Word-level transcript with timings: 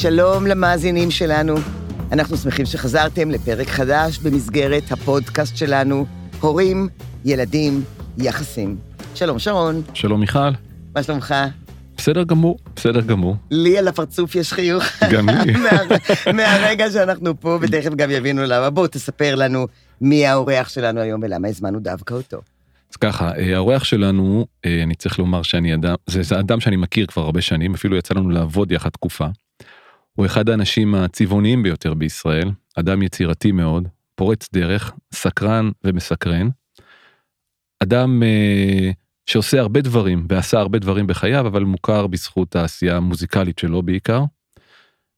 שלום 0.00 0.46
למאזינים 0.46 1.10
שלנו. 1.10 1.54
אנחנו 2.12 2.36
שמחים 2.36 2.66
שחזרתם 2.66 3.30
לפרק 3.30 3.66
חדש 3.66 4.18
במסגרת 4.18 4.92
הפודקאסט 4.92 5.56
שלנו, 5.56 6.06
הורים, 6.40 6.88
ילדים, 7.24 7.82
יחסים. 8.18 8.76
שלום, 9.14 9.38
שרון. 9.38 9.82
שלום, 9.94 10.20
מיכל. 10.20 10.50
מה 10.94 11.02
שלומך? 11.02 11.34
בסדר 11.96 12.22
גמור, 12.22 12.58
בסדר 12.76 13.00
גמור. 13.00 13.36
לי 13.50 13.78
על 13.78 13.88
הפרצוף 13.88 14.34
יש 14.34 14.52
חיוך. 14.52 14.84
גם 15.10 15.28
לי. 15.28 15.52
מה, 15.64 16.32
מהרגע 16.32 16.90
שאנחנו 16.90 17.40
פה, 17.40 17.58
ותכף 17.62 17.94
גם 17.94 18.10
יבינו 18.10 18.42
למה. 18.42 18.70
בוא, 18.70 18.86
תספר 18.86 19.34
לנו 19.34 19.66
מי 20.00 20.26
האורח 20.26 20.68
שלנו 20.68 21.00
היום 21.00 21.20
ולמה 21.22 21.48
הזמנו 21.48 21.80
דווקא 21.80 22.14
אותו. 22.14 22.40
אז 22.90 22.96
ככה, 22.96 23.32
אה, 23.36 23.56
האורח 23.56 23.84
שלנו, 23.84 24.46
אה, 24.64 24.82
אני 24.82 24.94
צריך 24.94 25.18
לומר 25.18 25.42
שאני 25.42 25.74
אדם, 25.74 25.94
זה, 26.06 26.22
זה 26.22 26.38
אדם 26.38 26.60
שאני 26.60 26.76
מכיר 26.76 27.06
כבר 27.06 27.22
הרבה 27.22 27.40
שנים, 27.40 27.74
אפילו 27.74 27.96
יצא 27.96 28.14
לנו 28.14 28.30
לעבוד 28.30 28.72
יחד 28.72 28.90
תקופה. 28.90 29.26
הוא 30.18 30.26
אחד 30.26 30.48
האנשים 30.48 30.94
הצבעוניים 30.94 31.62
ביותר 31.62 31.94
בישראל, 31.94 32.50
אדם 32.74 33.02
יצירתי 33.02 33.52
מאוד, 33.52 33.88
פורץ 34.14 34.48
דרך, 34.52 34.92
סקרן 35.14 35.70
ומסקרן. 35.84 36.48
אדם 37.82 38.22
אה, 38.22 38.90
שעושה 39.26 39.60
הרבה 39.60 39.80
דברים 39.80 40.26
ועשה 40.30 40.58
הרבה 40.58 40.78
דברים 40.78 41.06
בחייו, 41.06 41.46
אבל 41.46 41.64
מוכר 41.64 42.06
בזכות 42.06 42.56
העשייה 42.56 42.96
המוזיקלית 42.96 43.58
שלו 43.58 43.82
בעיקר. 43.82 44.24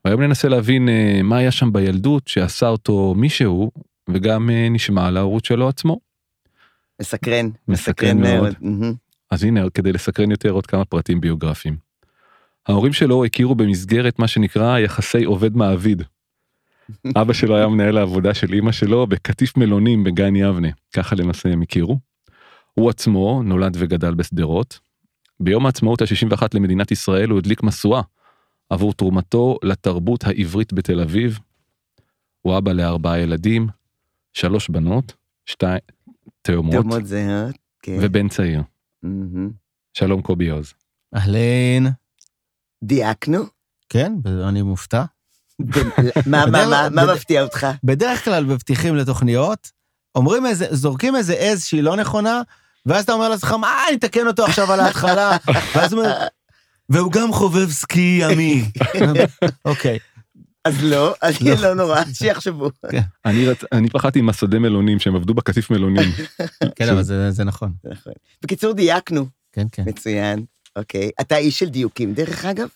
והיום 0.04 0.22
ננסה 0.22 0.48
להבין 0.48 0.88
אה, 0.88 1.20
מה 1.22 1.36
היה 1.36 1.50
שם 1.50 1.72
בילדות 1.72 2.28
שעשה 2.28 2.68
אותו 2.68 3.14
מישהו, 3.16 3.70
וגם 4.08 4.50
אה, 4.50 4.68
נשמע 4.70 5.06
על 5.06 5.16
ההורות 5.16 5.44
שלו 5.44 5.68
עצמו. 5.68 6.00
מסקרן. 7.00 7.50
מסקרן 7.68 8.20
מאוד. 8.20 8.54
אז 9.30 9.44
הנה, 9.44 9.70
כדי 9.70 9.92
לסקרן 9.92 10.30
יותר 10.30 10.50
עוד 10.50 10.66
כמה 10.66 10.84
פרטים 10.84 11.20
ביוגרפיים. 11.20 11.89
ההורים 12.68 12.92
שלו 12.92 13.24
הכירו 13.24 13.54
במסגרת 13.54 14.18
מה 14.18 14.28
שנקרא 14.28 14.78
יחסי 14.78 15.24
עובד 15.24 15.56
מעביד. 15.56 16.02
אבא 17.20 17.32
שלו 17.32 17.56
היה 17.56 17.68
מנהל 17.68 17.98
העבודה 17.98 18.34
של 18.34 18.54
אמא 18.54 18.72
שלו 18.72 19.06
בקטיף 19.06 19.56
מלונים 19.56 20.04
בגן 20.04 20.36
יבנה, 20.36 20.68
ככה 20.96 21.16
למעשה 21.16 21.48
הם 21.48 21.62
הכירו. 21.62 21.98
הוא 22.74 22.90
עצמו 22.90 23.42
נולד 23.42 23.76
וגדל 23.78 24.14
בשדרות. 24.14 24.78
ביום 25.40 25.66
העצמאות 25.66 26.02
ה-61 26.02 26.42
למדינת 26.54 26.90
ישראל 26.90 27.30
הוא 27.30 27.38
הדליק 27.38 27.62
משואה 27.62 28.02
עבור 28.70 28.92
תרומתו 28.92 29.58
לתרבות 29.62 30.24
העברית 30.24 30.72
בתל 30.72 31.00
אביב. 31.00 31.38
הוא 32.42 32.58
אבא 32.58 32.72
לארבעה 32.72 33.18
ילדים, 33.18 33.68
שלוש 34.32 34.68
בנות, 34.68 35.14
שתיים 35.46 35.80
תאומות, 36.42 36.74
תאומות 36.74 37.06
זהות, 37.06 37.56
כן. 37.82 37.98
ובן 38.02 38.28
צעיר. 38.28 38.62
מהמם. 39.02 39.50
שלום 39.92 40.22
קובי 40.22 40.48
עוז. 40.48 40.72
אהלן. 41.14 41.90
דייקנו? 42.82 43.44
כן, 43.88 44.12
אני 44.48 44.62
מופתע. 44.62 45.04
מה, 46.26 46.46
מה, 46.46 46.66
מה, 46.66 46.88
מה 46.90 47.06
בד- 47.06 47.12
מפתיע 47.14 47.42
אותך? 47.42 47.66
בדרך 47.84 48.24
כלל 48.24 48.44
בפתיחים 48.44 48.96
לתוכניות, 48.96 49.70
אומרים 50.14 50.46
איזה, 50.46 50.66
זורקים 50.70 51.16
איזה 51.16 51.34
עז 51.34 51.64
שהיא 51.64 51.82
לא 51.82 51.96
נכונה, 51.96 52.42
ואז 52.86 53.04
אתה 53.04 53.12
אומר 53.12 53.28
לעצמך, 53.28 53.52
מה, 53.52 53.82
אני 53.88 53.96
אתקן 53.96 54.26
אותו 54.26 54.44
עכשיו 54.44 54.72
על 54.72 54.80
ההתחלה, 54.80 55.36
ואז 55.74 55.92
הוא 55.92 56.02
אומר, 56.02 56.16
והוא 56.88 57.12
גם 57.12 57.32
חובב 57.32 57.70
סקי 57.70 58.20
ימי. 58.22 58.64
אוקיי, 59.64 59.98
אז 60.64 60.74
לא, 60.84 61.14
אז 61.22 61.42
לא. 61.42 61.54
לא 61.54 61.74
נורא, 61.74 62.00
שיחשבו. 62.12 62.70
אני, 63.24 63.48
רצ... 63.48 63.58
אני 63.72 63.90
פחדתי 63.90 64.18
עם 64.18 64.28
השדה 64.28 64.58
מלונים 64.58 64.98
שהם 64.98 65.16
עבדו 65.16 65.34
בקטיף 65.34 65.70
מלונים. 65.70 66.10
כן, 66.76 66.88
אבל 66.88 67.02
זה 67.02 67.30
זה 67.30 67.44
נכון. 67.44 67.72
נכון. 67.84 68.12
בקיצור, 68.42 68.72
דייקנו. 68.72 69.26
כן, 69.52 69.66
כן. 69.72 69.82
מצוין. 69.86 70.44
אוקיי. 70.76 71.10
אתה 71.20 71.36
איש 71.36 71.58
של 71.58 71.68
דיוקים, 71.68 72.14
דרך 72.14 72.44
אגב? 72.44 72.68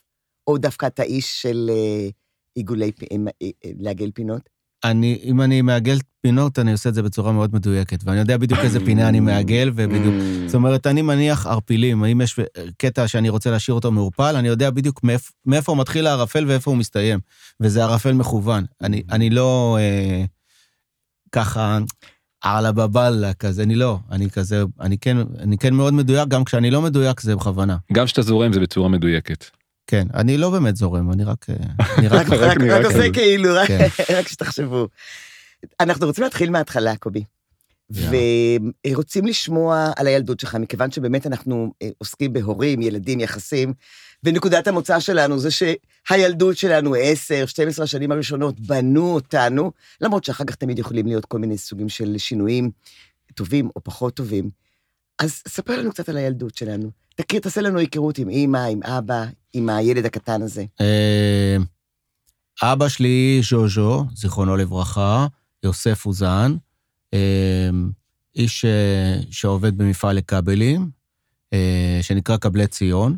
או 0.46 0.58
דווקא 0.58 0.86
אתה 0.86 1.02
איש 1.02 1.42
של 1.42 1.70
אה, 1.72 2.08
עיגולי, 2.54 2.92
פ- 2.92 3.02
אה, 3.02 3.16
אה, 3.42 3.70
לעגל 3.78 4.10
פינות? 4.14 4.48
אני, 4.84 5.20
אם 5.24 5.40
אני 5.40 5.62
מעגל 5.62 5.98
פינות, 6.20 6.58
אני 6.58 6.72
עושה 6.72 6.88
את 6.88 6.94
זה 6.94 7.02
בצורה 7.02 7.32
מאוד 7.32 7.54
מדויקת, 7.54 7.98
ואני 8.04 8.18
יודע 8.18 8.36
בדיוק 8.36 8.60
איזה 8.60 8.84
פינה 8.84 9.08
אני 9.08 9.20
מעגל, 9.20 9.70
ובדיוק... 9.74 10.14
Mm. 10.14 10.46
זאת 10.46 10.54
אומרת, 10.54 10.86
אני 10.86 11.02
מניח 11.02 11.46
ערפילים, 11.46 12.04
אם 12.04 12.20
יש 12.20 12.40
קטע 12.78 13.08
שאני 13.08 13.28
רוצה 13.28 13.50
להשאיר 13.50 13.74
אותו 13.74 13.92
מעורפל, 13.92 14.36
אני 14.36 14.48
יודע 14.48 14.70
בדיוק 14.70 15.04
מאיפ, 15.04 15.30
מאיפה 15.46 15.72
הוא 15.72 15.80
מתחיל 15.80 16.06
הערפל 16.06 16.44
ואיפה 16.48 16.70
הוא 16.70 16.78
מסתיים, 16.78 17.20
וזה 17.60 17.84
ערפל 17.84 18.12
מכוון. 18.12 18.64
אני, 18.80 19.02
אני 19.10 19.30
לא 19.30 19.78
אה, 19.80 20.24
ככה 21.32 21.78
על 22.44 22.66
הבבלה 22.66 23.34
כזה, 23.34 23.62
אני 23.62 23.74
לא, 23.74 23.98
אני 24.10 24.30
כזה, 24.30 24.62
אני 24.80 24.98
כן, 24.98 25.16
אני 25.38 25.58
כן 25.58 25.74
מאוד 25.74 25.94
מדויק, 25.94 26.28
גם 26.28 26.44
כשאני 26.44 26.70
לא 26.70 26.82
מדויק 26.82 27.20
זה 27.20 27.36
בכוונה. 27.36 27.76
גם 27.92 28.06
כשאתה 28.06 28.22
זורם 28.22 28.52
זה 28.52 28.60
בצורה 28.60 28.88
מדויקת. 28.88 29.44
כן, 29.86 30.06
אני 30.14 30.36
לא 30.36 30.50
באמת 30.50 30.76
זורם, 30.76 31.12
אני 31.12 31.24
רק... 31.24 31.46
אה, 31.50 31.54
אני 31.98 32.08
רק... 32.08 32.26
רק, 32.28 32.32
רק, 32.32 32.56
נראה 32.56 32.78
רק 32.78 32.84
עושה 32.84 32.98
כזה. 32.98 33.10
כאילו, 33.12 33.50
רק, 33.54 33.68
כן. 33.68 33.86
רק 34.18 34.28
שתחשבו. 34.28 34.88
אנחנו 35.80 36.06
רוצים 36.06 36.24
להתחיל 36.24 36.50
מההתחלה, 36.50 36.96
קובי. 36.96 37.24
יאללה. 37.90 38.18
ורוצים 38.86 39.26
לשמוע 39.26 39.90
על 39.96 40.06
הילדות 40.06 40.40
שלך, 40.40 40.54
מכיוון 40.54 40.90
שבאמת 40.90 41.26
אנחנו 41.26 41.72
אה, 41.82 41.88
עוסקים 41.98 42.32
בהורים, 42.32 42.82
ילדים, 42.82 43.20
יחסים, 43.20 43.72
ונקודת 44.24 44.66
המוצא 44.66 45.00
שלנו 45.00 45.38
זה 45.38 45.48
שהילדות 45.50 46.56
שלנו, 46.56 46.94
10, 46.94 47.46
12 47.46 47.84
השנים 47.84 48.12
הראשונות, 48.12 48.60
בנו 48.60 49.14
אותנו, 49.14 49.72
למרות 50.00 50.24
שאחר 50.24 50.44
כך 50.44 50.54
תמיד 50.54 50.78
יכולים 50.78 51.06
להיות 51.06 51.24
כל 51.24 51.38
מיני 51.38 51.58
סוגים 51.58 51.88
של 51.88 52.18
שינויים, 52.18 52.70
טובים 53.34 53.70
או 53.76 53.84
פחות 53.84 54.14
טובים. 54.14 54.50
אז 55.18 55.42
ספר 55.48 55.78
לנו 55.78 55.90
קצת 55.90 56.08
על 56.08 56.16
הילדות 56.16 56.56
שלנו. 56.56 56.90
תכיר, 57.14 57.40
תעשה 57.40 57.60
לנו 57.60 57.78
היכרות 57.78 58.18
עם 58.18 58.28
אימא, 58.28 58.58
עם 58.58 58.82
אבא, 58.82 59.24
עם 59.52 59.68
הילד 59.68 60.04
הקטן 60.06 60.42
הזה. 60.42 60.64
אה, 60.80 61.56
אבא 62.62 62.88
שלי, 62.88 63.40
ז'וז'ו, 63.50 64.04
זיכרונו 64.14 64.56
לברכה, 64.56 65.26
יוסף 65.62 66.06
אוזן, 66.06 66.56
אה, 67.14 67.70
איש 68.36 68.64
אה, 68.64 69.16
שעובד 69.30 69.78
במפעל 69.78 70.16
לכבלים, 70.16 70.90
שנקרא 72.02 72.36
כבלי 72.36 72.66
ציון. 72.66 73.16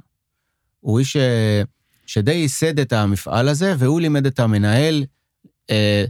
הוא 0.86 0.98
איש 0.98 1.16
אה, 1.16 1.62
שדי 2.06 2.32
ייסד 2.32 2.78
את 2.78 2.92
המפעל 2.92 3.48
הזה, 3.48 3.74
והוא 3.78 4.00
לימד 4.00 4.26
את 4.26 4.40
המנהל 4.40 5.04
אה, 5.70 6.04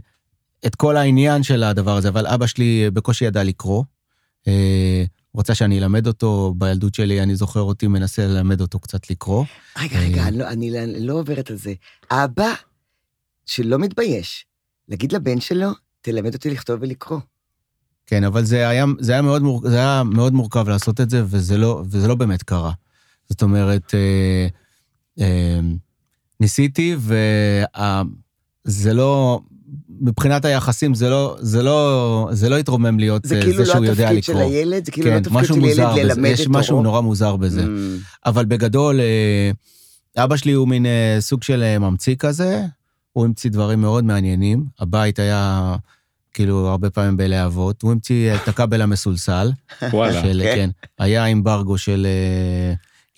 את 0.65 0.75
כל 0.75 0.97
העניין 0.97 1.43
של 1.43 1.63
הדבר 1.63 1.97
הזה, 1.97 2.09
אבל 2.09 2.27
אבא 2.27 2.47
שלי 2.47 2.89
בקושי 2.93 3.25
ידע 3.25 3.43
לקרוא. 3.43 3.83
אה, 4.47 5.03
הוא 5.31 5.39
רצה 5.39 5.55
שאני 5.55 5.79
אלמד 5.79 6.07
אותו, 6.07 6.53
בילדות 6.57 6.93
שלי 6.93 7.23
אני 7.23 7.35
זוכר 7.35 7.59
אותי 7.59 7.87
מנסה 7.87 8.27
ללמד 8.27 8.61
אותו 8.61 8.79
קצת 8.79 9.09
לקרוא. 9.09 9.45
רגע, 9.79 9.99
רגע, 9.99 10.21
אה. 10.21 10.27
אני 10.27 10.37
לא, 10.37 10.47
אני 10.47 10.71
לא- 10.71 10.85
לא 10.85 11.13
עוברת 11.13 11.49
על 11.49 11.57
זה. 11.57 11.73
אבא 12.11 12.53
שלא 13.45 13.79
מתבייש, 13.79 14.45
להגיד 14.89 15.11
לבן 15.11 15.39
שלו, 15.39 15.69
תלמד 16.01 16.33
אותי 16.33 16.49
לכתוב 16.49 16.81
ולקרוא. 16.81 17.19
כן, 18.05 18.23
אבל 18.23 18.45
זה 18.45 18.67
היה, 18.69 18.85
זה 18.99 19.11
היה, 19.11 19.21
מאוד, 19.21 19.41
מור, 19.41 19.69
זה 19.69 19.77
היה 19.77 20.03
מאוד 20.03 20.33
מורכב 20.33 20.69
לעשות 20.69 21.01
את 21.01 21.09
זה, 21.09 21.23
וזה 21.25 21.57
לא, 21.57 21.83
וזה 21.89 22.07
לא 22.07 22.15
באמת 22.15 22.43
קרה. 22.43 22.71
זאת 23.29 23.41
אומרת, 23.41 23.93
אה, 23.93 23.99
אה, 23.99 24.47
ניסיתי, 26.39 26.95
וזה 28.65 28.93
לא, 28.93 29.39
מבחינת 30.01 30.45
היחסים, 30.45 30.93
זה 30.93 31.09
לא, 31.09 31.35
זה 31.39 31.63
לא, 31.63 32.29
זה 32.31 32.49
לא 32.49 32.57
התרומם 32.57 32.99
להיות 32.99 33.25
זה 33.25 33.35
אה, 33.35 33.41
כאילו 33.41 33.53
זה 33.53 33.59
לא 33.59 33.73
שהוא 33.73 33.85
יודע 33.85 34.03
התפקיד 34.09 34.23
של 34.23 34.33
לקרוא. 34.33 34.45
הילד, 34.45 34.85
זה 34.85 34.91
כאילו 34.91 35.07
לא 35.07 35.11
כן, 35.11 35.17
התפקיד 35.17 35.37
משהו 35.37 35.55
של 35.55 35.61
ילד 35.61 35.69
מוזר 35.69 35.93
בזה, 35.93 36.03
ללמד 36.03 36.29
יש 36.29 36.41
את 36.41 36.47
משהו 36.47 36.69
תורו. 36.69 36.83
נורא 36.83 37.01
מוזר 37.01 37.35
בזה. 37.35 37.63
Mm. 37.63 37.67
אבל 38.25 38.45
בגדול, 38.45 38.99
אה, 38.99 40.23
אבא 40.23 40.37
שלי 40.37 40.51
הוא 40.51 40.67
מין 40.67 40.85
אה, 40.85 41.17
סוג 41.19 41.43
של 41.43 41.77
ממציא 41.79 42.15
כזה, 42.15 42.65
הוא 43.13 43.25
המציא 43.25 43.49
דברים 43.49 43.81
מאוד 43.81 44.03
מעניינים. 44.03 44.65
הבית 44.79 45.19
היה 45.19 45.75
כאילו 46.33 46.67
הרבה 46.67 46.89
פעמים 46.89 47.17
בלהבות, 47.17 47.81
הוא 47.81 47.91
המציא 47.91 48.35
את 48.35 48.47
הכבל 48.47 48.81
המסולסל. 48.81 49.51
וואלה. 49.93 50.21
של, 50.21 50.41
כן. 50.43 50.55
כן. 50.55 50.69
היה 50.99 51.25
אמברגו 51.25 51.77
של, 51.77 52.07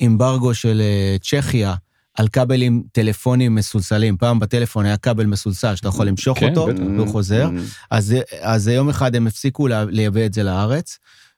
אמברגו 0.06 0.54
של 0.54 0.82
צ'כיה 1.22 1.76
על 2.20 2.28
כבלים 2.28 2.84
טלפונים 2.92 3.56
מסולסלים. 3.56 4.18
פעם 4.18 4.40
בטלפון 4.40 4.86
היה 4.86 4.98
כבל 4.98 5.26
מסולסל 5.26 5.76
שאתה 5.76 5.88
יכול 5.88 6.08
למשוך 6.08 6.40
כן, 6.40 6.50
אותו. 6.50 6.68
והוא 6.96 7.08
חוזר. 7.08 7.50
Mm. 7.50 7.86
אז, 7.92 8.16
אז 8.42 8.68
יום 8.68 8.90
אחד 8.90 9.16
הם 9.16 9.28
הפסיקו 9.28 9.68
לייבא 9.68 10.26
את 10.26 10.34
זה 10.34 10.44
לארץ, 10.44 10.98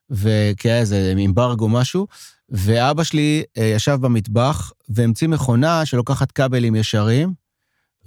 וכי 0.10 0.70
היה 0.70 0.80
איזה 0.80 1.14
אמברגו 1.26 1.70
משהו, 1.70 2.08
ואבא 2.50 3.04
שלי 3.04 3.44
אה, 3.58 3.64
ישב 3.64 3.98
במטבח 4.02 4.72
והמציא 4.90 5.28
מכונה 5.28 5.86
שלוקחת 5.86 6.32
כבלים 6.32 6.76
ישרים 6.76 7.34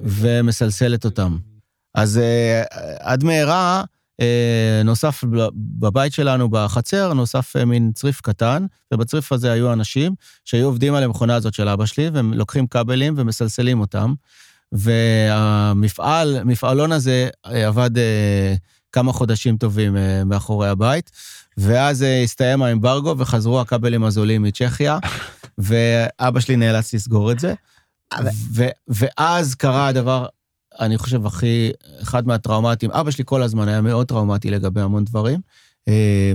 ומסלסלת 0.00 1.04
אותם. 1.04 1.38
אז 1.94 2.18
אה, 2.18 2.62
עד 3.00 3.24
מהרה 3.24 3.84
נוסף 4.84 5.24
ב- 5.24 5.48
בבית 5.54 6.12
שלנו 6.12 6.48
בחצר, 6.48 7.12
נוסף 7.12 7.56
אה, 7.56 7.64
מין 7.64 7.92
צריף 7.94 8.20
קטן, 8.20 8.66
ובצריף 8.92 9.32
הזה 9.32 9.52
היו 9.52 9.72
אנשים 9.72 10.14
שהיו 10.44 10.66
עובדים 10.66 10.94
על 10.94 11.02
המכונה 11.02 11.34
הזאת 11.34 11.54
של 11.54 11.68
אבא 11.68 11.86
שלי, 11.86 12.08
והם 12.08 12.34
לוקחים 12.34 12.66
כבלים 12.66 13.14
ומסלסלים 13.16 13.80
אותם. 13.80 14.14
והמפעל, 14.72 16.44
מפעלון 16.44 16.92
הזה 16.92 17.28
אה, 17.46 17.66
עבד 17.66 17.98
אה, 17.98 18.54
כמה 18.92 19.12
חודשים 19.12 19.56
טובים 19.56 19.96
אה, 19.96 20.24
מאחורי 20.24 20.68
הבית, 20.68 21.10
ואז 21.56 22.02
אה, 22.02 22.22
הסתיים 22.22 22.62
האמברגו 22.62 23.14
וחזרו 23.18 23.60
הכבלים 23.60 24.04
הזולים 24.04 24.42
מצ'כיה, 24.42 24.98
ואבא 25.58 26.40
שלי 26.40 26.56
נאלץ 26.56 26.94
לסגור 26.94 27.32
את 27.32 27.38
זה. 27.38 27.54
ו- 28.54 28.68
ואז 28.88 29.54
קרה 29.54 29.86
הדבר, 29.88 30.26
אני 30.80 30.98
חושב, 30.98 31.26
הכי, 31.26 31.70
אחד 32.02 32.26
מהטראומטיים. 32.26 32.92
אבא 32.92 33.10
שלי 33.10 33.24
כל 33.26 33.42
הזמן 33.42 33.68
היה 33.68 33.80
מאוד 33.80 34.06
טראומטי 34.06 34.50
לגבי 34.50 34.80
המון 34.80 35.04
דברים. 35.04 35.40
אה, 35.88 36.32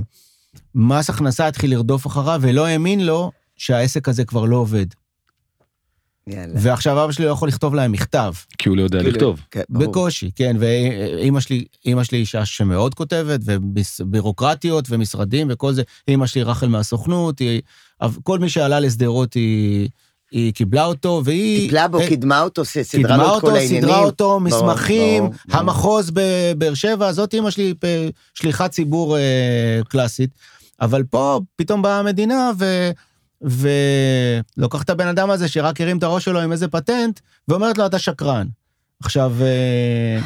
מס 0.74 1.10
הכנסה 1.10 1.46
התחיל 1.46 1.70
לרדוף 1.70 2.06
אחריו 2.06 2.40
ולא 2.42 2.66
האמין 2.66 3.06
לו 3.06 3.30
שהעסק 3.56 4.08
הזה 4.08 4.24
כבר 4.24 4.44
לא 4.44 4.56
עובד. 4.56 4.86
יאללה. 6.26 6.52
ועכשיו 6.56 7.04
אבא 7.04 7.12
שלי 7.12 7.24
לא 7.24 7.30
יכול 7.30 7.48
לכתוב 7.48 7.74
להם 7.74 7.92
מכתב. 7.92 8.32
כי 8.58 8.68
הוא 8.68 8.76
לא 8.76 8.82
יודע 8.82 8.98
כאילו, 8.98 9.12
לכתוב. 9.12 9.40
כן, 9.50 9.62
ברור. 9.68 9.86
בקושי, 9.86 10.30
כן, 10.34 10.56
ואימא 10.58 11.40
שלי, 11.40 11.64
אימא 11.86 12.04
שלי 12.04 12.18
אישה 12.18 12.44
שמאוד 12.44 12.94
כותבת, 12.94 13.40
ובירוקרטיות 13.44 14.86
ומשרדים 14.90 15.46
וכל 15.50 15.72
זה. 15.72 15.82
אימא 16.08 16.26
שלי 16.26 16.42
רחל 16.42 16.68
מהסוכנות, 16.68 17.38
היא, 17.38 17.60
כל 18.22 18.38
מי 18.38 18.48
שעלה 18.48 18.80
לשדרות 18.80 19.34
היא, 19.34 19.88
היא 20.30 20.52
קיבלה 20.52 20.84
אותו, 20.84 21.22
והיא... 21.24 21.60
טיפלה 21.60 21.88
בו, 21.88 22.00
אה, 22.00 22.08
קידמה 22.08 22.40
אותו, 22.40 22.64
סדרה 22.64 22.84
קידמה 22.90 23.16
לו 23.16 23.24
את 23.24 23.30
אותו, 23.30 23.46
כל 23.46 23.56
העניינים. 23.56 23.80
סידרה 23.80 23.98
אותו, 23.98 24.24
ברור, 24.28 24.40
מסמכים, 24.40 25.22
ברור, 25.22 25.34
ברור. 25.48 25.60
המחוז 25.60 26.10
בבאר 26.14 26.74
שבע, 26.74 27.12
זאת 27.12 27.34
אימא 27.34 27.50
שלי, 27.50 27.74
שליחת 28.34 28.70
ציבור 28.70 29.16
אה, 29.16 29.80
קלאסית. 29.88 30.30
אבל 30.80 31.02
פה 31.02 31.40
פתאום 31.56 31.82
באה 31.82 31.98
המדינה 31.98 32.50
ו... 32.58 32.90
ולוקחת 34.56 34.84
את 34.84 34.90
הבן 34.90 35.06
אדם 35.06 35.30
הזה 35.30 35.48
שרק 35.48 35.80
הרים 35.80 35.98
את 35.98 36.02
הראש 36.02 36.24
שלו 36.24 36.40
עם 36.40 36.52
איזה 36.52 36.68
פטנט, 36.68 37.20
ואומרת 37.48 37.78
לו, 37.78 37.86
אתה 37.86 37.98
שקרן. 37.98 38.46
עכשיו, 39.02 39.32
אה, 39.40 40.20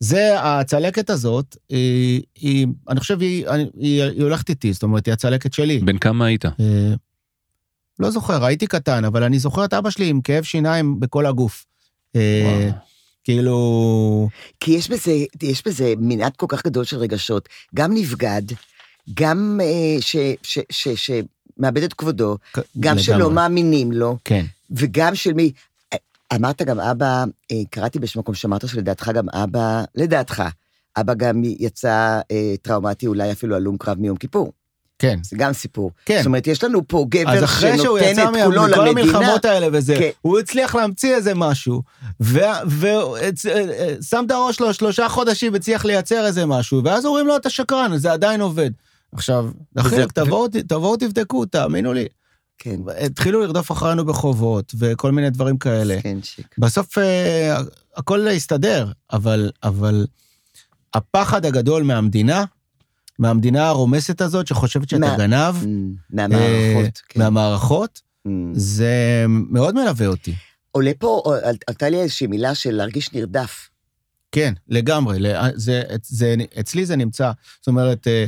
זה, 0.00 0.34
הצלקת 0.40 1.10
הזאת, 1.10 1.56
היא, 1.68 2.22
היא 2.34 2.66
אני 2.88 3.00
חושב, 3.00 3.20
היא, 3.20 3.48
היא, 3.48 3.66
היא, 3.78 4.02
היא 4.02 4.22
הולכת 4.22 4.48
איתי, 4.48 4.72
זאת 4.72 4.82
אומרת, 4.82 5.06
היא 5.06 5.12
הצלקת 5.12 5.52
שלי. 5.52 5.78
בן 5.78 5.98
כמה 5.98 6.26
היית? 6.26 6.44
אה, 6.44 6.50
לא 8.02 8.10
זוכר, 8.10 8.44
הייתי 8.44 8.66
קטן, 8.66 9.04
אבל 9.04 9.22
אני 9.22 9.38
זוכר 9.38 9.64
את 9.64 9.74
אבא 9.74 9.90
שלי 9.90 10.08
עם 10.08 10.20
כאב 10.20 10.44
שיניים 10.44 11.00
בכל 11.00 11.26
הגוף. 11.26 11.66
אה. 12.16 12.70
כאילו, 13.24 14.28
כי 14.60 14.70
יש 14.70 14.90
בזה, 14.90 15.12
יש 15.42 15.66
בזה 15.66 15.94
מנעד 15.98 16.36
כל 16.36 16.46
כך 16.48 16.64
גדול 16.64 16.84
של 16.84 16.96
רגשות, 16.96 17.48
גם 17.74 17.94
נבגד, 17.94 18.42
גם 19.14 19.60
אה, 19.62 20.00
ש, 20.00 20.16
ש, 20.42 20.58
ש, 20.70 20.88
ש, 20.88 21.10
את 21.84 21.94
כבודו, 21.94 22.38
גם 22.56 22.62
לגמרי. 22.76 23.02
שלא 23.02 23.30
מאמינים 23.30 23.92
לו, 23.92 24.16
כן, 24.24 24.44
וגם 24.70 25.14
של 25.14 25.32
מי... 25.32 25.52
אה, 25.92 25.98
אמרת 26.34 26.62
גם 26.62 26.80
אבא, 26.80 27.24
אה, 27.52 27.56
קראתי 27.70 27.98
באיזשהו 27.98 28.20
מקום 28.20 28.34
שאמרת 28.34 28.68
שלדעתך 28.68 29.10
גם 29.14 29.28
אבא, 29.28 29.84
לדעתך, 29.94 30.42
אבא 30.96 31.14
גם 31.14 31.42
יצא 31.44 32.20
אה, 32.30 32.54
טראומטי, 32.62 33.06
אולי 33.06 33.32
אפילו 33.32 33.56
הלום 33.56 33.76
קרב 33.78 33.98
מיום 33.98 34.16
כיפור. 34.16 34.52
כן. 35.02 35.18
זה 35.22 35.36
גם 35.36 35.52
סיפור. 35.52 35.90
כן. 36.06 36.16
זאת 36.18 36.26
אומרת, 36.26 36.46
יש 36.46 36.64
לנו 36.64 36.88
פה 36.88 36.98
אז 37.00 37.04
גבר 37.08 37.44
אחרי 37.44 37.78
שהוא 37.78 37.98
שנותן 37.98 38.12
יצא 38.12 38.24
את 38.24 38.28
מה- 38.32 38.44
כולו 38.44 38.62
מכל 38.62 38.84
למדינה. 38.88 39.18
המלחמות 39.18 39.44
האלה 39.44 39.66
וזה, 39.72 39.94
כן. 39.98 40.10
הוא 40.22 40.38
הצליח 40.38 40.74
להמציא 40.74 41.14
איזה 41.14 41.34
משהו, 41.34 41.82
ושם 42.20 42.34
את 44.26 44.30
הראש 44.30 44.56
שלו 44.56 44.74
שלושה 44.74 45.08
חודשים, 45.08 45.54
הצליח 45.54 45.84
לייצר 45.84 46.26
איזה 46.26 46.46
משהו, 46.46 46.80
ואז 46.84 47.06
אומרים 47.06 47.26
לו, 47.26 47.36
אתה 47.36 47.50
שקרן, 47.50 47.96
זה 47.96 48.12
עדיין 48.12 48.40
עובד. 48.40 48.70
עכשיו, 49.14 49.50
דחילק, 49.74 50.12
תבואו 50.12 50.48
תבואו 50.48 50.96
תבדקו, 50.96 51.44
תאמינו 51.46 51.92
לי. 51.92 52.06
כן, 52.58 52.76
התחילו 53.00 53.40
לרדוף 53.40 53.72
אחרינו 53.72 54.04
בחובות, 54.04 54.72
וכל 54.78 55.12
מיני 55.12 55.30
דברים 55.30 55.58
כאלה. 55.58 55.98
כן, 56.02 56.18
שיק. 56.22 56.54
בסוף 56.58 56.98
אה, 56.98 57.56
הכל 57.96 58.26
יסתדר, 58.30 58.88
אבל, 59.12 59.50
אבל 59.62 60.06
הפחד 60.94 61.46
הגדול 61.46 61.82
מהמדינה, 61.82 62.44
מהמדינה 63.22 63.68
הרומסת 63.68 64.20
הזאת 64.20 64.46
שחושבת 64.46 64.88
שאתה 64.88 65.00
מה- 65.00 65.16
גנב, 65.18 65.54
Mm, 65.62 65.66
מהמערכות. 66.10 66.84
אה, 66.84 66.90
כן. 67.08 67.20
מהמערכות, 67.20 68.00
Mm. 68.26 68.30
זה 68.54 69.24
מאוד 69.28 69.74
מלווה 69.74 70.06
אותי. 70.06 70.34
עולה 70.72 70.92
פה, 70.98 71.22
על- 71.42 71.56
עלתה 71.66 71.88
לי 71.88 72.00
איזושהי 72.00 72.26
מילה 72.26 72.54
של 72.54 72.70
להרגיש 72.74 73.12
נרדף. 73.12 73.68
כן, 74.32 74.52
לגמרי. 74.68 75.18
ל- 75.20 75.34
זה, 75.54 75.82
זה, 76.04 76.34
אצלי 76.60 76.86
זה 76.86 76.96
נמצא. 76.96 77.30
זאת 77.60 77.68
אומרת, 77.68 78.06
אה, 78.08 78.24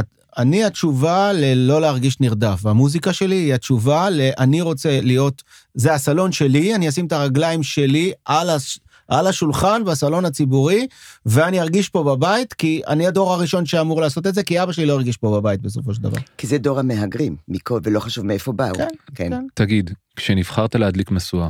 את- 0.00 0.06
אני 0.38 0.64
התשובה 0.64 1.32
ללא 1.32 1.80
להרגיש 1.80 2.20
נרדף, 2.20 2.60
והמוזיקה 2.62 3.12
שלי 3.12 3.34
היא 3.36 3.54
התשובה 3.54 4.10
ל... 4.10 4.20
אני 4.38 4.60
רוצה 4.60 5.00
להיות... 5.00 5.42
זה 5.74 5.94
הסלון 5.94 6.32
שלי, 6.32 6.74
אני 6.74 6.88
אשים 6.88 7.06
את 7.06 7.12
הרגליים 7.12 7.62
שלי 7.62 8.12
על, 8.24 8.50
הש, 8.50 8.78
על 9.18 9.26
השולחן 9.26 9.82
בסלון 9.86 10.24
הציבורי, 10.24 10.86
ואני 11.26 11.60
ארגיש 11.60 11.88
פה 11.88 12.02
בבית, 12.02 12.52
כי 12.52 12.82
אני 12.86 13.06
הדור 13.06 13.32
הראשון 13.32 13.66
שאמור 13.66 14.00
לעשות 14.00 14.26
את 14.26 14.34
זה, 14.34 14.42
כי 14.42 14.62
אבא 14.62 14.72
שלי 14.72 14.86
לא 14.86 14.92
הרגיש 14.92 15.16
פה 15.16 15.40
בבית 15.40 15.62
בסופו 15.62 15.94
של 15.94 16.02
דבר. 16.02 16.18
כי 16.38 16.46
זה 16.46 16.58
דור 16.58 16.78
המהגרים, 16.78 17.36
מכל, 17.48 17.80
ולא 17.82 18.00
חשוב 18.00 18.26
מאיפה 18.26 18.52
באו. 18.52 18.74
כן, 18.74 18.88
כן. 19.14 19.30
כן. 19.30 19.46
תגיד, 19.54 19.90
כשנבחרת 20.16 20.74
להדליק 20.74 21.10
משואה, 21.10 21.48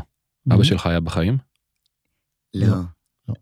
Mm-hmm. 0.49 0.55
אבא 0.55 0.65
שלך 0.65 0.87
היה 0.87 1.01
בחיים? 1.01 1.39
לא. 2.55 2.67
לא. 3.29 3.35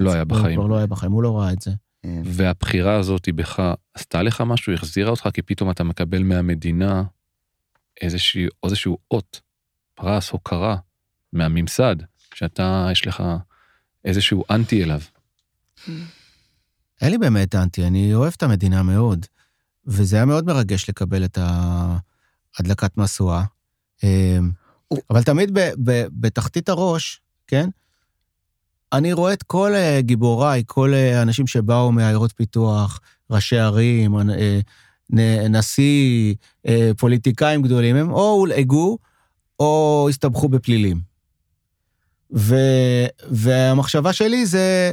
לא 0.00 0.12
היה 0.12 0.22
הוא 0.22 0.28
בחיים. 0.28 0.58
כבר 0.60 0.66
לא 0.66 0.76
היה 0.76 0.86
בחיים, 0.86 1.12
הוא 1.12 1.22
לא 1.22 1.38
ראה 1.38 1.52
את 1.52 1.62
זה. 1.62 1.70
כן. 2.02 2.22
והבחירה 2.24 2.96
הזאת 2.96 3.28
בך 3.34 3.62
עשתה 3.94 4.22
לך 4.22 4.40
משהו? 4.40 4.72
החזירה 4.72 5.10
אותך? 5.10 5.28
כי 5.34 5.42
פתאום 5.42 5.70
אתה 5.70 5.84
מקבל 5.84 6.22
מהמדינה 6.22 7.02
איזשהו 8.00 8.98
אות, 9.10 9.40
פרס, 9.94 10.30
הוקרה, 10.30 10.76
מהממסד, 11.32 11.96
שאתה, 12.34 12.88
יש 12.92 13.06
לך 13.06 13.22
איזשהו 14.08 14.44
אנטי 14.50 14.84
אליו. 14.84 15.00
אין 17.00 17.10
לי 17.10 17.18
באמת 17.18 17.54
אנטי, 17.54 17.86
אני 17.86 18.14
אוהב 18.14 18.32
את 18.36 18.42
המדינה 18.42 18.82
מאוד, 18.82 19.26
וזה 19.86 20.16
היה 20.16 20.24
מאוד 20.24 20.46
מרגש 20.46 20.88
לקבל 20.88 21.24
את 21.24 21.38
ההדלקת 21.40 22.96
משואה. 22.96 23.44
אמ, 24.02 24.50
אבל 25.10 25.22
תמיד 25.22 25.50
ב, 25.58 25.70
ב, 25.84 26.06
בתחתית 26.10 26.68
הראש, 26.68 27.20
כן? 27.46 27.68
אני 28.92 29.12
רואה 29.12 29.32
את 29.32 29.42
כל 29.42 29.74
אה, 29.74 30.00
גיבוריי, 30.00 30.62
כל 30.66 30.94
אה, 30.94 31.18
האנשים 31.18 31.46
שבאו 31.46 31.92
מעיירות 31.92 32.32
פיתוח, 32.32 33.00
ראשי 33.30 33.58
ערים, 33.58 34.16
אה, 34.18 34.60
נשיא, 35.48 36.34
פוליטיקאים 36.98 37.62
גדולים, 37.62 37.96
הם 37.96 38.10
או 38.10 38.30
הולעגו 38.30 38.98
או 39.60 40.06
הסתבכו 40.10 40.48
בפלילים. 40.48 41.00
ו, 42.36 42.54
והמחשבה 43.30 44.12
שלי 44.12 44.46
זה, 44.46 44.92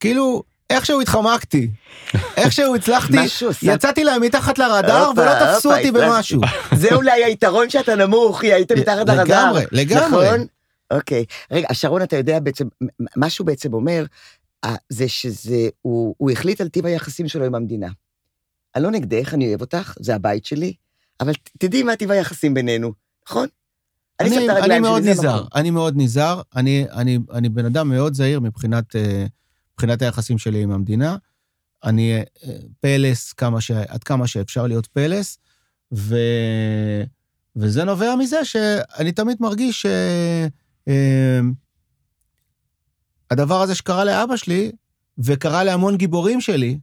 כאילו, 0.00 0.42
איכשהו 0.70 1.00
התחמקתי, 1.00 1.70
איכשהו 2.36 2.74
הצלחתי. 2.74 3.16
יצאתי 3.62 4.04
להם 4.04 4.22
מתחת 4.22 4.58
לרדאר 4.58 5.10
ולא 5.16 5.32
תפסו 5.34 5.74
אותי. 5.74 5.90
במשהו. 5.90 6.40
זה 6.80 6.94
אולי 6.94 7.24
היתרון 7.24 7.70
שאתה 7.70 7.94
נמוך, 7.94 8.40
כי 8.40 8.52
היית 8.52 8.72
מתחת 8.72 9.08
לרדאר. 9.08 9.24
לגמרי, 9.24 9.64
לגמרי. 9.72 10.26
נכון? 10.26 10.46
אוקיי. 10.90 11.24
רגע, 11.50 11.68
שרון, 11.72 12.02
אתה 12.02 12.16
יודע 12.16 12.40
בעצם, 12.40 12.66
מה 13.16 13.30
שהוא 13.30 13.46
בעצם 13.46 13.72
אומר, 13.74 14.04
זה 14.88 15.08
שזה, 15.08 15.68
הוא, 15.82 16.14
הוא 16.18 16.30
החליט 16.30 16.60
על 16.60 16.68
טיב 16.68 16.86
היחסים 16.86 17.28
שלו 17.28 17.44
עם 17.44 17.54
המדינה. 17.54 17.88
אני 18.74 18.84
לא 18.84 18.90
נגדך, 18.90 19.34
אני 19.34 19.48
אוהב 19.48 19.60
אותך, 19.60 19.94
זה 20.00 20.14
הבית 20.14 20.44
שלי, 20.44 20.72
אבל 21.20 21.32
תדעי 21.58 21.82
מה 21.82 21.96
טיב 21.96 22.10
היחסים 22.10 22.54
בינינו, 22.54 22.92
נכון? 23.28 23.48
אני 24.20 24.38
אני, 24.38 24.60
אני 24.60 24.78
מאוד 24.80 25.02
נזהר, 25.02 25.34
המקום. 25.34 25.48
אני 25.54 25.70
מאוד 25.70 25.94
נזהר, 25.96 26.42
אני, 26.56 26.86
אני, 26.92 27.18
אני 27.32 27.48
בן 27.48 27.64
אדם 27.64 27.88
מאוד 27.88 28.14
זהיר 28.14 28.40
מבחינת, 28.40 28.96
אה, 28.96 29.26
מבחינת 29.72 30.02
היחסים 30.02 30.38
שלי 30.38 30.62
עם 30.62 30.70
המדינה. 30.70 31.16
אני 31.84 32.16
אה, 32.16 32.22
פלס 32.80 33.32
כמה 33.32 33.60
ש, 33.60 33.70
עד 33.70 34.04
כמה 34.04 34.26
שאפשר 34.26 34.66
להיות 34.66 34.86
פלס, 34.86 35.38
ו, 35.94 36.16
וזה 37.56 37.84
נובע 37.84 38.14
מזה 38.14 38.44
שאני 38.44 39.12
תמיד 39.12 39.36
מרגיש 39.40 39.86
שהדבר 43.30 43.62
הזה 43.62 43.74
שקרה 43.74 44.04
לאבא 44.04 44.36
שלי, 44.36 44.72
וקרה 45.18 45.64
להמון 45.64 45.96
גיבורים 45.96 46.40
שלי, 46.40 46.78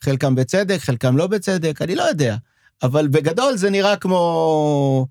חלקם 0.00 0.34
בצדק, 0.34 0.78
חלקם 0.78 1.16
לא 1.16 1.26
בצדק, 1.26 1.82
אני 1.82 1.94
לא 1.94 2.02
יודע. 2.02 2.36
אבל 2.82 3.08
בגדול 3.08 3.56
זה 3.56 3.70
נראה 3.70 3.96
כמו. 3.96 5.06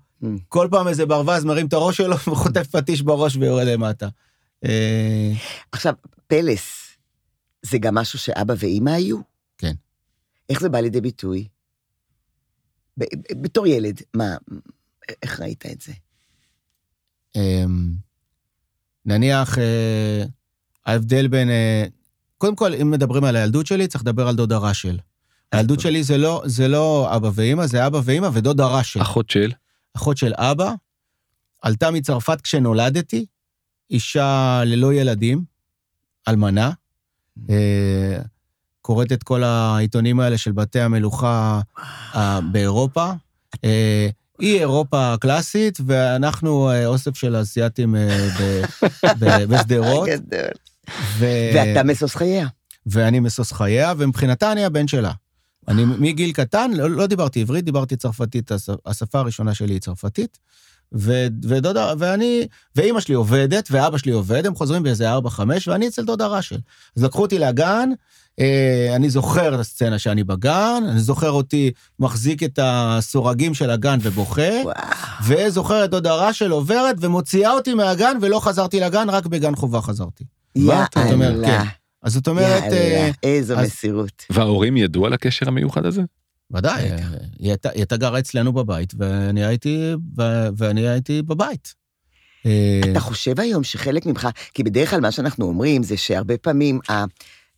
כל 0.48 0.68
פעם 0.70 0.88
איזה 0.88 1.06
ברווז 1.06 1.44
מרים 1.44 1.66
את 1.66 1.72
הראש 1.72 1.96
שלו 1.96 2.16
וחוטף 2.32 2.66
פטיש 2.66 3.02
בראש 3.02 3.36
ויורד 3.36 3.66
למטה. 3.66 4.08
אה, 4.64 5.32
עכשיו, 5.72 5.94
פלס, 6.26 6.96
זה 7.62 7.78
גם 7.78 7.94
משהו 7.94 8.18
שאבא 8.18 8.54
ואימא 8.58 8.90
היו? 8.90 9.18
כן. 9.58 9.72
איך 10.48 10.60
זה 10.60 10.68
בא 10.68 10.80
לידי 10.80 11.00
ביטוי? 11.00 11.48
בתור 13.32 13.66
ילד, 13.66 14.00
מה, 14.14 14.36
איך 15.22 15.40
ראית 15.40 15.66
את 15.66 15.80
זה? 15.80 15.92
אמ, 17.36 17.92
נניח, 19.06 19.58
אה, 19.58 20.24
ההבדל 20.86 21.28
בין... 21.28 21.50
אה, 21.50 21.84
קודם 22.38 22.56
כל, 22.56 22.74
אם 22.74 22.90
מדברים 22.90 23.24
על 23.24 23.36
הילדות 23.36 23.66
שלי, 23.66 23.88
צריך 23.88 24.02
לדבר 24.02 24.28
על 24.28 24.36
דודה 24.36 24.58
ראשל. 24.58 24.98
הילדות. 25.52 25.80
שלי 25.80 26.02
זה 26.02 26.18
לא, 26.18 26.42
זה 26.46 26.68
לא 26.68 27.16
אבא 27.16 27.30
ואימא, 27.34 27.66
זה 27.66 27.86
אבא 27.86 28.00
ואימא 28.04 28.28
ודודה 28.32 28.66
ראשל. 28.66 29.02
אחות 29.02 29.30
של? 29.30 29.52
אחות 29.96 30.16
של 30.16 30.32
אבא, 30.36 30.72
עלתה 31.62 31.90
מצרפת 31.90 32.40
כשנולדתי, 32.40 33.26
אישה 33.90 34.62
ללא 34.64 34.92
ילדים, 34.94 35.44
אלמנה, 36.28 36.70
אה, 37.50 38.18
קוראת 38.82 39.12
את 39.12 39.22
כל 39.22 39.42
העיתונים 39.42 40.20
האלה 40.20 40.38
של 40.38 40.52
בתי 40.52 40.80
המלוכה 40.80 41.60
אה, 42.14 42.40
באירופה. 42.52 43.12
אה, 43.64 44.08
היא 44.38 44.58
אירופה 44.58 45.12
הקלאסית, 45.12 45.78
ואנחנו 45.86 46.70
אוסף 46.86 47.16
של 47.16 47.42
אסייתים 47.42 47.94
בשדרות. 49.48 50.08
ואתה 51.18 51.82
משוש 51.84 52.16
חייה. 52.16 52.48
ואני 52.86 53.20
משוש 53.20 53.52
חייה, 53.52 53.92
ומבחינתה 53.98 54.52
אני 54.52 54.64
הבן 54.64 54.88
שלה. 54.88 55.12
אני 55.68 55.84
מגיל 55.84 56.32
קטן, 56.32 56.70
לא, 56.74 56.90
לא 56.90 57.06
דיברתי 57.06 57.40
עברית, 57.40 57.64
דיברתי 57.64 57.96
צרפתית, 57.96 58.52
הש- 58.52 58.68
השפה 58.86 59.18
הראשונה 59.18 59.54
שלי 59.54 59.74
היא 59.74 59.80
צרפתית. 59.80 60.38
ו, 60.94 61.26
ודודה, 61.44 61.92
ואני, 61.98 62.46
ואימא 62.76 63.00
שלי 63.00 63.14
עובדת, 63.14 63.68
ואבא 63.70 63.98
שלי 63.98 64.12
עובד, 64.12 64.46
הם 64.46 64.54
חוזרים 64.54 64.82
באיזה 64.82 65.10
ארבע, 65.10 65.30
חמש, 65.30 65.68
ואני 65.68 65.88
אצל 65.88 66.04
דודה 66.04 66.26
רשל. 66.26 66.58
אז 66.96 67.02
לקחו 67.02 67.22
אותי 67.22 67.38
לגן, 67.38 67.88
אה, 68.40 68.92
אני 68.96 69.10
זוכר 69.10 69.54
את 69.54 69.60
הסצנה 69.60 69.98
שאני 69.98 70.24
בגן, 70.24 70.82
אני 70.88 71.00
זוכר 71.00 71.30
אותי 71.30 71.70
מחזיק 71.98 72.42
את 72.42 72.58
הסורגים 72.62 73.54
של 73.54 73.70
הגן 73.70 73.98
ובוכה, 74.02 74.42
וואו. 74.64 74.74
וזוכר 75.26 75.84
את 75.84 75.90
דודה 75.90 76.14
רשל 76.14 76.50
עוברת 76.50 76.96
ומוציאה 77.00 77.52
אותי 77.52 77.74
מהגן, 77.74 78.16
ולא 78.20 78.40
חזרתי 78.40 78.80
לגן, 78.80 79.10
רק 79.10 79.26
בגן 79.26 79.54
חובה 79.54 79.80
חזרתי. 79.80 80.24
יאללה. 80.56 81.46
כן. 81.46 81.81
אז 82.02 82.12
זאת 82.12 82.28
אומרת, 82.28 82.62
אה, 82.62 82.76
יאללה, 82.76 83.12
איזו 83.22 83.54
אז- 83.58 83.66
מסירות. 83.66 84.24
וההורים 84.30 84.76
ידעו 84.76 85.06
על 85.06 85.12
הקשר 85.12 85.48
המיוחד 85.48 85.86
הזה? 85.86 86.02
ודאי. 86.50 86.82
היא 87.38 87.48
הייתה- 87.50 87.68
היא 87.70 87.78
הייתה 87.78 87.96
גרה 87.96 88.18
אצלנו 88.18 88.52
בבית, 88.52 88.92
ואני 88.98 89.44
הייתי, 89.44 89.92
ו- 90.18 90.48
ואני 90.56 90.88
הייתי 90.88 91.22
בבית. 91.22 91.74
אה, 92.46 92.80
אתה 92.92 93.00
חושב 93.00 93.40
היום 93.40 93.64
שחלק 93.64 94.06
ממך, 94.06 94.28
כי 94.54 94.62
בדרך 94.62 94.90
כלל 94.90 95.00
מה 95.00 95.10
שאנחנו 95.10 95.44
אומרים 95.46 95.82
זה 95.82 95.96
שהרבה 95.96 96.38
פעמים, 96.38 96.80
ה- 96.90 97.04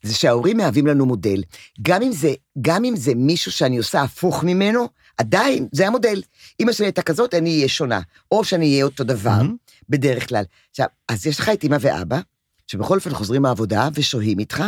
זה 0.03 0.15
שההורים 0.15 0.57
מהווים 0.57 0.87
לנו 0.87 1.07
מודל. 1.07 1.43
גם 1.83 2.03
אם 2.03 2.13
זה, 2.13 2.33
גם 2.61 2.85
אם 2.85 2.97
זה 2.97 3.15
מישהו 3.15 3.53
שאני 3.53 3.77
עושה 3.79 4.03
הפוך 4.03 4.45
ממנו, 4.45 4.89
עדיין, 5.19 5.69
זה 5.73 5.87
המודל. 5.87 6.23
אמא 6.61 6.73
שלי 6.73 6.87
הייתה 6.87 7.03
כזאת, 7.03 7.35
אני 7.35 7.57
אהיה 7.57 7.69
שונה. 7.69 8.01
או 8.33 8.45
שאני 8.45 8.71
אהיה 8.73 8.85
אותו 8.85 9.05
דבר. 9.05 9.41
בדרך 9.89 10.29
כלל. 10.29 10.45
עכשיו, 10.71 10.87
אז 11.09 11.27
יש 11.27 11.39
לך 11.39 11.49
את 11.49 11.65
אמא 11.65 11.77
ואבא, 11.81 12.21
שבכל 12.67 12.97
אופן 12.97 13.15
חוזרים 13.15 13.43
מהעבודה 13.43 13.89
ושוהים 13.95 14.39
איתך, 14.39 14.65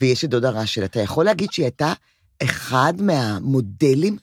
ויש 0.00 0.24
את 0.24 0.30
דודה 0.30 0.50
רשל. 0.50 0.84
אתה 0.84 1.00
יכול 1.00 1.24
להגיד 1.24 1.52
שהיא 1.52 1.64
הייתה 1.64 1.92
אחד 2.42 2.94
מהמודלים 3.00 4.16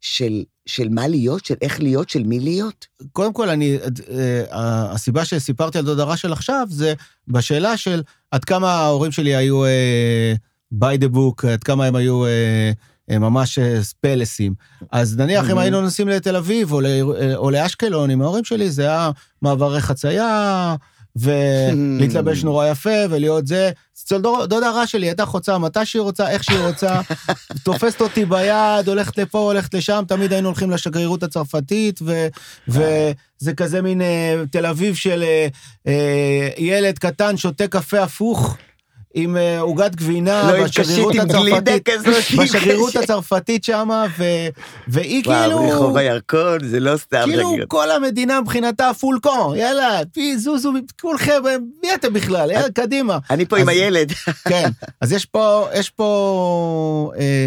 של, 0.00 0.42
של 0.66 0.88
מה 0.88 1.08
להיות, 1.08 1.44
של 1.44 1.54
איך 1.62 1.80
להיות, 1.80 2.08
של 2.10 2.22
מי 2.22 2.40
להיות? 2.40 2.86
קודם 3.12 3.32
כל, 3.32 3.48
אני, 3.48 3.78
אה, 4.10 4.92
הסיבה 4.92 5.24
שסיפרתי 5.24 5.78
על 5.78 5.84
דודה 5.84 6.04
רשל 6.04 6.32
עכשיו, 6.32 6.66
זה 6.70 6.94
בשאלה 7.28 7.76
של 7.76 8.02
עד 8.30 8.44
כמה 8.44 8.72
ההורים 8.74 9.12
שלי 9.12 9.34
היו 9.36 9.64
אה, 9.64 10.34
by 10.74 10.98
the 11.00 11.14
book, 11.16 11.46
עד 11.52 11.64
כמה 11.64 11.86
הם 11.86 11.96
היו 11.96 12.26
אה, 12.26 12.72
אה, 13.10 13.18
ממש 13.18 13.58
אה, 13.58 13.82
ספלסים. 13.82 14.54
אז 14.92 15.16
נניח 15.16 15.50
אם 15.50 15.56
Mhm. 15.58 15.60
היינו 15.60 15.80
נוסעים 15.80 16.08
לתל 16.08 16.36
אביב 16.36 16.72
או, 16.72 16.80
ל, 16.80 16.86
או 17.34 17.50
לאשקלון 17.50 18.10
עם 18.10 18.22
ההורים 18.22 18.44
שלי, 18.44 18.70
זה 18.70 18.82
היה 18.82 19.10
מעברי 19.42 19.80
חצייה, 19.80 20.76
ולהתלבש 21.16 22.44
נורא 22.48 22.66
יפה 22.66 22.90
ולהיות 23.10 23.46
זה. 23.46 23.70
אצל 24.04 24.18
דוד- 24.20 24.46
דודה 24.48 24.70
רע 24.70 24.86
שלי 24.86 25.06
הייתה 25.06 25.26
חוצה 25.26 25.58
מתי 25.58 25.86
שהיא 25.86 26.02
רוצה, 26.02 26.30
איך 26.30 26.44
שהיא 26.44 26.58
רוצה, 26.58 27.00
תופסת 27.64 28.00
אותי 28.00 28.24
ביד, 28.24 28.88
הולכת 28.88 29.18
לפה, 29.18 29.38
הולכת 29.38 29.74
לשם, 29.74 30.04
תמיד 30.08 30.32
היינו 30.32 30.48
הולכים 30.48 30.70
לשגרירות 30.70 31.22
הצרפתית, 31.22 32.00
ו, 32.02 32.26
וזה 32.68 33.54
כזה 33.56 33.82
מין 33.82 34.02
אה, 34.02 34.42
תל 34.50 34.66
אביב 34.66 34.94
של 34.94 35.22
אה, 35.22 35.46
אה, 35.86 36.48
ילד 36.58 36.98
קטן 36.98 37.36
שותה 37.36 37.68
קפה 37.68 38.02
הפוך. 38.02 38.56
עם 39.14 39.36
אה, 39.36 39.60
עוגת 39.60 39.94
גבינה 39.94 40.52
לא 40.52 40.64
בשגרירות 40.64 41.14
הצרפתית, 41.14 41.88
בשגרירות. 42.42 42.96
הצרפתית 42.96 43.64
שמה, 43.64 44.06
ו- 44.18 44.48
והיא 44.88 45.22
וואו, 45.26 45.40
כאילו... 45.40 45.70
רחוב 45.70 45.96
הירקון, 45.96 46.58
זה 46.64 46.80
לא 46.80 46.96
סתם 46.96 47.22
כאילו 47.24 47.50
שגריר. 47.50 47.64
כל 47.68 47.90
המדינה 47.90 48.40
מבחינתה 48.40 48.90
פול 49.00 49.18
קור, 49.22 49.56
יאללה, 49.56 50.00
פי 50.12 50.38
זוזו, 50.38 50.72
כולכם, 51.00 51.42
מי 51.82 51.94
אתם 51.94 52.12
בכלל? 52.12 52.50
יאללה, 52.50 52.70
קדימה. 52.74 53.18
אני 53.30 53.46
פה 53.46 53.58
עם 53.58 53.68
הילד. 53.68 54.12
כן, 54.48 54.70
אז 55.00 55.12
יש 55.12 55.24
פה, 55.24 55.68
יש 55.74 55.90
פה 55.90 57.12
אה, 57.18 57.46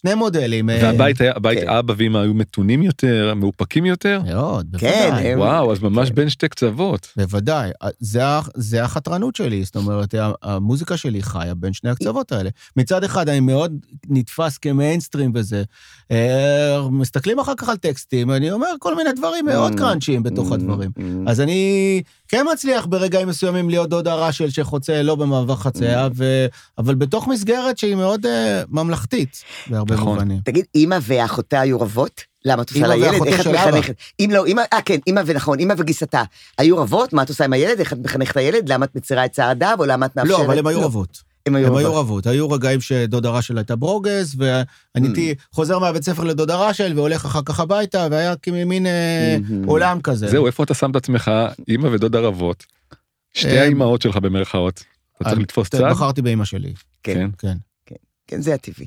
שני 0.00 0.14
מודלים. 0.14 0.70
אה, 0.70 0.78
והבית 0.82 1.20
היה, 1.20 1.32
הבית 1.36 1.58
כן. 1.60 1.68
אבא 1.68 1.94
ואמא 1.96 2.18
היו 2.18 2.34
מתונים 2.34 2.82
יותר, 2.82 3.32
מאופקים 3.36 3.86
יותר? 3.86 4.20
מאוד, 4.26 4.66
כן, 4.78 5.06
בוודאי. 5.08 5.32
הם- 5.32 5.38
וואו, 5.38 5.72
אז 5.72 5.80
ממש 5.82 6.08
כן. 6.08 6.14
בין 6.14 6.28
שתי 6.28 6.48
קצוות. 6.48 7.08
בוודאי, 7.16 7.70
זה, 8.00 8.26
ה- 8.26 8.40
זה 8.54 8.84
החתרנות 8.84 9.36
שלי, 9.36 9.64
זאת 9.64 9.76
אומרת, 9.76 10.14
ה- 10.14 10.30
המוזיקה 10.42 10.96
שלי 10.96 11.22
חיה 11.22 11.54
בין 11.54 11.72
שני 11.72 11.90
הקצוות 11.90 12.32
האלה. 12.32 12.50
מצד 12.76 13.04
אחד, 13.04 13.28
אני 13.28 13.40
מאוד 13.40 13.72
נתפס 14.08 14.58
כמיינסטרים 14.58 15.32
וזה. 15.34 15.62
אה, 16.10 16.78
מסתכלים 16.90 17.38
אחר 17.38 17.52
כך 17.56 17.68
על 17.68 17.76
טקסטים, 17.76 18.30
אני 18.30 18.50
אומר 18.50 18.68
כל 18.78 18.96
מיני 18.96 19.10
דברים 19.16 19.44
מאוד 19.46 19.72
Mm, 19.72 19.76
קראנצ'יים 19.78 20.22
בתוך 20.22 20.50
mm, 20.50 20.54
הדברים. 20.54 20.90
mm. 20.98 21.02
אז 21.30 21.40
אני 21.40 22.02
כן 22.28 22.46
מצליח 22.52 22.86
ברגעים 22.86 23.28
מסוימים 23.28 23.70
להיות 23.70 23.88
דודה 23.90 24.14
רשל 24.14 24.50
שחוצה 24.50 25.02
לא 25.02 25.14
במעבר 25.14 25.56
חצייה. 25.56 26.08
ו... 26.14 26.46
אבל 26.78 26.94
בתוך 26.94 27.28
מסגרת 27.28 27.78
שהיא 27.78 27.94
מאוד 27.94 28.26
uh, 28.26 28.28
ממלכתית, 28.68 29.42
בהרבה 29.90 30.02
נכון. 30.02 30.18
מובנים. 30.18 30.40
תגיד, 30.44 30.64
אימא 30.74 30.98
ואחותה 31.02 31.60
היו 31.60 31.80
רבות? 31.80 32.20
למה 32.44 32.62
את 32.62 32.70
עושה 32.70 32.86
לילד? 32.86 33.26
איך 33.26 33.40
את 33.40 33.44
של 33.44 33.50
אבא. 33.56 33.68
מחנכת? 33.70 33.94
אם 34.20 34.30
לא, 34.32 34.46
אמא, 34.46 34.62
אה 34.72 34.82
כן, 34.82 34.98
אמא 35.06 35.20
ונכון, 35.26 35.60
אמא 35.60 35.74
וגיסתה. 35.78 36.22
היו 36.58 36.78
רבות? 36.78 37.12
מה 37.12 37.22
את 37.22 37.28
עושה 37.28 37.44
עם 37.44 37.52
הילד? 37.52 37.78
איך 37.80 37.92
את 37.92 37.98
מחנכת 38.04 38.30
את 38.32 38.36
הילד? 38.36 38.68
למה 38.68 38.84
את 38.84 38.96
מצירה 38.96 39.24
את 39.24 39.32
צעדיו? 39.32 39.76
או 39.78 39.84
למה 39.86 40.06
את 40.06 40.16
מאפשרת? 40.16 40.38
לא, 40.38 40.44
אבל 40.44 40.58
הם 40.58 40.66
היו 40.66 40.80
רבות. 40.80 41.22
הם 41.46 41.54
היו 41.54 41.66
הם 41.66 41.74
היו 41.76 41.94
רבות. 41.94 42.26
היו 42.26 42.50
רגעים 42.50 42.80
שדודה 42.80 43.30
רשל 43.30 43.58
הייתה 43.58 43.76
ברוגז, 43.76 44.34
ואני 44.38 44.54
Mm. 44.98 45.02
הייתי 45.04 45.34
חוזר 45.52 45.78
מהבית 45.78 46.02
ספר 46.04 46.24
לדודה 46.24 46.68
רשל 46.68 46.92
והולך 46.96 47.24
אחר 47.24 47.40
כך 47.44 47.60
הביתה, 47.60 48.06
והיה 48.10 48.36
כמין 48.36 48.86
אה, 48.86 49.36
Mhm. 49.48 49.52
עולם 49.66 50.00
כזה. 50.00 50.28
זהו, 50.28 50.46
איפה 50.46 50.62
אתה 50.64 50.74
שם 50.74 50.90
את 50.90 50.96
עצמך, 50.96 51.30
אימא 51.68 51.86
ודודה 51.86 52.18
רבות? 52.20 52.64
שתי 53.34 53.48
אה, 53.56 53.62
האימהות 53.62 54.02
שלך 54.02 54.16
במרכאות. 54.16 54.84
אתה 55.16 55.24
צריך 55.24 55.36
אז 55.36 55.42
לתפוס 55.42 55.68
צד? 55.68 55.90
בחרתי 55.90 56.22
באימא 56.22 56.44
שלי, 56.44 56.72
כן, 57.02 57.30
כן. 57.38 57.56
כן, 58.26 58.40
זה 58.40 58.54
הטבעי. 58.54 58.86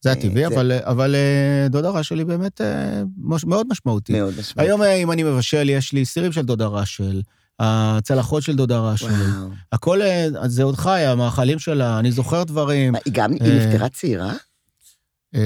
זה 0.00 0.08
אה, 0.08 0.14
הטבעי, 0.14 0.46
אבל- 0.46 0.72
אבל 0.72 1.14
אה, 1.14 1.68
דודה 1.68 1.90
רשל 1.90 2.18
היא 2.18 2.26
באמת 2.26 2.60
אה, 2.60 3.02
מאוד 3.22 3.66
משמעותית. 3.70 4.16
מאוד 4.16 4.34
משמעותי. 4.38 4.60
היום 4.60 4.82
אה, 4.82 4.92
אם 4.94 5.10
אני 5.12 5.22
מבשל, 5.22 5.68
יש 5.68 5.92
לי 5.92 6.04
סירים 6.04 6.32
של 6.32 6.42
דודה 6.42 6.66
רשל, 6.66 7.22
הצלחות 7.58 8.42
של 8.42 8.56
דודה 8.56 8.78
רשל. 8.80 9.06
הכל, 9.72 10.02
אה, 10.02 10.26
זה 10.46 10.62
עוד 10.62 10.76
חי, 10.76 11.00
המאכלים 11.00 11.58
שלה, 11.58 11.98
אני 11.98 12.12
זוכר 12.12 12.42
דברים. 12.44 12.94
היא 12.94 13.12
גם, 13.12 13.32
היא 13.32 13.40
אה, 13.42 13.66
נפטרה 13.66 13.88
צעירה? 13.88 14.32
אה, 15.34 15.40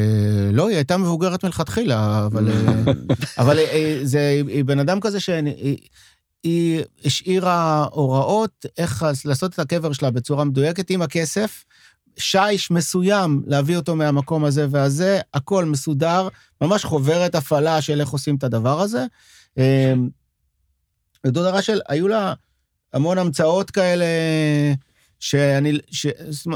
לא, 0.53 0.69
היא 0.69 0.77
הייתה 0.77 0.97
מבוגרת 0.97 1.45
מלכתחילה, 1.45 2.27
אבל, 2.27 2.49
אה, 2.51 2.93
אבל 3.43 3.59
אה, 3.59 4.01
זה, 4.03 4.43
היא- 4.49 4.65
בן 4.65 4.79
אדם 4.79 5.01
כזה 5.01 5.21
שהיא 5.21 5.77
היא 6.45 6.83
השאירה 7.05 7.87
הוראות 7.91 8.67
איך 8.79 9.07
לעשות 9.25 9.55
את 9.55 9.59
הקבר 9.59 9.93
שלה 9.93 10.11
בצורה 10.11 10.45
מדויקת 10.45 10.91
עם 10.91 11.03
הכסף. 11.03 11.65
שיש 12.17 12.71
מסוים 12.71 13.43
להביא 13.47 13.77
אותו 13.77 13.97
מהמקום 13.97 14.45
הזה 14.45 14.67
והזה, 14.71 15.21
הכל 15.35 15.65
מסודר, 15.65 16.29
ממש 16.61 16.85
חוברת 16.85 17.35
הפעלה 17.35 17.81
של 17.81 18.01
איך 18.01 18.09
עושים 18.09 18.37
את 18.37 18.45
הדבר 18.45 18.81
הזה. 18.81 19.07
אה, 19.59 19.95
לדודה 21.25 21.51
רשל, 21.51 21.81
היו 21.89 22.09
לה 22.09 22.35
המון 22.93 23.19
המצאות 23.19 23.71
כאלה, 23.71 24.05
שאני, 25.21 25.79
ש, 25.91 26.07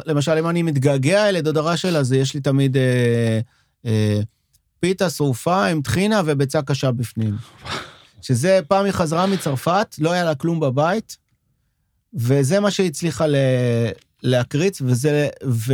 למשל, 0.07 0.33
אם 0.39 0.49
אני 0.49 0.63
מתגעגע 0.63 1.33
לדודה 1.33 1.61
רשל, 1.61 1.97
אז 1.97 2.13
יש 2.13 2.35
לי 2.35 2.41
תמיד 2.41 2.77
אה, 2.77 3.41
אה, 3.87 4.21
פיתה 4.81 5.11
שרופה 5.11 5.67
עם 5.67 5.83
טחינה 5.83 6.21
וביצה 6.25 6.63
קשה 6.63 6.91
בפנים. 6.91 7.37
שזה, 8.23 8.61
פעם 8.69 8.85
היא 8.85 8.93
חזרה 8.93 9.27
מצרפת, 9.27 9.95
לא 9.99 10.13
היה 10.13 10.25
לה 10.25 10.35
כלום 10.35 10.61
בבית, 10.61 11.17
וזה 12.15 12.61
מה 12.61 12.71
שהיא 12.71 12.87
הצליחה 12.87 13.27
ל, 13.27 13.37
להקריץ, 14.23 14.83
וזה, 14.85 15.29
ו... 15.47 15.73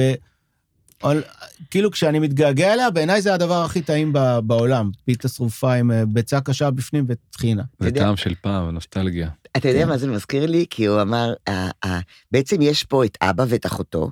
אבל, 1.05 1.23
כאילו 1.71 1.91
כשאני 1.91 2.19
מתגעגע 2.19 2.73
אליה, 2.75 2.91
בעיניי 2.91 3.23
זה 3.23 3.35
הדבר 3.35 3.65
הכי 3.65 3.83
טעים 3.83 4.13
ב- 4.13 4.39
בעולם. 4.39 4.91
פיתה 5.05 5.29
שרופה 5.29 5.75
עם 5.75 5.91
אה, 5.91 6.07
ביצה 6.07 6.41
קשה 6.41 6.71
בפנים 6.71 7.05
וטחינה. 7.09 7.63
זה 7.81 7.89
יודע- 7.89 8.01
טעם 8.01 8.17
של 8.17 8.35
פעם, 8.41 8.71
נוסטלגיה. 8.71 9.29
אתה 9.57 9.69
יודע 9.69 9.83
כן. 9.83 9.89
מה 9.89 9.99
זה 9.99 10.07
מזכיר 10.09 10.47
לי? 10.47 10.67
כי 10.71 10.85
הוא 10.87 11.03
אמר, 11.03 11.35
אה, 11.49 11.71
אה, 11.85 12.01
בעצם 12.33 12.63
יש 12.63 12.85
פה 12.85 13.05
את 13.05 13.19
אבא 13.23 13.45
ואת 13.49 13.67
אחותו, 13.67 14.11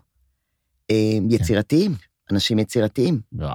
אה, 0.90 0.96
יצירתיים, 1.30 1.94
אנשים 2.30 2.58
יצירתיים, 2.58 3.20
וואו, 3.32 3.52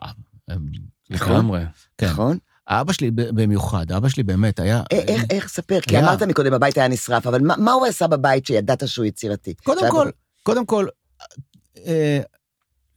הם- 0.48 0.68
לגמרי. 1.10 1.62
כן. 1.98 2.08
נכון? 2.08 2.38
אבא 2.68 2.94
שלי 2.94 3.12
במיוחד, 3.12 3.92
אבא 3.92 4.10
שלי 4.10 4.24
באמת 4.24 4.60
היה... 4.60 4.84
איך, 4.92 5.24
איך, 5.30 5.48
ספר, 5.50 5.80
כי. 5.82 6.00
אמרת 6.00 6.24
מקודם, 6.24 6.54
הבית 6.54 6.78
היה 6.78 6.88
נשרף, 6.88 7.28
אבל 7.28 7.42
מה, 7.42 7.58
מה 7.58 7.72
הוא 7.72 7.86
עשה 7.86 8.08
בבית 8.08 8.46
שידעת 8.46 8.88
שהוא 8.88 9.06
יצירתי? 9.06 9.54
קודם 9.64 9.92
כל, 9.92 10.10
קודם 10.48 10.66
כל, 10.66 10.88
אה, 11.86 12.20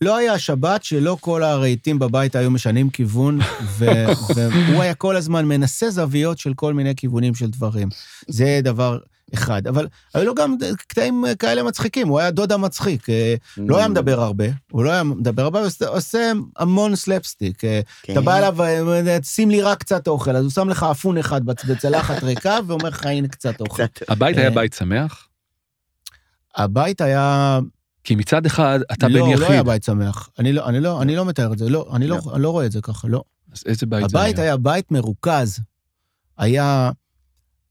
לא 0.00 0.16
היה 0.16 0.38
שבת 0.38 0.85
שלא 0.85 1.16
כל 1.21 1.42
הרהיטים 1.42 1.99
בבית 1.99 2.37
היו 2.37 2.50
משנים 2.50 2.90
כיוון, 2.90 3.38
ו- 3.78 4.04
והוא 4.37 4.83
היה 4.83 4.95
כל 4.95 5.16
הזמן 5.16 5.47
מנסה 5.47 5.90
זוויות 5.90 6.38
של 6.38 6.54
כל 6.54 6.75
מיני 6.75 6.95
כיוונים 6.97 7.35
של 7.35 7.50
דברים. 7.50 7.88
זה 8.28 8.61
דבר 8.62 8.99
אחד, 9.35 9.66
אבל 9.66 9.87
היו 10.14 10.25
לו 10.25 10.35
גם 10.35 10.57
קטעים 10.88 11.25
כאלה 11.38 11.62
מצחיקים, 11.62 12.09
הוא 12.09 12.19
היה 12.19 12.30
דודה 12.30 12.57
מצחיק, 12.57 13.11
אה, 13.11 13.35
לא 13.57 13.78
היה 13.78 13.88
מדבר 13.88 14.21
הרבה, 14.21 14.45
הוא 14.71 14.85
לא 14.85 14.90
היה 14.90 15.02
מדבר 15.02 15.42
הרבה, 15.42 15.61
הוא 15.61 15.69
עושה 15.87 16.33
המון 16.57 16.97
סלפסטיק. 16.97 17.64
אה, 17.64 17.80
כן. 18.02 18.12
אתה 18.12 18.21
בא 18.21 18.38
אליו, 18.38 18.57
שים 19.23 19.50
לי 19.50 19.62
רק 19.62 19.80
קצת 19.80 20.09
אוכל, 20.09 20.37
אז 20.37 20.45
הוא 20.45 20.50
שם 20.50 20.69
לך 20.69 20.87
אפון 20.90 21.19
אחד 21.19 21.45
בצלחת 21.45 22.23
ריקה, 22.23 22.59
ואומר 22.66 22.88
לך, 22.88 23.07
הנה 23.07 23.28
קצת 23.28 23.61
אוכל. 23.61 23.83
הבית 24.09 24.37
היה 24.37 24.50
בית 24.50 24.73
שמח? 24.73 25.29
הבית 26.57 27.00
היה... 27.00 27.59
כי 28.04 28.14
מצד 28.14 28.47
אחד, 28.47 28.80
אתה 28.92 29.09
לא, 29.09 29.21
בן 29.21 29.30
יחיד. 29.30 29.40
לא, 29.40 29.49
לא 29.49 29.52
היה 29.52 29.62
בית 29.62 29.85
שמח. 29.85 30.28
אני 30.38 30.52
לא, 30.52 30.69
אני 30.69 30.80
לא, 30.80 31.02
אני 31.02 31.16
לא 31.16 31.25
מתאר 31.25 31.52
את 31.52 31.59
זה, 31.59 31.69
לא, 31.69 31.88
אני 31.92 32.07
לא. 32.07 32.19
אני 32.35 32.42
לא 32.42 32.50
רואה 32.50 32.66
את 32.66 32.73
זה 32.73 32.80
ככה, 32.80 33.09
לא. 33.09 33.23
אז 33.52 33.62
איזה 33.66 33.87
בית 33.87 34.11
זה 34.11 34.19
היה? 34.19 34.26
הבית 34.26 34.38
היה 34.38 34.57
בית 34.57 34.90
מרוכז. 34.90 35.61
היה... 36.38 36.90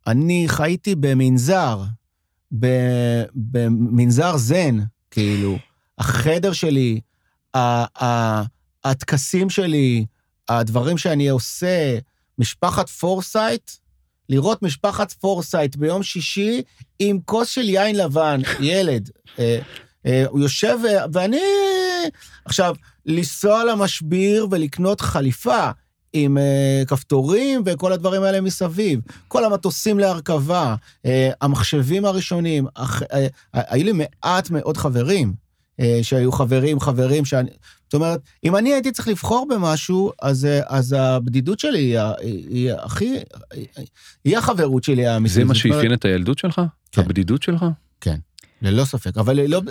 אני 0.07 0.43
חייתי 0.47 0.95
במנזר, 0.95 1.83
במנזר 3.35 4.37
זן, 4.37 4.77
כאילו. 5.11 5.57
החדר 5.97 6.53
שלי, 6.53 6.99
הטקסים 8.83 9.49
שלי, 9.49 10.05
הדברים 10.49 10.97
שאני 10.97 11.29
עושה, 11.29 11.97
משפחת 12.37 12.89
פורסייט, 12.89 13.71
לראות 14.29 14.61
משפחת 14.61 15.11
פורסייט 15.11 15.75
ביום 15.75 16.03
שישי 16.03 16.61
עם 16.99 17.19
כוס 17.25 17.49
של 17.49 17.69
יין 17.69 17.95
לבן, 17.95 18.41
ילד. 18.59 19.09
אה, 19.39 19.59
אה, 20.05 20.23
הוא 20.27 20.39
יושב, 20.39 20.77
ואני... 21.13 21.41
עכשיו, 22.45 22.75
לנסוע 23.05 23.63
למשביר 23.63 24.47
ולקנות 24.51 25.01
חליפה 25.01 25.69
עם 26.13 26.37
כפתורים 26.87 27.61
וכל 27.65 27.93
הדברים 27.93 28.23
האלה 28.23 28.41
מסביב. 28.41 28.99
כל 29.27 29.45
המטוסים 29.45 29.99
להרכבה, 29.99 30.75
המחשבים 31.41 32.05
הראשונים. 32.05 32.67
היו 33.53 33.85
לי 33.85 33.91
מעט 33.91 34.49
מאוד 34.49 34.77
חברים, 34.77 35.33
שהיו 36.01 36.31
חברים, 36.31 36.79
חברים 36.79 37.25
שאני... 37.25 37.49
זאת 37.83 37.93
אומרת, 37.93 38.19
אם 38.43 38.55
אני 38.55 38.73
הייתי 38.73 38.91
צריך 38.91 39.07
לבחור 39.07 39.47
במשהו, 39.49 40.11
אז, 40.21 40.45
uh, 40.45 40.65
אז 40.67 40.95
הבדידות 40.99 41.59
שלי 41.59 41.79
היא, 41.79 41.99
היא, 42.19 42.47
היא 42.49 42.71
הכי... 42.73 43.15
היא 44.25 44.37
החברות 44.37 44.83
שלי 44.83 45.07
האמיתית. 45.07 45.35
זה 45.35 45.45
מה 45.45 45.55
שאפיין 45.55 45.93
את 45.93 46.05
הילדות 46.05 46.37
שלך? 46.37 46.61
כן. 46.91 47.01
הבדידות 47.01 47.43
שלך? 47.43 47.65
כן. 48.01 48.15
ללא 48.61 48.85
ספק, 48.85 49.17
אבל 49.17 49.39
לא, 49.39 49.61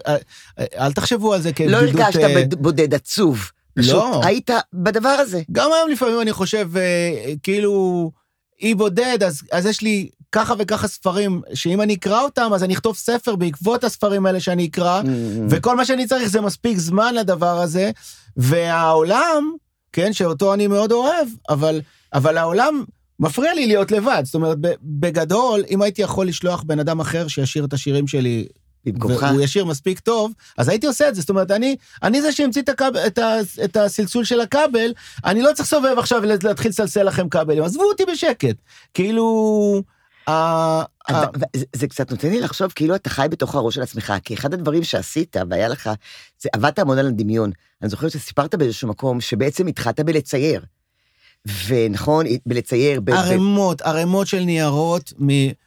אל 0.59 0.93
תחשבו 0.93 1.35
על 1.35 1.41
זה 1.41 1.53
כבדידות... 1.53 1.83
לא 1.83 2.01
הרגשת 2.01 2.55
בודד 2.55 2.95
עצוב. 2.95 3.51
פשוט 3.75 3.95
לא. 3.95 4.21
היית 4.25 4.51
בדבר 4.73 5.09
הזה. 5.09 5.43
גם 5.53 5.71
היום 5.73 5.91
לפעמים 5.91 6.21
אני 6.21 6.33
חושב, 6.33 6.77
אה, 6.77 7.33
כאילו, 7.43 8.11
אי 8.61 8.75
בודד, 8.75 9.19
אז, 9.27 9.43
אז 9.53 9.67
יש 9.67 9.83
לי 9.83 10.09
ככה 10.33 10.55
וככה 10.59 10.89
ספרים, 10.89 11.43
שאם 11.55 11.83
אני 11.83 11.95
אקרא 11.95 12.23
אותם, 12.23 12.51
אז 12.55 12.65
אני 12.65 12.75
אכתוב 12.75 12.97
ספר 12.97 13.37
בעקבות 13.37 13.85
הספרים 13.85 14.27
האלה 14.27 14.41
שאני 14.41 14.67
אקרא, 14.67 15.03
mm-hmm. 15.03 15.07
וכל 15.51 15.77
מה 15.77 15.85
שאני 15.85 16.07
צריך 16.07 16.29
זה 16.29 16.41
מספיק 16.41 16.79
זמן 16.79 17.15
לדבר 17.15 17.61
הזה, 17.61 17.91
והעולם, 18.37 19.53
כן, 19.93 20.13
שאותו 20.13 20.55
אני 20.55 20.67
מאוד 20.67 20.93
אוהב, 20.93 21.29
אבל, 21.49 21.81
אבל 22.13 22.39
העולם 22.39 22.85
מפריע 23.21 23.55
לי 23.55 23.67
להיות 23.67 23.93
לבד. 23.93 24.23
זאת 24.25 24.35
אומרת, 24.35 24.59
בגדול, 24.83 25.65
אם 25.71 25.83
הייתי 25.83 26.03
יכול 26.03 26.27
לשלוח 26.27 26.63
בן 26.63 26.81
אדם 26.81 27.01
אחר 27.01 27.29
שישיר 27.29 27.65
את 27.65 27.73
השירים 27.73 28.07
שלי 28.07 28.47
במקומך. 28.85 29.27
והוא 29.31 29.41
ישיר 29.41 29.65
מספיק 29.65 30.01
טוב, 30.01 30.33
אז 30.59 30.69
הייתי 30.69 30.87
עושה 30.87 31.09
את 31.09 31.15
זה. 31.15 31.21
זאת 31.21 31.31
אומרת, 31.31 31.51
אני, 31.51 31.77
אני 32.03 32.23
זה 32.23 32.33
שהמציא 32.33 32.63
את, 32.63 32.69
הכבל, 32.69 33.07
את, 33.07 33.19
ה, 33.19 33.35
את 33.65 33.77
הסלסול 33.77 34.25
של 34.25 34.41
הכבל, 34.41 34.93
אני 35.25 35.43
לא 35.43 35.51
צריך 35.55 35.69
לסובב 35.69 35.99
עכשיו 35.99 36.23
להתחיל 36.43 36.71
לסלסל 36.71 37.03
לכם 37.03 37.29
כבלים, 37.29 37.63
עזבו 37.63 37.85
אותי 37.85 38.05
בשקט. 38.05 38.57
כאילו... 38.95 39.83
זה 41.77 41.89
קצת 41.89 42.11
נותן 42.11 42.29
לי 42.29 42.41
לחשוב 42.41 42.73
כאילו 42.75 42.95
אתה 42.95 43.11
חי 43.11 43.27
בתוך 43.31 43.55
הראש 43.55 43.75
של 43.75 43.83
עצמך, 43.83 44.13
כי 44.25 44.35
אחד 44.35 44.55
הדברים 44.55 44.85
שעשית 44.85 45.37
והיה 45.51 45.69
לך, 45.69 45.91
זה 46.41 46.49
עבדת 46.53 46.79
המון 46.79 46.99
על 46.99 47.07
הדמיון. 47.07 47.51
אני 47.83 47.91
זוכרת 47.91 48.11
שסיפרת 48.11 48.55
באיזשהו 48.55 48.89
מקום 48.89 49.21
שבעצם 49.21 49.67
התחלת 49.67 50.01
בלצייר. 50.01 50.65
ונכון, 51.67 52.27
בלצייר... 52.47 53.01
ערימות, 53.13 53.81
ערימות 53.83 54.27
של 54.27 54.41
ניירות 54.41 55.13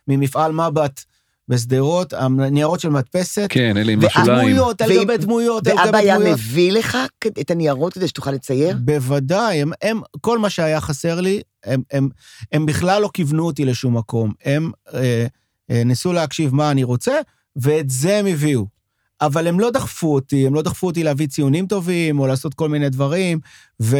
ממפעל 0.08 0.52
מבט. 0.52 1.04
בשדרות, 1.52 2.14
הניירות 2.14 2.80
של 2.80 2.90
מדפסת. 2.90 3.48
כן, 3.50 3.78
אלה 3.78 3.92
עם 3.92 4.00
השוליים. 4.06 4.48
ודמויות, 4.48 4.82
על 4.82 4.90
גבי 5.04 5.18
דמויות, 5.18 5.68
על 5.68 5.74
גבי 5.74 5.84
דמויות. 5.84 5.96
ואבא 5.96 5.98
היה 5.98 6.20
מביא 6.20 6.72
לך 6.72 6.98
את 7.42 7.52
הניירות 7.52 7.94
כדי 7.94 8.08
שתוכל 8.08 8.32
לצייר? 8.32 8.78
בוודאי, 8.80 9.62
הם, 9.62 9.72
הם, 9.82 10.02
כל 10.22 10.40
מה 10.40 10.50
שהיה 10.50 10.82
חסר 10.82 11.22
לי, 11.22 11.42
הם, 11.64 11.82
הם, 11.92 12.10
הם 12.52 12.66
בכלל 12.66 13.02
לא 13.02 13.10
כיוונו 13.14 13.46
אותי 13.46 13.66
לשום 13.66 13.98
מקום. 13.98 14.34
הם 14.46 14.72
אה, 14.94 15.26
אה, 15.72 15.84
ניסו 15.84 16.14
להקשיב 16.14 16.56
מה 16.56 16.72
אני 16.72 16.84
רוצה, 16.84 17.14
ואת 17.56 17.90
זה 17.90 18.18
הם 18.18 18.26
הביאו. 18.26 18.66
אבל 19.22 19.48
הם 19.48 19.60
לא 19.60 19.72
דחפו 19.72 20.14
אותי, 20.14 20.48
הם 20.48 20.56
לא 20.56 20.62
דחפו 20.62 20.88
אותי 20.88 21.04
להביא 21.04 21.28
ציונים 21.28 21.68
טובים, 21.68 22.20
או 22.20 22.28
לעשות 22.28 22.54
כל 22.54 22.70
מיני 22.70 22.90
דברים, 22.90 23.40
ו... 23.82 23.98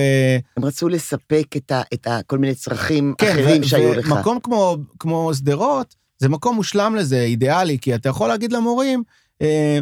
הם 0.58 0.66
רצו 0.66 0.90
לספק 0.90 1.46
את, 1.58 1.72
ה, 1.72 1.82
את 1.94 2.08
ה, 2.08 2.20
כל 2.28 2.38
מיני 2.38 2.56
צרכים 2.56 3.14
כן, 3.18 3.32
אחרים 3.32 3.62
ו- 3.62 3.68
שהיו 3.68 3.94
לך. 3.94 4.08
מקום 4.08 4.40
כמו, 4.44 4.78
כמו 5.00 5.34
שדרות, 5.34 5.96
זה 6.22 6.30
מקום 6.30 6.56
מושלם 6.56 6.96
לזה, 6.96 7.22
אידיאלי, 7.22 7.78
כי 7.80 7.96
אתה 7.96 8.10
יכול 8.10 8.28
להגיד 8.28 8.54
למורים, 8.54 9.04
אה, 9.42 9.80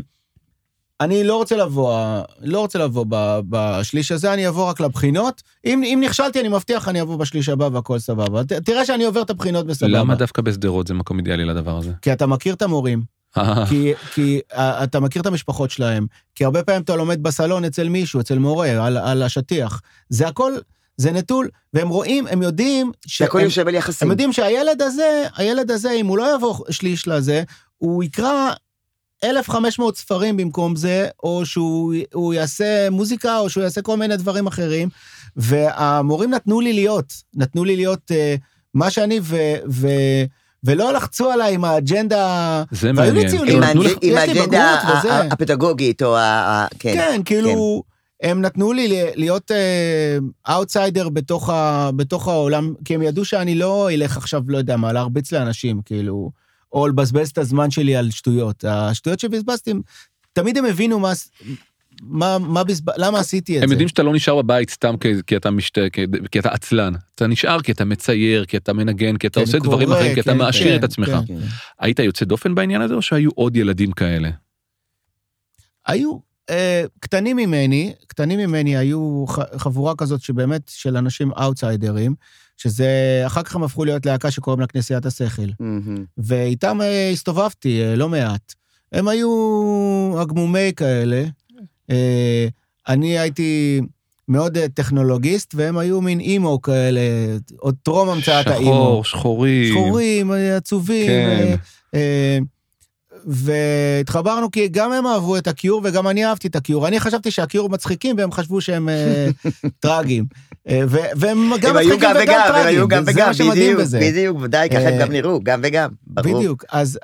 אני 1.01 1.23
לא 1.23 1.35
רוצה 1.35 1.57
לבוא, 1.57 2.21
לא 2.41 2.59
רוצה 2.59 2.79
לבוא 2.79 3.05
בשליש 3.49 4.11
הזה, 4.11 4.33
אני 4.33 4.47
אבוא 4.47 4.69
רק 4.69 4.79
לבחינות. 4.79 5.41
אם, 5.65 5.83
אם 5.83 6.01
נכשלתי, 6.03 6.39
אני 6.39 6.49
מבטיח, 6.49 6.87
אני 6.87 7.01
אבוא 7.01 7.15
בשליש 7.17 7.49
הבא 7.49 7.69
והכל 7.73 7.99
סבבה. 7.99 8.43
ת, 8.43 8.53
תראה 8.53 8.85
שאני 8.85 9.03
עובר 9.03 9.21
את 9.21 9.29
הבחינות 9.29 9.65
בסבבה. 9.65 9.91
למה 9.91 10.15
דווקא 10.15 10.41
בשדרות 10.41 10.87
זה 10.87 10.93
מקום 10.93 11.17
אידיאלי 11.17 11.45
לדבר 11.45 11.77
הזה? 11.77 11.91
כי 12.01 12.13
אתה 12.13 12.25
מכיר 12.27 12.53
את 12.53 12.61
המורים. 12.61 13.03
אה. 13.37 13.65
כי, 13.69 13.93
כי 14.13 14.39
uh, 14.51 14.55
אתה 14.57 14.99
מכיר 14.99 15.21
את 15.21 15.25
המשפחות 15.25 15.71
שלהם. 15.71 16.07
כי 16.35 16.45
הרבה 16.45 16.63
פעמים 16.63 16.81
אתה 16.81 16.95
לומד 16.95 17.23
בסלון 17.23 17.65
אצל 17.65 17.89
מישהו, 17.89 18.19
אצל 18.19 18.39
מורה, 18.39 18.85
על, 18.85 18.97
על 18.97 19.23
השטיח. 19.23 19.81
זה 20.09 20.27
הכל... 20.27 20.53
זה 20.99 21.11
נטול, 21.11 21.49
והם 21.73 21.89
רואים, 21.89 22.27
הם 22.27 22.41
יודעים... 22.41 22.91
שהכל 23.07 23.39
יושב 23.39 23.67
על 23.67 23.75
יחסים. 23.75 24.07
הם 24.07 24.11
יודעים 24.11 24.33
שהילד 24.33 24.81
הזה, 24.81 25.23
הילד 25.37 25.71
הזה, 25.71 25.91
אם 25.91 26.07
הוא 26.07 26.17
לא 26.17 26.35
יבוא 26.35 26.55
שליש 26.69 27.07
לזה, 27.07 27.43
הוא 27.77 28.03
יקרא 28.03 28.51
1,500 29.23 29.97
ספרים 29.97 30.37
במקום 30.37 30.75
זה, 30.75 31.07
או 31.23 31.45
שהוא 31.45 32.33
יעשה 32.33 32.89
מוזיקה, 32.89 33.39
או 33.39 33.49
שהוא 33.49 33.63
יעשה 33.63 33.81
כל 33.81 33.97
מיני 33.97 34.17
דברים 34.17 34.47
אחרים. 34.47 34.89
והמורים 35.35 36.29
נתנו 36.29 36.61
לי 36.61 36.73
להיות, 36.73 37.13
נתנו 37.35 37.63
לי 37.63 37.75
להיות 37.75 38.11
uh, 38.11 38.41
מה 38.73 38.89
שאני, 38.89 39.19
ו... 39.23 39.37
ו 39.69 39.87
ולא 40.63 40.93
לחצו 40.93 41.31
עליי 41.31 41.53
עם 41.53 41.65
האג'נדה, 41.65 42.63
זה 42.71 42.93
מעניין, 42.93 43.27
עם, 43.47 43.63
עם 44.01 44.17
האג'נדה 44.17 44.81
הפדגוגית, 45.31 46.01
או 46.03 46.17
ה... 46.17 46.67
כן, 46.79 46.93
כן, 46.93 47.21
כאילו, 47.25 47.83
כן. 47.85 47.88
הם 48.21 48.41
נתנו 48.41 48.73
לי 48.73 48.87
להיות 49.15 49.51
outsider 50.49 51.07
uh, 51.07 51.09
בתוך, 51.09 51.49
בתוך 51.95 52.27
העולם, 52.27 52.73
כי 52.85 52.95
הם 52.95 53.01
ידעו 53.01 53.25
שאני 53.25 53.55
לא 53.55 53.91
אלך 53.91 54.17
עכשיו, 54.17 54.43
לא 54.47 54.57
יודע 54.57 54.77
מה, 54.77 54.93
להרביץ 54.93 55.31
לאנשים, 55.31 55.81
כאילו, 55.85 56.31
או 56.71 56.87
לבזבז 56.87 57.29
את 57.29 57.37
הזמן 57.37 57.71
שלי 57.71 57.95
על 57.95 58.11
שטויות. 58.11 58.65
השטויות 58.67 59.19
שבזבזתי, 59.19 59.73
תמיד 60.33 60.57
הם 60.57 60.65
הבינו 60.65 60.99
מה... 60.99 61.13
מה, 62.01 62.37
מה 62.39 62.63
בזב... 62.63 62.89
למה 62.97 63.19
עשיתי 63.19 63.51
את 63.51 63.57
הם 63.57 63.59
זה? 63.59 63.65
הם 63.65 63.71
יודעים 63.71 63.87
שאתה 63.87 64.03
לא 64.03 64.13
נשאר 64.13 64.41
בבית 64.41 64.69
סתם 64.69 64.95
כי, 64.97 65.13
כי 65.27 65.35
אתה 65.37 65.51
משת... 65.51 65.77
כי, 65.93 66.05
כי 66.31 66.39
אתה 66.39 66.49
עצלן. 66.49 66.93
אתה 67.15 67.27
נשאר 67.27 67.61
כי 67.61 67.71
אתה 67.71 67.85
מצייר, 67.85 68.45
כי 68.45 68.57
אתה 68.57 68.73
מנגן, 68.73 69.17
כי 69.17 69.27
אתה 69.27 69.39
כן, 69.39 69.41
עושה 69.41 69.59
קורא, 69.59 69.69
דברים 69.69 69.91
אחרים, 69.91 70.07
כן, 70.07 70.13
כי 70.13 70.19
אתה 70.19 70.31
כן, 70.31 70.37
מעשיר 70.37 70.67
כן, 70.67 70.79
את 70.79 70.83
עצמך. 70.83 71.07
כן, 71.07 71.25
כן. 71.27 71.39
היית 71.79 71.99
יוצא 71.99 72.25
דופן 72.25 72.55
בעניין 72.55 72.81
הזה 72.81 72.93
או 72.93 73.01
שהיו 73.01 73.29
עוד 73.35 73.55
ילדים 73.55 73.91
כאלה? 73.91 74.29
היו, 75.87 76.11
אה, 76.11 76.17
קטנים 76.99 77.37
ממני, 77.37 77.93
קטנים 78.07 78.39
ממני 78.39 78.77
היו 78.77 79.25
חבורה 79.57 79.95
כזאת 79.95 80.21
שבאמת 80.21 80.61
של 80.67 80.97
אנשים 80.97 81.31
אאוטסיידרים, 81.31 82.15
שזה, 82.57 83.23
אחר 83.25 83.43
כך 83.43 83.55
הם 83.55 83.63
הפכו 83.63 83.85
להיות 83.85 84.05
להקה 84.05 84.31
שקוראים 84.31 84.59
לה 84.59 84.67
כנסיית 84.67 85.05
השכל. 85.05 85.41
Mm-hmm. 85.41 85.99
ואיתם 86.17 86.81
אה, 86.81 87.09
הסתובבתי 87.09 87.81
אה, 87.83 87.95
לא 87.95 88.09
מעט. 88.09 88.53
הם 88.91 89.07
היו 89.07 89.29
הגמומי 90.21 90.71
כאלה. 90.75 91.23
אני 92.87 93.19
הייתי 93.19 93.81
מאוד 94.27 94.57
טכנולוגיסט, 94.73 95.55
והם 95.55 95.77
היו 95.77 96.01
מין 96.01 96.19
אימו 96.19 96.61
כאלה, 96.61 97.01
עוד 97.57 97.75
טרום 97.83 98.09
המצאת 98.09 98.47
האימו. 98.47 98.71
שחור, 98.71 99.03
שחורים. 99.03 99.73
שחורים, 99.73 100.31
עצובים. 100.31 101.07
כן. 101.07 101.55
והתחברנו 103.25 104.51
כי 104.51 104.67
גם 104.67 104.91
הם 104.91 105.07
אהבו 105.07 105.37
את 105.37 105.47
הקיור 105.47 105.81
וגם 105.83 106.07
אני 106.07 106.25
אהבתי 106.25 106.47
את 106.47 106.55
הקיור. 106.55 106.87
אני 106.87 106.99
חשבתי 106.99 107.31
שהקיור 107.31 107.69
מצחיקים 107.69 108.15
והם 108.17 108.31
חשבו 108.31 108.61
שהם 108.61 108.89
uh, 108.89 109.49
טרגיים. 109.79 110.25
Uh, 110.67 110.71
והם 110.89 111.51
גם 111.61 111.75
מצחיקים 111.75 111.97
וגם, 111.97 112.13
טרגיים. 112.13 112.55
הם 112.55 112.67
היו 112.67 112.87
גם 112.87 113.03
וגם, 113.07 113.13
זה 113.13 113.25
מה 113.25 113.33
שמדהים 113.33 113.77
בזה. 113.77 113.99
בדיוק, 113.99 114.37
ודאי, 114.41 114.69
ככה 114.69 114.79
הם 114.79 114.93
אה, 114.93 114.99
גם 114.99 115.11
נראו, 115.11 115.39
גם 115.43 115.59
וגם, 115.63 115.89
ברור. 116.07 116.37
בדיוק, 116.37 116.63
אז, 116.71 116.99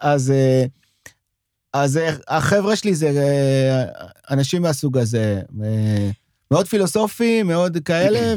אז, 1.74 2.00
החבר'ה 2.28 2.76
שלי 2.76 2.96
זה 2.96 3.12
אנשים 4.32 4.62
מהסוג 4.62 4.98
הזה. 4.98 5.42
מאוד 6.52 6.68
פילוסופי, 6.68 7.44
מאוד 7.44 7.78
כאלה, 7.86 8.36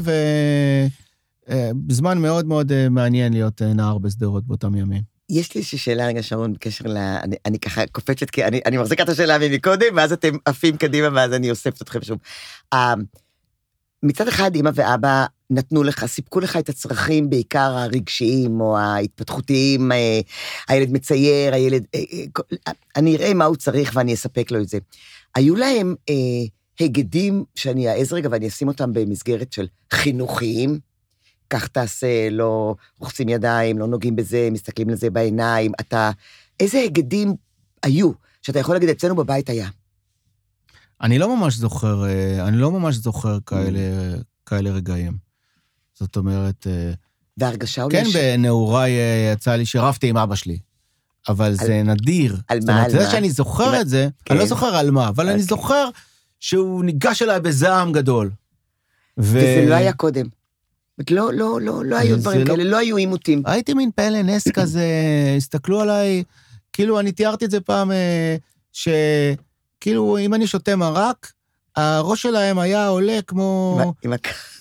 וזמן 1.89 2.19
מאוד 2.19 2.47
מאוד 2.47 2.89
מעניין 2.89 3.33
להיות 3.33 3.63
נער 3.63 3.99
בשדרות 3.99 4.47
באותם 4.47 4.75
ימים. 4.75 5.18
יש 5.31 5.55
לי 5.55 5.59
איזושהי 5.59 5.79
שאלה 5.79 6.07
רגע, 6.07 6.23
שרון, 6.23 6.53
בקשר 6.53 6.85
ל... 6.89 6.97
אני, 6.97 7.37
אני 7.47 7.59
ככה 7.59 7.87
קופצת, 7.87 8.31
כי 8.31 8.45
אני, 8.45 8.61
אני 8.67 8.79
מחזיקה 8.79 9.03
את 9.03 9.09
השאלה 9.09 9.39
ממקודם, 9.39 9.97
ואז 9.97 10.13
אתם 10.13 10.37
עפים 10.45 10.77
קדימה, 10.77 11.09
ואז 11.15 11.33
אני 11.33 11.51
אוספת 11.51 11.83
אתכם 11.83 12.03
שוב. 12.03 12.19
Uh, 12.75 12.79
מצד 14.03 14.29
אחד, 14.29 14.57
אמא 14.57 14.71
ואבא 14.75 15.27
נתנו 15.51 15.83
לך, 15.83 16.07
סיפקו 16.07 16.41
לך 16.41 16.57
את 16.57 16.69
הצרכים, 16.69 17.31
בעיקר 17.31 17.77
הרגשיים 17.77 18.61
או 18.61 18.79
ההתפתחותיים, 18.79 19.93
אה, 19.93 20.21
הילד 20.69 20.93
מצייר, 20.93 21.55
הילד... 21.55 21.85
אה, 21.95 22.01
אה, 22.53 22.73
אני 22.97 23.17
אראה 23.17 23.35
מה 23.35 23.45
הוא 23.45 23.57
צריך 23.57 23.91
ואני 23.95 24.15
אספק 24.15 24.51
לו 24.51 24.61
את 24.61 24.69
זה. 24.69 24.79
היו 25.35 25.57
להם 25.57 25.95
אה, 26.09 26.15
היגדים 26.79 27.45
שאני 27.55 27.89
אעז 27.89 28.13
רגע 28.13 28.29
ואני 28.33 28.49
אשים 28.49 28.69
אותם 28.69 28.93
במסגרת 28.93 29.53
של 29.53 29.67
חינוכיים, 29.93 30.79
כך 31.51 31.69
תעשה, 31.69 32.31
לא 32.31 32.75
רוחצים 32.99 33.29
ידיים, 33.29 33.79
לא 33.79 33.87
נוגעים 33.87 34.17
בזה, 34.17 34.49
מסתכלים 34.53 34.91
לזה 34.91 35.11
בעיניים, 35.11 35.73
אתה... 35.81 36.11
איזה 36.61 36.79
היגדים 36.79 37.35
היו, 37.83 38.11
שאתה 38.43 38.59
יכול 38.59 38.75
להגיד, 38.75 38.89
אצלנו 38.89 39.17
בבית 39.17 39.51
היה? 39.51 39.69
אני 41.03 41.19
לא 41.19 41.37
ממש 41.37 41.55
זוכר, 41.55 42.05
אני 42.41 42.57
לא 42.57 42.71
ממש 42.71 42.97
זוכר 42.97 43.39
כאלה, 43.47 43.81
כאלה 44.47 44.71
רגעים. 44.71 45.29
זאת 45.95 46.17
אומרת... 46.17 46.67
אה, 46.67 46.93
והרגשה 47.37 47.83
אולי... 47.83 47.97
כן, 48.05 48.11
ש... 48.11 48.17
בנעוריי 48.17 48.99
אה, 48.99 49.33
יצא 49.33 49.55
לי 49.55 49.67
שרבתי 49.67 50.09
עם 50.09 50.17
אבא 50.17 50.35
שלי. 50.35 50.59
אבל 51.29 51.47
על... 51.47 51.55
זה 51.55 51.83
נדיר. 51.83 52.37
על 52.49 52.59
מה? 52.67 52.85
על 52.85 52.93
מה? 52.93 53.05
זה 53.05 53.11
שאני 53.11 53.31
זוכר 53.31 53.71
מה... 53.71 53.81
את 53.81 53.89
זה, 53.89 54.09
כן. 54.25 54.35
אני 54.35 54.41
לא. 54.41 54.47
זוכר 54.47 54.67
על 54.67 54.91
מה, 54.91 55.09
אבל 55.09 55.25
okay. 55.25 55.31
אני 55.31 55.43
אוקיי. 55.43 55.47
זוכר 55.49 55.89
שהוא 56.41 56.85
ניגש 56.85 57.23
אליי 57.23 57.41
בזעם 57.41 57.93
גדול. 57.93 58.31
ו... 59.19 59.39
וזה 59.39 59.65
לא 59.69 59.75
היה 59.75 59.93
קודם. 59.93 60.27
לא, 61.11 61.33
לא, 61.33 61.61
לא, 61.61 61.85
לא 61.85 61.97
היו 61.97 62.17
דברים 62.17 62.41
לא- 62.41 62.47
כאלה, 62.47 62.65
לא... 62.65 62.71
לא 62.71 62.77
היו 62.77 62.97
עימותים. 62.97 63.43
הייתי 63.47 63.75
מין 63.75 63.91
פלא 63.95 64.23
נס 64.23 64.49
כזה, 64.59 64.87
הסתכלו 65.37 65.81
עליי, 65.81 66.23
כאילו, 66.73 67.01
אני 67.01 67.13
תיארתי 67.13 67.45
את 67.45 67.51
זה 67.51 67.61
פעם, 67.61 67.93
אה, 67.93 68.37
שכאילו, 68.73 70.19
אם 70.19 70.35
אני 70.35 70.47
שותה 70.47 70.77
מרק, 70.77 71.33
הראש 71.77 72.23
שלהם 72.23 72.59
היה 72.59 72.89
עולה 72.89 73.19
כמו... 73.27 73.79
עם 74.05 74.13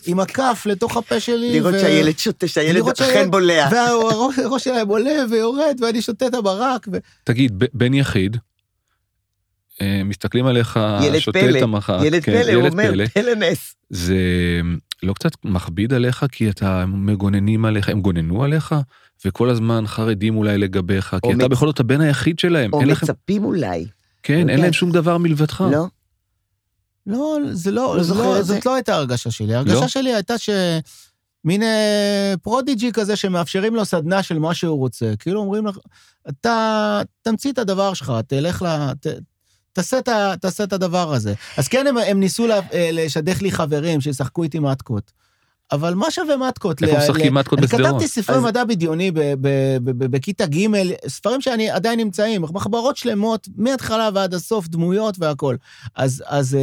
עם 0.06 0.20
הכף 0.20 0.64
לתוך 0.66 0.98
הפה 0.98 1.20
שלי. 1.20 1.52
לראות 1.54 1.74
ו... 1.74 1.80
שהילד 1.80 2.20
שותה, 2.20 2.48
שהילד 2.48 2.90
אכן 2.90 3.32
בולע. 3.32 3.70
והראש 3.72 4.64
שלהם 4.64 4.88
עולה 4.88 5.26
ויורד, 5.30 5.78
ואני 5.82 6.02
שותה 6.02 6.28
את 6.28 6.34
הברק. 6.34 6.88
ו... 6.92 6.98
תגיד, 7.24 7.64
בן 7.74 7.94
יחיד, 7.94 8.38
אה, 9.82 10.02
מסתכלים 10.06 10.46
עליך, 10.46 10.80
שותה 11.20 11.50
את 11.58 11.62
המחק. 11.62 12.00
ילד 12.04 12.24
כן, 12.24 12.44
פלא, 12.44 12.54
הוא 12.54 12.68
אומר, 12.68 12.94
פלא 13.14 13.36
נס. 13.36 13.76
זה 13.90 14.16
לא 15.04 15.14
קצת 15.14 15.32
מכביד 15.44 15.94
עליך, 15.94 16.26
כי 16.32 16.50
אתה 16.50 16.86
מגוננים 16.86 17.66
עליך, 17.66 17.90
הם 17.90 18.02
גוננו 18.02 18.44
עליך, 18.44 18.76
וכל 19.26 19.50
הזמן 19.50 19.88
חרדים 19.88 20.38
אולי 20.38 20.58
לגביך, 20.58 21.10
כי 21.10 21.34
אתה 21.34 21.38
מצ... 21.38 21.52
בכל 21.52 21.68
זאת 21.68 21.80
הבן 21.80 22.02
היחיד 22.02 22.40
שלהם. 22.40 22.74
או 22.74 22.82
מצפים 22.82 23.42
לכם... 23.42 23.46
אולי. 23.46 23.86
כן, 24.24 24.50
אין 24.50 24.62
להם 24.62 24.74
שום 24.74 24.92
דבר 24.92 25.18
מלבדך. 25.18 25.64
לא. 25.72 25.86
לא, 27.08 27.38
זה 27.52 27.72
לא, 27.72 27.98
לא, 27.98 28.16
לא 28.16 28.42
זאת 28.42 28.66
לא 28.66 28.76
הייתה 28.76 28.96
הרגשה 28.96 29.32
שלי. 29.32 29.56
ההרגשה 29.56 29.82
לא? 29.82 29.88
שלי 29.88 30.14
הייתה 30.14 30.38
ש... 30.38 30.50
מין 31.46 31.64
אה, 31.64 32.34
prodigy 32.42 32.92
כזה 32.92 33.16
שמאפשרים 33.16 33.76
לו 33.76 33.86
סדנה 33.86 34.24
של 34.24 34.40
מה 34.40 34.54
שהוא 34.54 34.78
רוצה. 34.78 35.14
כאילו 35.20 35.40
אומרים 35.40 35.68
לך, 35.68 35.78
אתה 36.30 37.02
תמציא 37.22 37.52
את 37.52 37.58
הדבר 37.58 37.94
שלך, 37.94 38.14
תלך 38.28 38.62
ל... 38.62 38.94
ת, 38.94 39.08
תעשה, 39.78 40.00
את, 40.00 40.10
תעשה 40.42 40.64
את 40.64 40.74
הדבר 40.74 41.14
הזה. 41.14 41.34
אז 41.58 41.68
כן, 41.68 41.88
הם, 41.88 41.98
הם 41.98 42.20
ניסו 42.20 42.46
אה, 42.52 42.60
לשדך 42.74 43.42
לי 43.42 43.52
חברים 43.52 44.02
שישחקו 44.02 44.44
איתי 44.44 44.60
מטקות. 44.60 45.12
אבל 45.72 45.94
מה 45.94 46.12
שווה 46.12 46.38
מתקות? 46.38 46.84
איפה 46.84 46.98
משחקים 46.98 47.34
מתקות 47.34 47.60
בשדרות? 47.60 47.82
אני 47.82 47.90
כתבתי 47.90 48.08
ספרי 48.08 48.40
מדע 48.40 48.64
בדיוני 48.64 49.12
בכיתה 49.86 50.46
ג', 50.46 50.68
ספרים 51.08 51.42
שאני 51.42 51.70
עדיין 51.70 52.00
נמצאים, 52.00 52.42
מחברות 52.42 52.98
שלמות, 52.98 53.48
מההתחלה 53.58 54.10
ועד 54.14 54.34
הסוף, 54.34 54.68
דמויות 54.68 55.16
והכול. 55.20 55.58
אז, 55.96 56.58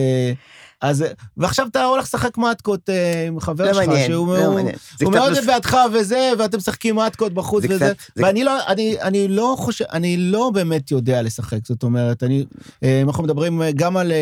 אז, 0.81 1.03
אה, 1.03 1.09
ועכשיו 1.37 1.67
אתה 1.67 1.85
הולך 1.85 2.05
לשחק 2.05 2.39
מתקות 2.39 2.91
אה, 2.91 3.27
עם 3.27 3.41
חבר 3.41 3.65
לא 3.65 3.73
שלך, 3.73 3.87
מעניין, 3.87 4.11
שהוא 4.11 4.37
לא 4.37 4.53
מעניין. 4.53 4.77
הוא 5.03 5.13
מאוד 5.13 5.33
אוהב 5.33 5.47
בעדך 5.47 5.77
וזה, 5.93 6.33
ואתם 6.39 6.59
משחקים 6.59 6.97
מתקות 6.97 7.33
בחוץ 7.33 7.65
וזה, 7.69 7.77
קצת, 7.77 7.97
ואני 8.17 8.45
לא, 8.45 8.67
אני, 8.67 8.97
אני 9.01 9.29
לא 9.29 9.55
חושב, 9.59 9.85
אני 9.93 10.17
לא 10.17 10.51
באמת 10.55 10.91
יודע 10.91 11.23
לשחק, 11.23 11.67
זאת 11.67 11.83
אומרת, 11.83 12.23
אני, 12.23 12.45
אה, 12.83 13.03
אם 13.03 13.09
אנחנו 13.09 13.25
מדברים 13.25 13.63
גם 13.75 13.97
על, 13.97 14.13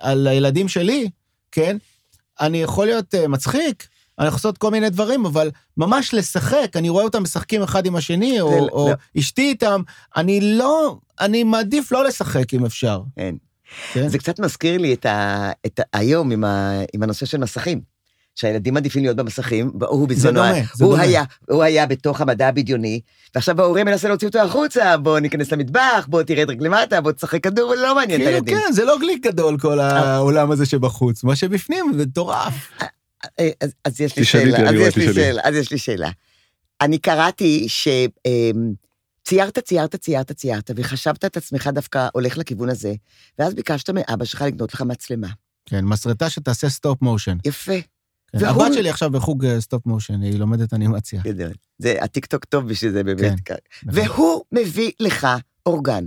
על 0.00 0.26
הילדים 0.26 0.68
שלי, 0.68 1.10
כן? 1.52 1.76
אני 2.40 2.62
יכול 2.62 2.86
להיות 2.86 3.14
מצחיק, 3.28 3.88
אני 4.18 4.26
יכול 4.26 4.36
לעשות 4.36 4.58
כל 4.58 4.70
מיני 4.70 4.90
דברים, 4.90 5.26
אבל 5.26 5.50
ממש 5.76 6.14
לשחק, 6.14 6.72
אני 6.76 6.88
רואה 6.88 7.04
אותם 7.04 7.22
משחקים 7.22 7.62
אחד 7.62 7.86
עם 7.86 7.96
השני, 7.96 8.40
או, 8.40 8.50
לא, 8.50 8.68
או 8.72 8.88
לא. 8.88 9.20
אשתי 9.20 9.42
איתם, 9.42 9.82
אני 10.16 10.40
לא, 10.40 10.98
אני 11.20 11.44
מעדיף 11.44 11.92
לא 11.92 12.04
לשחק 12.04 12.54
אם 12.54 12.64
אפשר. 12.64 13.02
כן. 13.16 13.34
כן? 13.92 14.08
זה 14.08 14.18
קצת 14.18 14.40
מזכיר 14.40 14.78
לי 14.78 14.94
את, 14.94 15.06
ה, 15.06 15.50
את 15.66 15.80
ה, 15.80 15.82
היום 15.92 16.30
עם, 16.30 16.44
ה, 16.44 16.80
עם 16.94 17.02
הנושא 17.02 17.26
של 17.26 17.38
מסכים. 17.38 17.98
שהילדים 18.34 18.74
מעדיפים 18.74 19.02
להיות 19.02 19.16
במסכים, 19.16 19.70
הוא 19.80 20.08
בזמנו, 20.08 20.40
הוא. 20.80 20.96
היה, 20.96 21.24
הוא 21.48 21.62
היה 21.62 21.86
בתוך 21.86 22.20
המדע 22.20 22.48
הבדיוני, 22.48 23.00
ועכשיו 23.34 23.60
ההורים 23.60 23.86
מנסה 23.86 24.08
להוציא 24.08 24.28
אותו 24.28 24.38
החוצה, 24.38 24.96
בוא 24.96 25.18
ניכנס 25.18 25.52
למטבח, 25.52 26.06
בוא 26.08 26.22
תרד 26.22 26.50
רק 26.50 26.56
למטה, 26.60 27.00
בוא 27.00 27.12
תשחק 27.12 27.42
כדור, 27.42 27.74
לא 27.74 27.94
מעניין 27.94 28.20
את 28.20 28.26
כאילו, 28.26 28.36
הילדים. 28.36 28.56
כן, 28.56 28.72
זה 28.72 28.84
לא 28.84 28.98
גליק 28.98 29.26
גדול 29.26 29.58
כל 29.58 29.80
העולם 29.80 30.50
הזה 30.50 30.66
שבחוץ, 30.66 31.24
מה 31.24 31.36
שבפנים 31.36 31.92
זה 31.96 32.06
מטורף. 32.06 32.70
אז 33.84 34.00
יש 34.00 34.16
לי 34.16 34.24
שאלה, 34.24 34.68
אז 34.68 34.74
יש 34.74 34.96
לי 34.96 35.14
שאלה, 35.14 35.42
אז 35.44 35.54
יש 35.54 35.70
לי 35.70 35.78
שאלה. 35.78 36.10
אני 36.80 36.98
קראתי 36.98 37.64
ש... 37.68 37.88
ציירת, 39.28 39.58
ציירת, 39.58 39.96
ציירת, 39.96 40.32
ציירת, 40.32 40.70
וחשבת 40.76 41.24
את 41.24 41.36
עצמך 41.36 41.66
דווקא 41.66 42.08
הולך 42.12 42.38
לכיוון 42.38 42.68
הזה, 42.68 42.94
ואז 43.38 43.54
ביקשת 43.54 43.90
מאבא 43.90 44.24
שלך 44.24 44.42
לקנות 44.42 44.74
לך 44.74 44.82
מצלמה. 44.82 45.28
כן, 45.66 45.84
מסרטה 45.84 46.30
שתעשה 46.30 46.68
stop 46.68 47.02
motion. 47.02 47.36
יפה. 47.44 47.72
כן, 48.32 48.38
והוא... 48.38 48.64
הבת 48.64 48.74
שלי 48.74 48.90
עכשיו 48.90 49.10
בחוג 49.10 49.46
stop 49.58 49.86
אה, 49.86 49.92
motion, 49.92 50.22
היא 50.22 50.38
לומדת 50.38 50.74
אנימציה. 50.74 51.22
גדול. 51.24 51.52
זה 51.78 51.94
הטיקטוק 52.02 52.44
טוב 52.44 52.68
בשביל 52.68 52.92
זה 52.92 53.04
באמת. 53.04 53.40
כן. 53.44 53.54
והוא 53.86 54.44
מביא 54.52 54.92
לך 55.00 55.26
אורגן. 55.66 56.04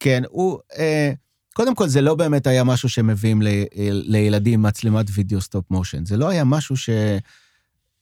כן, 0.00 0.22
הוא... 0.28 0.58
אה, 0.78 1.12
קודם 1.54 1.74
כל, 1.74 1.88
זה 1.88 2.00
לא 2.00 2.14
באמת 2.14 2.46
היה 2.46 2.64
משהו 2.64 2.88
שמביאים 2.88 3.42
ל, 3.42 3.48
לילדים 3.82 4.62
מצלמת 4.62 5.06
וידאו 5.14 5.40
stop 5.40 5.70
motion. 5.70 6.04
זה 6.04 6.16
לא 6.16 6.28
היה 6.28 6.44
משהו 6.44 6.76
ש... 6.76 6.90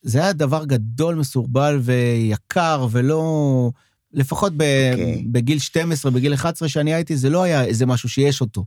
זה 0.05 0.19
היה 0.23 0.33
דבר 0.33 0.64
גדול, 0.64 1.14
מסורבל 1.14 1.81
ויקר, 1.83 2.87
ולא... 2.90 3.71
לפחות 4.14 4.53
ב, 4.57 4.62
okay. 4.62 4.93
אוקיי. 4.93 5.25
בגיל 5.27 5.59
12, 5.59 6.11
בגיל 6.12 6.35
11 6.35 6.69
שאני 6.69 6.95
הייתי, 6.95 7.17
זה 7.17 7.31
לא 7.31 7.43
היה 7.43 7.64
איזה 7.64 7.87
משהו 7.87 8.09
שיש 8.09 8.40
אותו. 8.40 8.64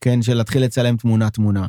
כן, 0.00 0.22
של 0.22 0.34
להתחיל 0.34 0.62
לצלם 0.64 0.96
תמונה-תמונה. 0.96 1.66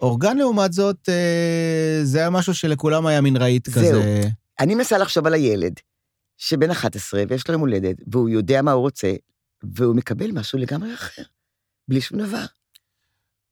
ואורגן 0.00 0.36
לעומת 0.36 0.72
זאת, 0.72 1.08
אה, 1.08 2.00
זה 2.02 2.18
היה 2.18 2.30
משהו 2.30 2.54
שלכולם 2.54 3.06
היה 3.06 3.20
מין 3.20 3.36
רהיט 3.36 3.68
כזה. 3.68 3.86
זהו. 3.86 4.02
אני 4.60 4.74
מנסה 4.74 4.98
לחשוב 4.98 5.26
על 5.26 5.34
הילד, 5.34 5.72
שבן 6.38 6.70
11 6.70 7.22
ויש 7.28 7.48
לו 7.48 7.52
יום 7.52 7.60
הולדת, 7.60 7.96
והוא 8.06 8.28
יודע 8.28 8.62
מה 8.62 8.72
הוא 8.72 8.80
רוצה, 8.80 9.12
והוא 9.62 9.96
מקבל 9.96 10.30
משהו 10.30 10.58
לגמרי 10.58 10.94
אחר, 10.94 11.22
בלי 11.88 12.00
שום 12.00 12.18
דבר. 12.18 12.44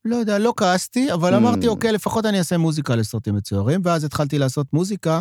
לא 0.05 0.17
יודע, 0.17 0.39
לא 0.39 0.55
כעסתי, 0.57 1.13
אבל 1.13 1.35
mm. 1.35 1.37
אמרתי, 1.37 1.69
אוקיי, 1.69 1.93
לפחות 1.93 2.27
אני 2.27 2.39
אעשה 2.39 2.59
מוזיקה 2.59 2.97
לסרטים 2.97 3.35
מצוירים, 3.37 3.81
ואז 3.85 4.05
התחלתי 4.05 4.39
לעשות 4.39 4.73
מוזיקה, 4.73 5.21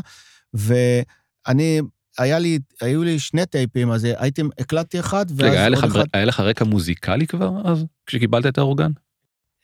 ואני, 0.53 1.81
היה 2.17 2.39
לי, 2.39 2.59
היו 2.81 3.03
לי 3.03 3.19
שני 3.19 3.45
טייפים, 3.45 3.91
אז 3.91 4.03
הייתי, 4.03 4.41
הקלטתי 4.59 4.99
אחד, 4.99 5.25
ואז 5.29 5.49
רגע, 5.49 5.59
היה 5.59 5.73
אחד... 5.73 5.87
היה 6.13 6.25
לך 6.25 6.39
רקע 6.39 6.65
מוזיקלי 6.65 7.27
כבר 7.27 7.51
אז, 7.65 7.85
כשקיבלת 8.05 8.45
את 8.45 8.57
האורגן? 8.57 8.91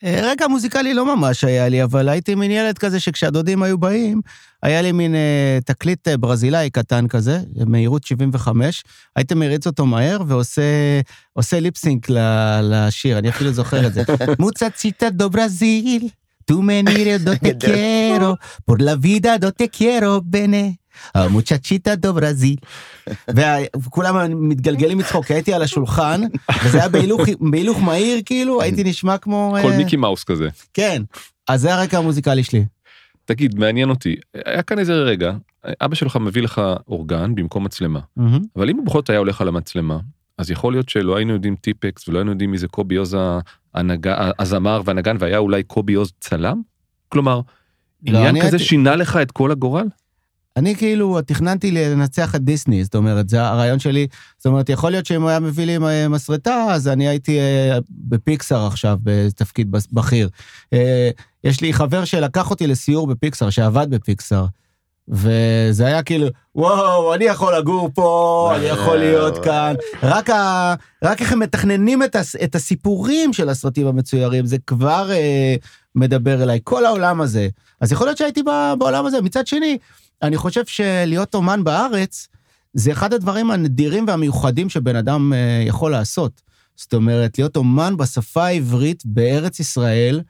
אה, 0.04 0.20
רגע 0.24 0.48
מוזיקלי 0.48 0.94
לא 0.94 1.16
ממש 1.16 1.44
היה 1.44 1.70
לי, 1.70 1.84
אבל 1.84 2.10
הייתי 2.10 2.36
מין 2.36 2.52
ילד 2.52 2.78
כזה 2.78 3.00
שכשהדודים 3.00 3.64
היו 3.64 3.78
באים, 3.78 4.22
היה 4.64 4.82
לי 4.82 4.92
מין 4.92 5.16
uh, 5.16 5.64
תקליט 5.66 6.08
uh, 6.08 6.18
ברזילאי 6.18 6.70
קטן 6.70 7.08
כזה, 7.08 7.40
מהירות 7.66 8.04
75, 8.04 8.84
הייתי 9.16 9.34
מריץ 9.34 9.68
אותו 9.68 9.86
מהר 9.86 10.22
ועושה 10.28 11.60
ליפסינק 11.60 12.08
לשיר, 12.64 13.18
אני 13.18 13.30
אפילו 13.30 13.52
זוכר 13.52 13.88
את 13.88 13.94
זה. 13.94 14.04
מוצציטה 14.40 15.10
דו 15.10 15.30
ברזיל, 15.30 16.10
tu 16.48 16.62
me 16.62 16.82
nire 16.82 17.20
do 17.20 17.34
te 17.38 17.58
quiero, 17.58 18.40
por 18.66 18.82
la 18.82 18.96
vida 18.96 19.38
do 19.38 19.52
te 19.52 19.70
quiero, 19.70 20.22
bene. 20.22 20.80
המוצ'צ'יטה 21.16 21.96
דו 21.96 22.14
ברזיל. 22.14 22.56
וכולם 23.84 24.50
מתגלגלים 24.50 24.98
מצחוק, 24.98 25.32
הייתי 25.32 25.54
על 25.54 25.62
השולחן, 25.62 26.22
וזה 26.66 26.78
היה 26.78 26.90
בהילוך 27.40 27.80
מהיר 27.80 28.20
כאילו, 28.26 28.62
הייתי 28.62 28.84
נשמע 28.84 29.18
כמו... 29.18 29.56
כל 29.62 29.72
אה, 29.72 29.78
מיקי 29.78 29.96
מאוס 29.96 30.24
כזה. 30.24 30.50
כן, 30.74 31.02
אז 31.48 31.62
זה 31.62 31.74
הרקע 31.74 31.98
המוזיקלי 31.98 32.44
שלי. 32.44 32.66
תגיד, 33.26 33.60
מעניין 33.60 33.90
אותי, 33.90 34.16
היה 34.46 34.62
כאן 34.62 34.80
איזה 34.80 34.94
רגע, 34.94 35.32
אבא 35.82 35.96
שלך 35.96 36.16
מביא 36.16 36.42
לך 36.42 36.62
אורגן 36.88 37.36
במקום 37.36 37.64
מצלמה, 37.64 38.00
אבל 38.56 38.70
אם 38.70 38.78
הוא 38.78 38.86
בכל 38.86 39.00
זאת 39.00 39.10
היה 39.10 39.20
הולך 39.20 39.42
על 39.42 39.48
המצלמה, 39.48 40.00
אז 40.38 40.52
יכול 40.52 40.74
להיות 40.74 40.90
שלא 40.90 41.16
היינו 41.16 41.34
יודעים 41.34 41.56
טיפקס 41.56 42.08
ולא 42.08 42.18
היינו 42.18 42.32
יודעים 42.32 42.52
מי 42.52 42.58
זה 42.58 42.68
קובי 42.68 42.96
עוז 42.96 43.18
הזמר 44.40 44.82
והנגן 44.86 45.16
והיה 45.20 45.38
אולי 45.38 45.64
קובי 45.64 45.94
עוז 45.94 46.12
צלם? 46.20 46.62
כלומר, 47.10 47.42
לא, 48.08 48.18
עניין 48.18 48.48
כזה 48.48 48.60
שינה 48.60 48.96
לך 48.96 49.20
את 49.22 49.32
כל 49.32 49.52
הגורל? 49.52 49.88
אני 50.58 50.76
כאילו 50.76 51.22
תכננתי 51.22 51.72
לנצח 51.72 52.36
את 52.36 52.42
דיסני, 52.42 52.84
זאת 52.84 52.96
אומרת, 52.96 53.30
זה 53.30 53.44
הרעיון 53.44 53.80
שלי. 53.80 54.08
זאת 54.38 54.46
אומרת, 54.46 54.70
יכול 54.70 54.92
להיות 54.92 55.06
שאם 55.06 55.22
הוא 55.22 55.30
היה 55.30 55.40
מביא 55.40 55.66
לי 55.66 55.78
אה, 55.78 56.08
מסרטה, 56.08 56.66
אז 56.70 56.88
אני 56.88 57.08
הייתי 57.08 57.40
אה, 57.40 57.78
בפיקסאר 57.90 58.68
עכשיו, 58.68 58.98
בתפקיד 59.04 59.76
בכיר. 59.92 60.30
אה, 60.74 61.10
יש 61.44 61.62
לי 61.62 61.74
חבר 61.74 62.06
שלקח 62.06 62.50
אותי 62.50 62.68
לסיור 62.68 63.08
בפיקסאר, 63.08 63.50
שעבד 63.50 63.90
בפיקסאר. 63.90 64.46
וזה 65.10 65.86
היה 65.86 66.04
כאילו, 66.04 66.28
וואו, 66.56 67.14
אני 67.14 67.26
יכול 67.26 67.58
לגור 67.58 67.90
פה, 67.94 68.52
אני 68.56 68.66
יכול 68.66 68.98
להיות 68.98 69.44
כאן. 69.44 69.76
רק, 70.04 70.30
ה... 70.30 70.74
רק 71.04 71.22
איך 71.22 71.32
הם 71.32 71.40
מתכננים 71.40 72.04
את, 72.04 72.16
הס... 72.16 72.36
את 72.36 72.56
הסיפורים 72.56 73.34
של 73.34 73.50
הסרטים 73.50 73.88
המצוירים, 73.88 74.46
זה 74.46 74.58
כבר 74.68 75.12
אה, 75.12 75.56
מדבר 75.96 76.44
אליי, 76.44 76.60
כל 76.64 76.86
העולם 76.86 77.22
הזה. 77.22 77.48
אז 77.82 77.92
יכול 77.92 78.08
להיות 78.08 78.18
שהייתי 78.18 78.44
בעולם 78.80 79.06
הזה. 79.06 79.22
מצד 79.22 79.48
שני, 79.48 79.78
אני 80.22 80.38
חושב 80.38 80.66
שלהיות 80.66 81.36
אומן 81.36 81.64
בארץ, 81.64 82.28
זה 82.74 82.92
אחד 82.92 83.14
הדברים 83.14 83.52
הנדירים 83.52 84.06
והמיוחדים 84.08 84.70
שבן 84.70 84.96
אדם 84.96 85.34
אה, 85.34 85.64
יכול 85.68 85.92
לעשות. 85.92 86.42
זאת 86.76 86.94
אומרת, 86.94 87.38
להיות 87.38 87.58
אומן 87.58 87.98
בשפה 87.98 88.46
העברית 88.46 89.04
בארץ 89.06 89.60
ישראל, 89.60 90.22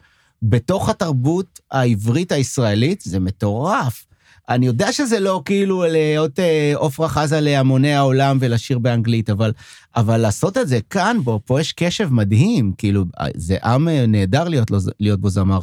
בתוך 0.41 0.89
התרבות 0.89 1.59
העברית 1.71 2.31
הישראלית, 2.31 3.01
זה 3.01 3.19
מטורף. 3.19 4.05
אני 4.49 4.65
יודע 4.65 4.91
שזה 4.91 5.19
לא 5.19 5.41
כאילו 5.45 5.83
להיות 5.87 6.39
אה, 6.39 6.71
עופרה 6.75 7.09
חזה 7.09 7.41
להמוני 7.41 7.93
העולם 7.93 8.37
ולשיר 8.39 8.79
באנגלית, 8.79 9.29
אבל, 9.29 9.51
אבל 9.95 10.17
לעשות 10.17 10.57
את 10.57 10.67
זה 10.67 10.79
כאן, 10.89 11.17
בו, 11.23 11.39
פה 11.45 11.61
יש 11.61 11.73
קשב 11.73 12.13
מדהים, 12.13 12.73
כאילו, 12.77 13.05
זה 13.35 13.57
עם 13.63 13.87
אה, 13.87 14.05
נהדר 14.07 14.47
להיות, 14.47 14.71
להיות 14.99 15.19
בו 15.19 15.29
זמר. 15.29 15.59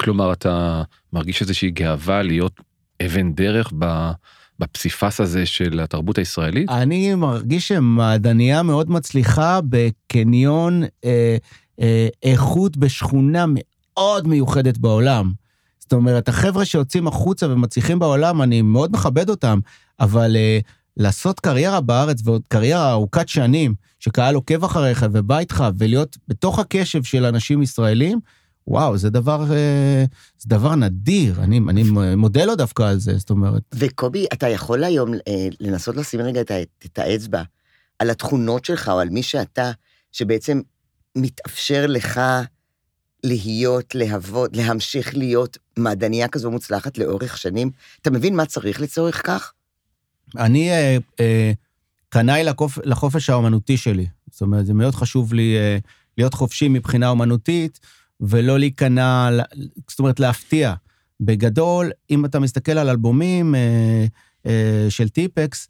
כלומר, 0.00 0.32
אתה 0.32 0.82
מרגיש 1.12 1.42
איזושהי 1.42 1.70
גאווה 1.70 2.22
להיות 2.22 2.60
אבן 3.06 3.32
דרך 3.32 3.72
ב... 3.78 4.10
בפסיפס 4.58 5.20
הזה 5.20 5.46
של 5.46 5.80
התרבות 5.80 6.18
הישראלית? 6.18 6.68
אני 6.70 7.14
מרגיש 7.14 7.68
שמעדניה 7.68 8.62
מאוד 8.62 8.90
מצליחה 8.90 9.60
בקניון 9.68 10.82
אה, 11.04 11.36
אה, 11.80 12.08
איכות 12.22 12.76
בשכונה 12.76 13.44
מאוד 13.48 14.28
מיוחדת 14.28 14.78
בעולם. 14.78 15.32
זאת 15.78 15.92
אומרת, 15.92 16.28
החבר'ה 16.28 16.64
שיוצאים 16.64 17.06
החוצה 17.06 17.52
ומצליחים 17.52 17.98
בעולם, 17.98 18.42
אני 18.42 18.62
מאוד 18.62 18.92
מכבד 18.92 19.30
אותם, 19.30 19.58
אבל 20.00 20.36
uh, 20.36 20.68
לעשות 20.96 21.40
קריירה 21.40 21.80
בארץ 21.80 22.20
ועוד 22.24 22.42
קריירה 22.48 22.90
ארוכת 22.90 23.28
שנים, 23.28 23.74
שקהל 23.98 24.34
עוקב 24.34 24.64
אחריך 24.64 25.06
ובא 25.12 25.38
איתך, 25.38 25.64
ולהיות 25.78 26.16
בתוך 26.28 26.58
הקשב 26.58 27.02
של 27.02 27.24
אנשים 27.24 27.62
ישראלים, 27.62 28.20
וואו, 28.70 28.98
זה 28.98 29.10
דבר, 29.10 29.42
uh, 29.42 30.14
זה 30.38 30.48
דבר 30.48 30.74
נדיר, 30.74 31.42
אני, 31.42 31.60
אני 31.68 31.82
מודה 32.16 32.44
לו 32.44 32.56
דווקא 32.56 32.82
על 32.82 32.98
זה, 32.98 33.18
זאת 33.18 33.30
אומרת. 33.30 33.62
וקובי, 33.74 34.26
אתה 34.32 34.48
יכול 34.48 34.84
היום 34.84 35.14
uh, 35.14 35.18
לנסות 35.60 35.96
לשים 35.96 36.20
רגע 36.20 36.40
את, 36.40 36.50
את 36.84 36.98
האצבע 36.98 37.42
על 37.98 38.10
התכונות 38.10 38.64
שלך, 38.64 38.88
או 38.88 39.00
על 39.00 39.08
מי 39.08 39.22
שאתה, 39.22 39.70
שבעצם 40.12 40.60
מתאפשר 41.16 41.86
לך 41.86 42.20
להיות, 43.24 43.94
להוות, 43.94 44.56
להמשיך 44.56 45.16
להיות 45.16 45.58
מעדניה 45.76 46.28
כזו 46.28 46.50
מוצלחת 46.50 46.98
לאורך 46.98 47.38
שנים? 47.38 47.70
אתה 48.02 48.10
מבין 48.10 48.36
מה 48.36 48.46
צריך 48.46 48.80
לצורך 48.80 49.26
כך? 49.26 49.52
אני 50.36 50.70
אה, 50.70 50.96
אה, 51.20 51.52
קנאי 52.08 52.44
לחופ, 52.44 52.78
לחופש 52.84 53.30
האומנותי 53.30 53.76
שלי. 53.76 54.06
זאת 54.30 54.40
אומרת, 54.40 54.66
זה 54.66 54.74
מאוד 54.74 54.94
חשוב 54.94 55.34
לי 55.34 55.56
אה, 55.56 55.78
להיות 56.18 56.34
חופשי 56.34 56.68
מבחינה 56.68 57.08
אומנותית, 57.08 57.80
ולא 58.20 58.58
להיכנע, 58.58 59.30
זאת 59.88 59.98
אומרת, 59.98 60.20
להפתיע. 60.20 60.74
בגדול, 61.20 61.90
אם 62.10 62.24
אתה 62.24 62.38
מסתכל 62.38 62.72
על 62.72 62.88
אלבומים 62.88 63.54
אה, 63.54 63.60
אה, 64.46 64.86
של 64.88 65.08
טיפקס, 65.08 65.68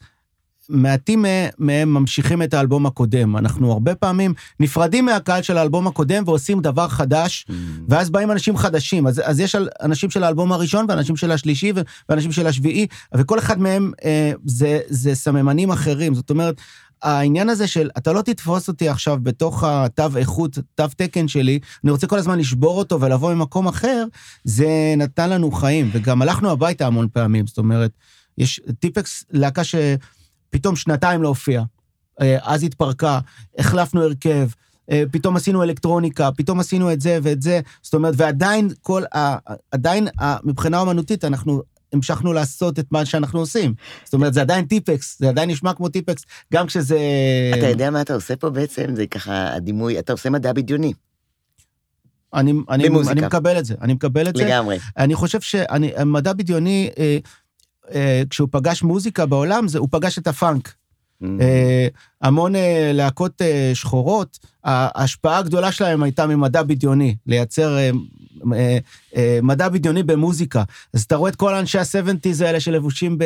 מעטים 0.68 1.24
מהם 1.58 1.94
ממשיכים 1.94 2.42
את 2.42 2.54
האלבום 2.54 2.86
הקודם. 2.86 3.36
אנחנו 3.36 3.72
הרבה 3.72 3.94
פעמים 3.94 4.34
נפרדים 4.60 5.04
מהקהל 5.04 5.42
של 5.42 5.58
האלבום 5.58 5.86
הקודם 5.86 6.22
ועושים 6.26 6.60
דבר 6.60 6.88
חדש, 6.88 7.46
mm. 7.48 7.52
ואז 7.88 8.10
באים 8.10 8.30
אנשים 8.30 8.56
חדשים. 8.56 9.06
אז, 9.06 9.22
אז 9.24 9.40
יש 9.40 9.56
אנשים 9.82 10.10
של 10.10 10.24
האלבום 10.24 10.52
הראשון 10.52 10.86
ואנשים 10.88 11.16
של 11.16 11.32
השלישי 11.32 11.72
ואנשים 12.08 12.32
של 12.32 12.46
השביעי, 12.46 12.86
וכל 13.14 13.38
אחד 13.38 13.60
מהם 13.60 13.92
אה, 14.04 14.32
זה, 14.44 14.80
זה 14.88 15.14
סממנים 15.14 15.70
אחרים. 15.70 16.14
זאת 16.14 16.30
אומרת, 16.30 16.60
העניין 17.02 17.48
הזה 17.48 17.66
של 17.66 17.90
אתה 17.98 18.12
לא 18.12 18.22
תתפוס 18.22 18.68
אותי 18.68 18.88
עכשיו 18.88 19.18
בתוך 19.22 19.64
התו 19.64 20.16
איכות, 20.16 20.58
תו 20.74 20.84
תקן 20.96 21.28
שלי, 21.28 21.58
אני 21.84 21.92
רוצה 21.92 22.06
כל 22.06 22.18
הזמן 22.18 22.38
לשבור 22.38 22.78
אותו 22.78 23.00
ולבוא 23.00 23.34
ממקום 23.34 23.68
אחר, 23.68 24.04
זה 24.44 24.94
נתן 24.96 25.30
לנו 25.30 25.50
חיים, 25.52 25.90
וגם 25.92 26.22
הלכנו 26.22 26.50
הביתה 26.50 26.86
המון 26.86 27.08
פעמים, 27.12 27.46
זאת 27.46 27.58
אומרת, 27.58 27.90
יש 28.38 28.60
טיפקס, 28.80 29.24
להקה 29.30 29.64
ש... 29.64 29.74
פתאום 30.50 30.76
שנתיים 30.76 31.22
לא 31.22 31.28
הופיע. 31.28 31.62
אה, 32.20 32.38
אז 32.42 32.62
התפרקה, 32.62 33.18
החלפנו 33.58 34.02
הרכב, 34.02 34.48
אה, 34.90 35.02
פתאום 35.10 35.36
עשינו 35.36 35.62
אלקטרוניקה, 35.62 36.30
פתאום 36.36 36.60
עשינו 36.60 36.92
את 36.92 37.00
זה 37.00 37.18
ואת 37.22 37.42
זה, 37.42 37.60
זאת 37.82 37.94
אומרת, 37.94 38.14
ועדיין 38.16 38.68
כל 38.80 39.02
ה... 39.14 39.36
עדיין 39.70 40.08
מבחינה 40.44 40.80
אומנותית 40.80 41.24
אנחנו 41.24 41.62
המשכנו 41.92 42.32
לעשות 42.32 42.78
את 42.78 42.86
מה 42.90 43.04
שאנחנו 43.04 43.40
עושים. 43.40 43.74
זאת 44.04 44.14
אומרת, 44.14 44.34
זה 44.34 44.40
עדיין 44.40 44.64
טיפקס, 44.64 45.18
זה 45.18 45.28
עדיין 45.28 45.50
נשמע 45.50 45.74
כמו 45.74 45.88
טיפקס, 45.88 46.22
גם 46.52 46.66
כשזה... 46.66 46.98
אתה 47.58 47.68
יודע 47.68 47.90
מה 47.90 48.00
אתה 48.00 48.14
עושה 48.14 48.36
פה 48.36 48.50
בעצם? 48.50 48.94
זה 48.94 49.06
ככה 49.06 49.54
הדימוי, 49.54 49.98
אתה 49.98 50.12
עושה 50.12 50.30
מדע 50.30 50.52
בדיוני. 50.52 50.92
אני, 52.34 52.52
אני, 52.70 52.88
אני 53.10 53.20
מקבל 53.20 53.58
את 53.58 53.64
זה, 53.64 53.74
אני 53.80 53.94
מקבל 53.94 54.28
את 54.28 54.36
לגמרי. 54.36 54.48
זה. 54.48 54.54
לגמרי. 54.54 54.78
אני 54.96 55.14
חושב 55.14 55.40
שמדע 55.40 56.32
בדיוני, 56.32 56.90
אה, 56.98 57.18
אה, 57.94 58.22
כשהוא 58.30 58.48
פגש 58.52 58.82
מוזיקה 58.82 59.26
בעולם, 59.26 59.68
זה, 59.68 59.78
הוא 59.78 59.88
פגש 59.90 60.18
את 60.18 60.26
הפאנק. 60.26 60.68
Mm-hmm. 60.68 61.26
אה, 61.40 61.88
המון 62.22 62.56
אה, 62.56 62.90
להקות 62.94 63.42
שחורות, 63.74 64.38
ההשפעה 64.64 65.38
הגדולה 65.38 65.72
שלהם 65.72 66.02
הייתה 66.02 66.26
ממדע 66.26 66.62
בדיוני, 66.62 67.14
לייצר 67.26 67.76
אה, 67.78 68.78
אה, 69.16 69.38
מדע 69.42 69.68
בדיוני 69.68 70.02
במוזיקה. 70.02 70.62
אז 70.94 71.02
אתה 71.02 71.16
רואה 71.16 71.30
את 71.30 71.36
כל 71.36 71.54
אנשי 71.54 71.78
ה-70's 71.78 72.44
האלה 72.44 72.60
שלבושים 72.60 73.18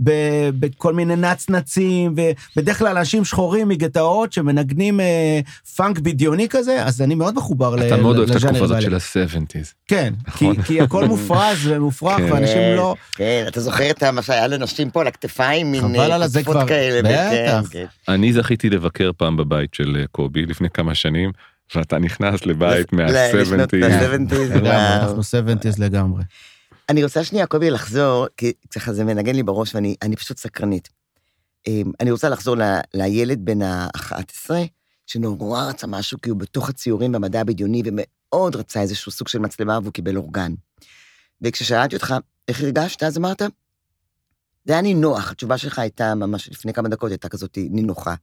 בכל 0.00 0.94
מיני 0.94 1.16
נצנצים, 1.16 2.14
ובדרך 2.56 2.78
כלל 2.78 2.96
אנשים 2.96 3.24
שחורים 3.24 3.68
מגטאות 3.68 4.32
שמנגנים 4.32 5.00
אה, 5.00 5.40
פאנק 5.76 5.98
בדיוני 5.98 6.48
כזה, 6.48 6.84
אז 6.84 7.02
אני 7.02 7.14
מאוד 7.14 7.34
מחובר 7.34 7.76
לז'אנר 7.76 7.94
אתה 7.94 8.02
מאוד 8.02 8.16
אוהב 8.16 8.30
את 8.30 8.36
התקופה 8.36 8.64
הזאת 8.64 8.82
של 8.82 8.94
ה-70's. 8.94 9.72
כן, 9.88 10.14
נכון. 10.28 10.56
כי, 10.56 10.62
כי 10.62 10.80
הכל 10.80 11.04
מופרז 11.12 11.58
ומופרך, 11.64 12.16
כן. 12.16 12.32
ואנשים 12.32 12.76
לא... 12.76 12.94
כן, 13.14 13.44
אתה 13.48 13.60
זוכר 13.60 13.90
את 13.90 14.02
מה 14.02 14.22
שהיה 14.22 14.46
לנשים 14.46 14.90
פה 14.90 15.00
על 15.00 15.06
הכתפיים, 15.06 15.72
מין 15.72 15.80
תקופות 16.42 16.68
כאלה. 16.68 17.02
בטח. 17.02 17.68
כן, 17.70 17.78
כן. 17.80 17.84
אני 18.08 18.32
זכיתי 18.42 18.70
לבקר 18.70 19.10
פעם 19.16 19.36
בבית 19.36 19.74
של 19.74 20.04
קובי 20.12 20.46
לפני 20.46 20.70
כמה 20.70 20.94
שנים. 20.94 21.32
ואתה 21.74 21.98
נכנס 21.98 22.46
לבית 22.46 22.92
מה-70's. 22.92 23.12
אנחנו 25.02 25.20
70's 25.20 25.74
לגמרי. 25.78 26.22
אני 26.88 27.04
רוצה 27.04 27.24
שנייה, 27.24 27.46
קובי, 27.46 27.70
לחזור, 27.70 28.26
כי 28.36 28.52
ככה 28.74 28.92
זה 28.92 29.04
מנגן 29.04 29.34
לי 29.34 29.42
בראש 29.42 29.74
ואני 29.74 30.16
פשוט 30.16 30.38
סקרנית. 30.38 30.88
אמ, 31.66 31.92
אני 32.00 32.10
רוצה 32.10 32.28
לחזור 32.28 32.56
לילד 32.94 33.44
בן 33.44 33.62
ה-11, 33.62 34.50
שנורא 35.06 35.64
רצה 35.64 35.86
משהו, 35.86 36.20
כי 36.20 36.30
הוא 36.30 36.38
בתוך 36.38 36.68
הציורים 36.68 37.12
במדע 37.12 37.40
הבדיוני, 37.40 37.82
ומאוד 37.84 38.56
רצה 38.56 38.80
איזשהו 38.80 39.12
סוג 39.12 39.28
של 39.28 39.38
מצלמה, 39.38 39.78
והוא 39.82 39.92
קיבל 39.92 40.16
אורגן. 40.16 40.54
וכששאלתי 41.42 41.96
אותך, 41.96 42.14
איך 42.48 42.60
הרגשת, 42.60 43.02
אז 43.02 43.18
אמרת, 43.18 43.42
זה 44.68 44.72
היה 44.74 44.82
נינוח, 44.82 45.30
התשובה 45.30 45.58
שלך 45.58 45.78
הייתה 45.78 46.14
ממש 46.14 46.48
לפני 46.48 46.72
כמה 46.72 46.88
דקות, 46.88 47.10
הייתה 47.10 47.28
כזאת 47.28 47.58
נינוחה. 47.70 48.14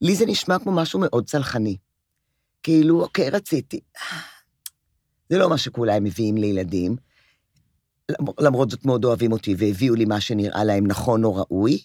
לי 0.00 0.16
זה 0.16 0.26
נשמע 0.26 0.58
כמו 0.58 0.72
משהו 0.72 1.00
מאוד 1.00 1.26
צלחני. 1.26 1.76
כאילו, 2.62 3.02
אוקיי, 3.02 3.30
רציתי. 3.30 3.80
זה 5.30 5.38
לא 5.38 5.50
מה 5.50 5.58
שכולם 5.58 6.04
מביאים 6.04 6.36
לילדים. 6.36 6.96
למרות 8.38 8.70
זאת 8.70 8.84
מאוד 8.84 9.04
אוהבים 9.04 9.32
אותי 9.32 9.54
והביאו 9.58 9.94
לי 9.94 10.04
מה 10.04 10.20
שנראה 10.20 10.64
להם 10.64 10.86
נכון 10.86 11.24
או 11.24 11.34
ראוי. 11.34 11.78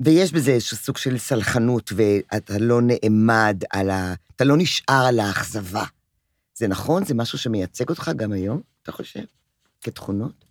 ויש 0.00 0.32
בזה 0.32 0.50
איזשהו 0.50 0.76
סוג 0.76 0.96
של 0.96 1.18
סלחנות, 1.18 1.92
ואתה 1.96 2.58
לא 2.58 2.80
נעמד 2.82 3.62
על 3.70 3.90
ה... 3.90 4.14
אתה 4.36 4.44
לא 4.44 4.56
נשאר 4.56 5.04
על 5.08 5.20
האכזבה. 5.20 5.84
זה 6.54 6.68
נכון? 6.68 7.04
זה 7.04 7.14
משהו 7.14 7.38
שמייצג 7.38 7.88
אותך 7.88 8.10
גם 8.16 8.32
היום, 8.32 8.60
אתה 8.82 8.92
חושב? 8.92 9.24
כתכונות? 9.80 10.44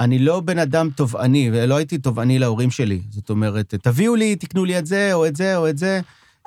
אני 0.00 0.18
לא 0.18 0.40
בן 0.40 0.58
אדם 0.58 0.90
תובעני, 0.96 1.50
ולא 1.52 1.76
הייתי 1.76 1.98
תובעני 1.98 2.38
להורים 2.38 2.70
שלי. 2.70 3.00
זאת 3.10 3.30
אומרת, 3.30 3.74
תביאו 3.82 4.16
לי, 4.16 4.36
תקנו 4.36 4.64
לי 4.64 4.78
את 4.78 4.86
זה, 4.86 5.14
או 5.14 5.26
את 5.26 5.36
זה, 5.36 5.56
או 5.56 5.68
את 5.68 5.78
זה. 5.78 6.00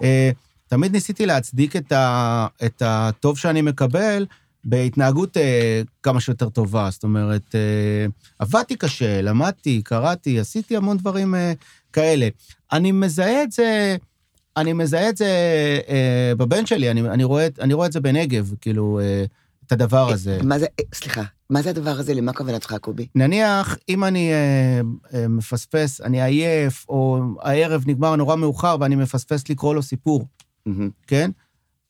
אה, 0.04 0.32
תמיד 0.68 0.92
ניסיתי 0.92 1.26
להצדיק 1.26 1.76
את, 1.76 1.92
ה, 1.92 2.48
את 2.66 2.82
הטוב 2.86 3.38
שאני 3.38 3.62
מקבל 3.62 4.26
בהתנהגות 4.64 5.38
אה, 5.38 5.82
כמה 6.04 6.20
שיותר 6.20 6.50
טובה. 6.50 6.90
זאת 6.92 7.04
אומרת, 7.04 7.56
אה, 7.56 8.06
עבדתי 8.40 8.76
קשה, 8.76 9.22
למדתי, 9.22 9.82
קראתי, 9.82 10.40
עשיתי 10.40 10.78
המון 10.78 10.98
דברים 10.98 11.36
אה, 11.36 11.54
כאלה. 11.94 12.28
אני 12.72 12.92
מזהה 12.92 13.44
את 13.44 13.52
זה, 13.52 13.96
אני 14.58 14.74
מזהה 14.74 15.10
את 15.10 15.18
זה 15.18 15.28
אה, 15.90 16.34
בבן 16.38 16.66
שלי, 16.66 16.92
אני, 16.92 17.02
אני, 17.02 17.24
רואה, 17.24 17.48
אני 17.60 17.74
רואה 17.74 17.88
את 17.88 17.92
זה 17.92 18.00
בנגב, 18.00 18.54
כאילו, 18.62 19.00
אה, 19.00 19.26
את 19.68 19.72
הדבר 19.72 20.10
הזה. 20.10 20.40
מה 20.44 20.60
זה, 20.60 20.66
אה, 20.80 20.86
סליחה, 20.94 21.22
מה 21.50 21.62
זה 21.62 21.70
הדבר 21.70 21.90
הזה? 21.90 22.14
למה 22.14 22.34
כוונתך, 22.34 22.76
קובי? 22.82 23.08
נניח, 23.16 23.78
אם 23.90 24.04
אני 24.04 24.32
אה, 24.34 24.82
אה, 25.14 25.28
מפספס, 25.28 26.02
אני 26.02 26.22
עייף, 26.24 26.86
או 26.90 27.22
הערב 27.42 27.84
נגמר 27.88 28.16
נורא 28.16 28.36
מאוחר 28.36 28.76
ואני 28.80 28.96
מפספס 28.96 29.50
לקרוא 29.50 29.76
לו 29.76 29.84
סיפור, 29.84 30.28
מהמם, 30.66 30.90
כן? 31.08 31.32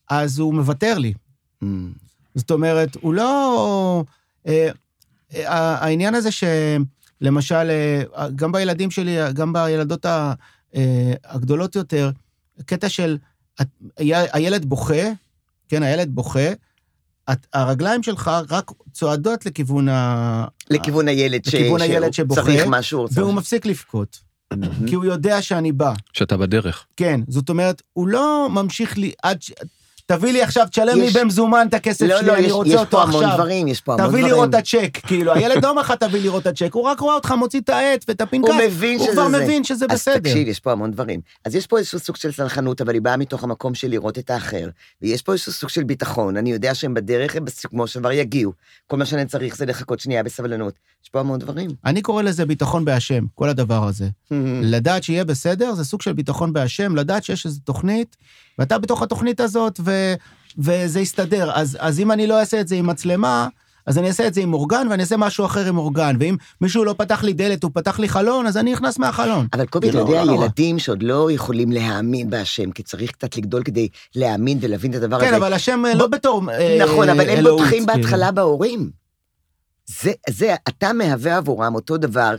אז 0.09 0.39
הוא 0.39 0.53
מוותר 0.53 0.97
לי. 0.97 1.13
מהמם. 1.61 1.91
זאת 2.35 2.51
אומרת, 2.51 2.95
הוא 3.01 3.13
לא... 3.13 4.03
אה, 4.47 4.69
אה, 5.35 5.47
העניין 5.75 6.15
הזה 6.15 6.29
שלמשל, 6.31 7.69
אה, 8.15 8.29
גם 8.35 8.51
בילדים 8.51 8.91
שלי, 8.91 9.17
גם 9.33 9.53
בילדות 9.53 10.05
ה- 10.05 10.33
אה, 10.75 11.13
הגדולות 11.25 11.75
יותר, 11.75 12.11
קטע 12.65 12.89
של 12.89 13.17
הילד 13.97 14.65
בוכה, 14.65 15.03
כן, 15.69 15.83
הילד 15.83 16.09
בוכה, 16.15 16.49
את- 17.31 17.47
הרגליים 17.53 18.03
שלך 18.03 18.31
רק 18.49 18.71
צועדות 18.91 19.45
לכיוון 19.45 19.89
ה... 19.89 20.45
לכיוון 20.69 21.07
הילד 21.07 21.45
ש- 21.45 21.47
לכיוון 21.55 21.81
הילד 21.81 22.13
שהוא 22.13 22.25
שבוכה, 22.25 22.41
צריך 22.41 22.63
משהו, 22.67 22.99
הוא 22.99 23.09
והוא 23.11 23.25
צריך... 23.27 23.37
מפסיק 23.37 23.65
לבכות. 23.65 24.19
כי 24.87 24.95
הוא 24.95 25.05
יודע 25.05 25.41
שאני 25.41 25.71
בא. 25.71 25.93
שאתה 26.13 26.37
בדרך. 26.37 26.85
כן, 26.97 27.21
זאת 27.27 27.49
אומרת, 27.49 27.81
הוא 27.93 28.07
לא 28.07 28.47
ממשיך 28.51 28.97
לי 28.97 29.11
עד 29.23 29.41
ש... 29.41 29.51
תביא 30.05 30.33
לי 30.33 30.41
עכשיו, 30.41 30.67
תשלם 30.71 30.97
לי 30.97 31.03
יש- 31.05 31.15
במזומן 31.17 31.65
את 31.69 31.73
הכסף 31.73 32.05
לא, 32.05 32.17
שלי, 32.17 32.27
לא, 32.27 32.33
אני 32.35 32.45
יש- 32.45 32.51
רוצה 32.51 32.69
יש 32.69 32.75
אותו 32.75 32.91
פה 32.91 33.03
המון 33.03 33.23
עכשיו. 33.23 33.37
דברים, 33.37 33.67
יש 33.67 33.81
פה 33.81 33.93
המון 33.93 34.07
תביא 34.07 34.19
דברים. 34.19 34.33
לראות 34.35 34.49
את 34.49 34.55
הצ'ק, 34.55 34.97
כאילו, 35.07 35.33
הילד 35.33 35.63
לא 35.65 35.75
לך 35.75 35.91
תביא 35.99 36.21
לראות 36.21 36.41
את 36.41 36.47
הצ'ק, 36.47 36.69
הוא 36.73 36.83
רק 36.83 36.99
רואה 36.99 37.15
אותך 37.15 37.31
מוציא 37.31 37.59
את 37.59 37.69
העט 37.69 38.05
ואת 38.07 38.21
הפנקס, 38.21 38.49
הוא 38.49 38.55
מבין 38.67 38.99
הוא 38.99 39.05
שזה 39.07 39.15
כבר 39.15 39.29
זה. 39.29 39.43
מבין 39.43 39.63
שזה 39.63 39.85
אז 39.89 39.91
בסדר. 39.99 40.17
תקשיב, 40.19 40.47
יש 40.47 40.59
פה 40.59 40.71
המון 40.71 40.91
דברים. 40.91 41.19
אז 41.45 41.55
יש 41.55 41.67
פה 41.67 41.77
איזשהו 41.77 41.99
סוג 41.99 42.15
של 42.15 42.31
סלחנות, 42.31 42.81
אבל 42.81 42.93
היא 42.93 43.01
באה 43.01 43.17
מתוך 43.17 43.43
המקום 43.43 43.75
של 43.75 43.87
לראות 43.87 44.17
את 44.19 44.29
האחר. 44.29 44.69
ויש 45.01 45.21
פה 45.21 45.31
איזשהו 45.31 45.51
סוג 45.51 45.69
של 45.69 45.83
ביטחון. 45.83 46.37
אני 46.37 46.51
יודע 46.51 46.75
שהם 46.75 46.93
בדרך, 46.93 47.35
הם 47.35 47.45
בסיכומו 47.45 47.87
של 47.87 47.99
דבר 47.99 48.11
יגיעו. 48.11 48.53
כל 48.87 48.97
מה 48.97 49.05
שאני 49.05 49.25
צריך 49.25 49.55
זה 49.57 49.65
לחכות 49.65 49.99
שנייה 49.99 50.23
בסבלנות. 50.23 50.73
יש 51.03 51.09
פה 51.09 51.19
המון 51.19 51.39
דברים. 51.39 51.69
אני 51.85 52.01
קורא 52.01 52.21
לזה 52.23 52.45
ביטחון 52.45 52.85
בהשם, 52.85 53.23
כל 53.35 53.49
הדבר 53.49 53.87
הזה. 53.87 54.05
Mm. 54.05 54.33
לדעת 54.61 55.03
שיהיה 55.03 55.25
בסדר, 55.25 55.73
זה 55.73 55.83
סוג 55.85 56.01
של 56.01 56.13
ביטחון 56.13 56.53
בהשם, 56.53 56.95
לדעת 56.95 57.23
שיש 57.23 57.45
איזו 57.45 57.59
תוכנית, 57.63 58.15
ואתה 58.59 58.77
בתוך 58.77 59.01
התוכנית 59.01 59.39
הזאת, 59.39 59.79
ו... 59.85 60.13
וזה 60.57 60.99
יסתדר. 60.99 61.51
אז, 61.53 61.77
אז 61.79 61.99
אם 61.99 62.11
אני 62.11 62.27
לא 62.27 62.39
אעשה 62.39 62.61
את 62.61 62.67
זה 62.67 62.75
עם 62.75 62.87
מצלמה, 62.87 63.47
אז 63.87 63.97
אני 63.97 64.07
אעשה 64.07 64.27
את 64.27 64.33
זה 64.33 64.41
עם 64.41 64.53
אורגן, 64.53 64.87
ואני 64.89 65.03
אעשה 65.03 65.17
משהו 65.17 65.45
אחר 65.45 65.65
עם 65.65 65.77
אורגן. 65.77 66.15
ואם 66.19 66.35
מישהו 66.61 66.85
לא 66.85 66.95
פתח 66.97 67.23
לי 67.23 67.33
דלת, 67.33 67.63
הוא 67.63 67.71
פתח 67.73 67.99
לי 67.99 68.09
חלון, 68.09 68.47
אז 68.47 68.57
אני 68.57 68.71
נכנס 68.71 68.99
מהחלון. 68.99 69.47
אבל 69.53 69.65
קובי, 69.65 69.89
אתה 69.89 69.97
לא 69.97 70.01
יודע, 70.01 70.23
נורא. 70.23 70.43
ילדים 70.45 70.79
שעוד 70.79 71.03
לא 71.03 71.31
יכולים 71.31 71.71
להאמין 71.71 72.29
בהשם, 72.29 72.71
כי 72.71 72.83
צריך 72.83 73.11
קצת 73.11 73.37
לגדול 73.37 73.63
כדי 73.63 73.87
להאמין 74.15 74.57
ולהבין 74.61 74.91
את 74.91 74.95
הדבר 74.95 75.15
הזה. 75.15 75.25
כן, 75.25 75.33
אבל 75.33 75.53
השם 75.53 75.85
אה, 75.85 75.93
לא 75.93 76.07
בתור 76.07 76.41
אה, 76.51 76.77
נכון, 76.83 77.09
אבל 77.09 77.21
הם 77.21 77.29
אלוהות, 77.29 77.59
בוטחים 77.59 77.85
כאילו. 77.85 78.03
בהתחלה 78.03 78.31
בהורים. 78.31 78.89
זה, 80.01 80.11
זה, 80.29 80.55
אתה 80.69 80.93
מהווה 80.93 81.37
עבורם 81.37 81.75
אותו 81.75 81.97
דבר 81.97 82.35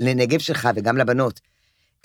לנגב 0.00 0.38
שלך 0.38 0.68
וגם 0.76 0.96
לבנות. 0.96 1.40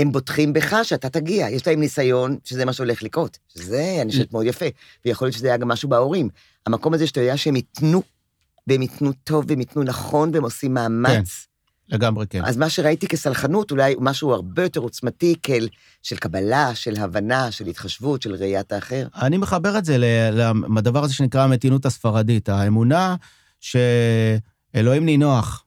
הם 0.01 0.11
בוטחים 0.11 0.53
בך 0.53 0.75
שאתה 0.83 1.09
תגיע, 1.09 1.49
יש 1.49 1.67
להם 1.67 1.79
ניסיון 1.79 2.37
שזה 2.43 2.65
מה 2.65 2.73
שהולך 2.73 3.03
לקרות. 3.03 3.37
שזה, 3.47 3.97
אני 4.01 4.11
חושבת, 4.11 4.33
מאוד 4.33 4.45
יפה. 4.45 4.65
ויכול 5.05 5.25
להיות 5.25 5.35
שזה 5.35 5.47
היה 5.47 5.57
גם 5.57 5.67
משהו 5.67 5.89
בהורים. 5.89 6.29
המקום 6.65 6.93
הזה 6.93 7.07
שאתה 7.07 7.21
יודע 7.21 7.37
שהם 7.37 7.55
ייתנו, 7.55 8.03
והם 8.67 8.81
ייתנו 8.81 9.11
טוב, 9.23 9.45
והם 9.47 9.59
ייתנו 9.59 9.83
נכון, 9.83 10.31
והם 10.33 10.43
עושים 10.43 10.73
מאמץ. 10.73 11.47
לגמרי 11.89 12.25
כן. 12.29 12.45
אז 12.45 12.57
מה 12.57 12.69
שראיתי 12.69 13.07
כסלחנות, 13.07 13.71
אולי 13.71 13.95
משהו 13.99 14.33
הרבה 14.33 14.63
יותר 14.63 14.79
עוצמתי, 14.79 15.35
כאל 15.43 15.67
של 16.03 16.15
קבלה, 16.15 16.75
של 16.75 16.97
הבנה, 16.97 17.51
של 17.51 17.67
התחשבות, 17.67 18.21
של 18.21 18.35
ראיית 18.35 18.71
האחר. 18.71 19.07
אני 19.21 19.37
מחבר 19.37 19.77
את 19.77 19.85
זה 19.85 19.97
לדבר 20.77 21.03
הזה 21.03 21.13
שנקרא 21.13 21.43
המתינות 21.43 21.85
הספרדית, 21.85 22.49
האמונה 22.49 23.15
שאלוהים 23.59 25.05
נינוח. 25.05 25.63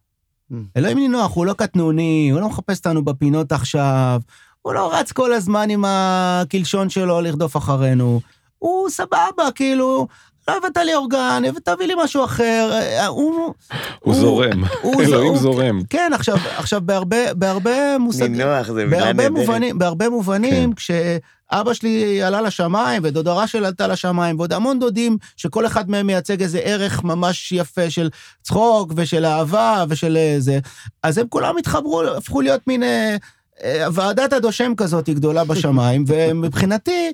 Mm. 0.52 0.54
אלוהים 0.76 0.98
נינוח, 0.98 1.35
הוא 1.35 1.46
לא 1.46 1.52
קטנוני, 1.52 2.28
הוא 2.33 2.40
לא 2.40 2.48
מחפש 2.48 2.78
אותנו 2.78 3.04
בפינות 3.04 3.52
עכשיו, 3.52 4.20
הוא 4.62 4.72
לא 4.74 4.94
רץ 4.94 5.12
כל 5.12 5.33
הזמן 5.33 5.70
עם 5.70 5.85
הקלשון 5.87 6.90
שלו 6.90 7.20
לרדוף 7.20 7.57
אחרינו. 7.57 8.20
הוא 8.59 8.88
סבבה, 8.90 9.50
כאילו, 9.54 10.07
לא 10.48 10.57
הבאת 10.57 10.76
לי 10.76 10.94
אורגן, 10.94 11.42
תביא 11.64 11.87
לי 11.87 11.94
משהו 12.04 12.24
אחר, 12.24 12.70
אה, 12.72 13.07
הוא... 13.07 13.54
הוא 14.00 14.14
זורם. 14.14 14.64
הוא- 14.83 15.02
אלוהים 15.02 15.28
הוא- 15.33 15.38
זורם. 15.38 15.80
כן, 15.90 16.11
עכשיו, 16.14 16.37
עכשיו 16.57 16.80
בהרבה, 16.85 17.35
בהרבה 17.35 17.98
מושגים... 17.98 18.33
נינוח, 18.33 18.66
זה 18.66 18.85
מילה 18.85 18.90
בהרבה 19.04 19.12
נהדרת. 19.28 19.30
מובנים, 19.30 19.78
בהרבה 19.78 20.09
מובנים, 20.09 20.72
כן. 20.72 21.16
כשאבא 21.54 21.74
שלי 21.74 22.22
עלה 22.22 22.40
לשמיים, 22.42 23.02
ודודה 23.04 23.32
רשל 23.32 23.64
עלתה 23.64 23.86
לשמיים, 23.86 24.38
ועוד 24.38 24.52
המון 24.52 24.78
דודים, 24.78 25.16
שכל 25.36 25.66
אחד 25.66 25.90
מהם 25.90 26.06
מייצג 26.06 26.42
איזה 26.42 26.58
ערך 26.58 27.04
ממש 27.04 27.52
יפה 27.52 27.90
של 27.90 28.10
צחוק 28.42 28.92
ושל 28.96 29.24
אהבה 29.24 29.84
ושל 29.88 30.16
אה, 30.16 30.36
זה, 30.38 30.58
אז 31.02 31.18
הם 31.18 31.26
כולם 31.28 31.56
התחברו, 31.56 32.02
הפכו 32.02 32.40
להיות 32.40 32.60
מין 32.66 32.82
אה, 32.82 33.16
אה, 33.64 33.86
ועדת 33.92 34.32
הדושם 34.32 34.72
כזאת 34.76 35.10
גדולה 35.10 35.44
בשמיים, 35.44 36.04
ומבחינתי, 36.08 37.12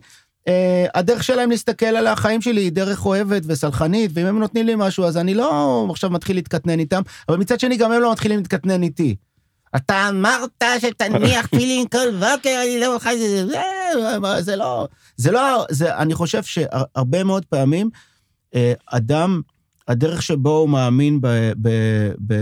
אה, 0.48 0.86
הדרך 0.94 1.24
שלהם 1.24 1.50
להסתכל 1.50 1.86
על 1.86 2.06
החיים 2.06 2.42
שלי 2.42 2.60
היא 2.60 2.72
דרך 2.72 3.06
אוהבת 3.06 3.42
וסלחנית, 3.46 4.10
ואם 4.14 4.26
הם 4.26 4.38
נותנים 4.38 4.66
לי 4.66 4.72
משהו, 4.76 5.04
אז 5.04 5.16
אני 5.16 5.34
לא 5.34 5.86
עכשיו 5.90 6.10
מתחיל 6.10 6.36
להתקטנן 6.36 6.78
איתם, 6.78 7.02
אבל 7.28 7.36
מצד 7.36 7.60
שני, 7.60 7.76
גם 7.76 7.92
הם 7.92 8.00
לא 8.00 8.12
מתחילים 8.12 8.38
להתקטנן 8.38 8.82
איתי. 8.82 9.16
אתה 9.76 10.08
אמרת 10.08 10.62
שתניח 10.78 11.46
תפילין 11.52 11.86
כל 11.88 12.10
בוקר, 12.10 12.60
אני 12.64 12.80
לא 12.80 12.86
יכול... 12.86 13.12
זה- 13.16 13.79
זה- 14.40 14.56
לא... 14.56 14.86
זה 15.16 15.30
לא... 15.30 15.64
זה, 15.70 15.96
אני 15.96 16.14
חושב 16.14 16.42
שהרבה 16.42 17.24
מאוד 17.24 17.44
פעמים, 17.44 17.90
אה, 18.54 18.72
אדם, 18.86 19.40
הדרך 19.88 20.22
שבו 20.22 20.56
הוא 20.56 20.68
מאמין 20.68 21.20
ב, 21.20 21.26
ב, 21.62 21.68
ב, 22.26 22.34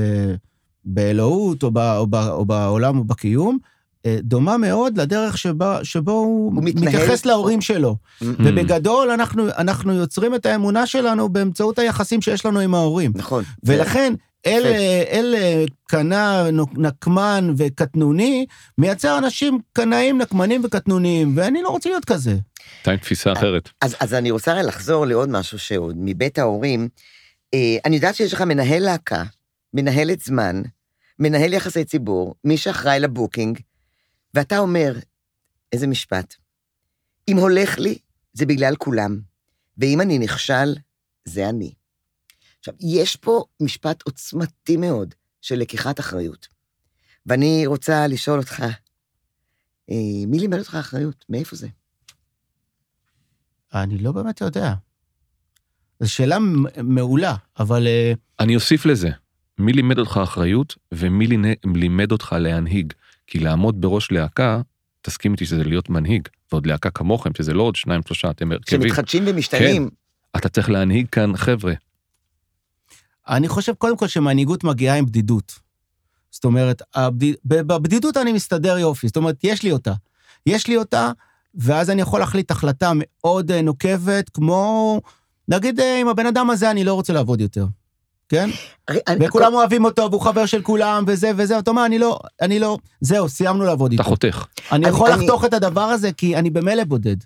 באלוהות, 0.84 1.62
או, 1.62 1.70
ב, 1.70 1.78
או, 1.78 2.06
ב, 2.06 2.14
או 2.14 2.44
בעולם 2.44 2.98
או 2.98 3.04
בקיום, 3.04 3.58
אה, 4.06 4.18
דומה 4.22 4.56
מאוד 4.56 5.00
לדרך 5.00 5.38
שבה, 5.38 5.84
שבו 5.84 6.12
הוא, 6.12 6.54
הוא 6.54 6.64
מתנהל. 6.64 6.94
מתייחס 6.94 7.26
להורים 7.26 7.60
שלו. 7.60 7.96
Mm. 8.22 8.24
ובגדול, 8.38 9.10
אנחנו, 9.10 9.48
אנחנו 9.58 9.92
יוצרים 9.94 10.34
את 10.34 10.46
האמונה 10.46 10.86
שלנו 10.86 11.28
באמצעות 11.28 11.78
היחסים 11.78 12.22
שיש 12.22 12.46
לנו 12.46 12.60
עם 12.60 12.74
ההורים. 12.74 13.12
נכון. 13.14 13.44
ולכן, 13.64 14.14
אל, 14.46 14.66
אל 15.10 15.34
קנה, 15.84 16.44
נקמן 16.76 17.54
וקטנוני, 17.56 18.46
מייצר 18.78 19.18
אנשים 19.18 19.58
קנאים, 19.72 20.18
נקמנים 20.18 20.64
וקטנוניים, 20.64 21.32
ואני 21.36 21.62
לא 21.62 21.68
רוצה 21.68 21.88
להיות 21.88 22.04
כזה. 22.04 22.36
אתה 22.82 22.90
עם 22.90 22.96
תפיסה 22.96 23.32
אחרת. 23.32 23.68
אז, 23.80 23.96
אז 24.00 24.14
אני 24.14 24.30
רוצה 24.30 24.62
לחזור 24.62 25.06
לעוד 25.06 25.28
משהו 25.28 25.58
שעוד 25.58 25.96
מבית 25.98 26.38
ההורים. 26.38 26.88
אה, 27.54 27.76
אני 27.84 27.96
יודעת 27.96 28.14
שיש 28.14 28.32
לך 28.32 28.40
מנהל 28.40 28.82
להקה, 28.82 29.24
מנהלת 29.74 30.20
זמן, 30.20 30.62
מנהל 31.18 31.52
יחסי 31.52 31.84
ציבור, 31.84 32.34
מי 32.44 32.56
שאחראי 32.56 33.00
לבוקינג, 33.00 33.58
ואתה 34.34 34.58
אומר, 34.58 34.98
איזה 35.72 35.86
משפט, 35.86 36.34
אם 37.28 37.36
הולך 37.36 37.78
לי, 37.78 37.98
זה 38.32 38.46
בגלל 38.46 38.76
כולם, 38.76 39.18
ואם 39.78 40.00
אני 40.00 40.18
נכשל, 40.18 40.74
זה 41.24 41.48
אני. 41.48 41.72
עכשיו, 42.68 42.90
יש 42.90 43.16
פה 43.16 43.44
משפט 43.60 44.02
עוצמתי 44.02 44.76
מאוד 44.76 45.14
של 45.40 45.54
לקיחת 45.58 46.00
אחריות. 46.00 46.48
ואני 47.26 47.66
רוצה 47.66 48.06
לשאול 48.06 48.38
אותך, 48.38 48.60
אה, 49.90 49.96
מי 50.26 50.38
לימד 50.38 50.58
אותך 50.58 50.74
אחריות? 50.74 51.24
מאיפה 51.28 51.56
זה? 51.56 51.68
אני 53.74 53.98
לא 53.98 54.12
באמת 54.12 54.40
יודע. 54.40 54.74
זו 56.00 56.12
שאלה 56.12 56.38
מעולה, 56.82 57.34
אבל 57.58 57.86
אה, 57.86 58.12
אני 58.40 58.54
אוסיף 58.54 58.86
לזה, 58.86 59.10
מי 59.58 59.72
לימד 59.72 59.98
אותך 59.98 60.20
אחריות 60.22 60.74
ומי 60.92 61.26
לימ- 61.26 61.74
לימד 61.74 62.12
אותך 62.12 62.36
להנהיג? 62.40 62.92
כי 63.26 63.38
לעמוד 63.38 63.80
בראש 63.80 64.12
להקה, 64.12 64.60
תסכים 65.02 65.32
איתי 65.32 65.46
שזה 65.46 65.64
להיות 65.64 65.90
מנהיג, 65.90 66.28
ועוד 66.52 66.66
להקה 66.66 66.90
כמוכם, 66.90 67.30
שזה 67.34 67.54
לא 67.54 67.62
עוד 67.62 67.76
שניים, 67.76 68.00
שלושה, 68.06 68.30
אתם 68.30 68.52
הרכבים. 68.52 68.82
שמתחדשים 68.82 69.24
ומשתנים. 69.26 69.90
אתה 70.36 70.48
צריך 70.48 70.70
להנהיג 70.70 71.06
כאן 71.12 71.36
חבר'ה. 71.36 71.72
אני 73.28 73.48
חושב 73.48 73.72
קודם 73.74 73.96
כל 73.96 74.06
שמנהיגות 74.06 74.64
מגיעה 74.64 74.96
עם 74.96 75.06
בדידות. 75.06 75.52
זאת 76.30 76.44
אומרת, 76.44 76.82
הבד... 76.94 77.32
בבדידות 77.44 78.16
אני 78.16 78.32
מסתדר 78.32 78.78
יופי, 78.78 79.06
זאת 79.06 79.16
אומרת, 79.16 79.36
יש 79.42 79.62
לי 79.62 79.72
אותה. 79.72 79.92
יש 80.46 80.66
לי 80.66 80.76
אותה, 80.76 81.10
ואז 81.54 81.90
אני 81.90 82.02
יכול 82.02 82.20
להחליט 82.20 82.50
החלטה 82.50 82.92
מאוד 82.94 83.50
אה, 83.50 83.62
נוקבת, 83.62 84.28
כמו, 84.28 85.00
נגיד, 85.48 85.80
אה, 85.80 86.00
עם 86.00 86.08
הבן 86.08 86.26
אדם 86.26 86.50
הזה 86.50 86.70
אני 86.70 86.84
לא 86.84 86.94
רוצה 86.94 87.12
לעבוד 87.12 87.40
יותר, 87.40 87.66
כן? 88.28 88.50
אני- 88.88 89.26
וכולם 89.26 89.54
אוהבים 89.54 89.84
אותו, 89.84 90.08
והוא 90.10 90.20
חבר 90.22 90.46
של 90.46 90.62
כולם, 90.62 91.04
וזה 91.06 91.30
וזה, 91.36 91.58
אתה 91.58 91.70
אומר, 91.70 91.86
אני 91.86 91.98
לא, 91.98 92.18
אני 92.40 92.58
לא, 92.58 92.78
זהו, 93.00 93.28
סיימנו 93.28 93.64
לעבוד 93.64 93.92
אתה 93.92 94.02
איתו. 94.02 94.10
חותך. 94.10 94.46
אני 94.72 94.84
אני- 94.84 94.88
יכול 94.94 95.10
אני- 95.12 95.22
לחתוך 95.24 95.44
את 95.44 95.54
הדבר 95.54 95.80
הזה, 95.80 96.12
כי 96.12 96.36
אני 96.36 96.50
במילא 96.50 96.84
בודד. 96.84 97.16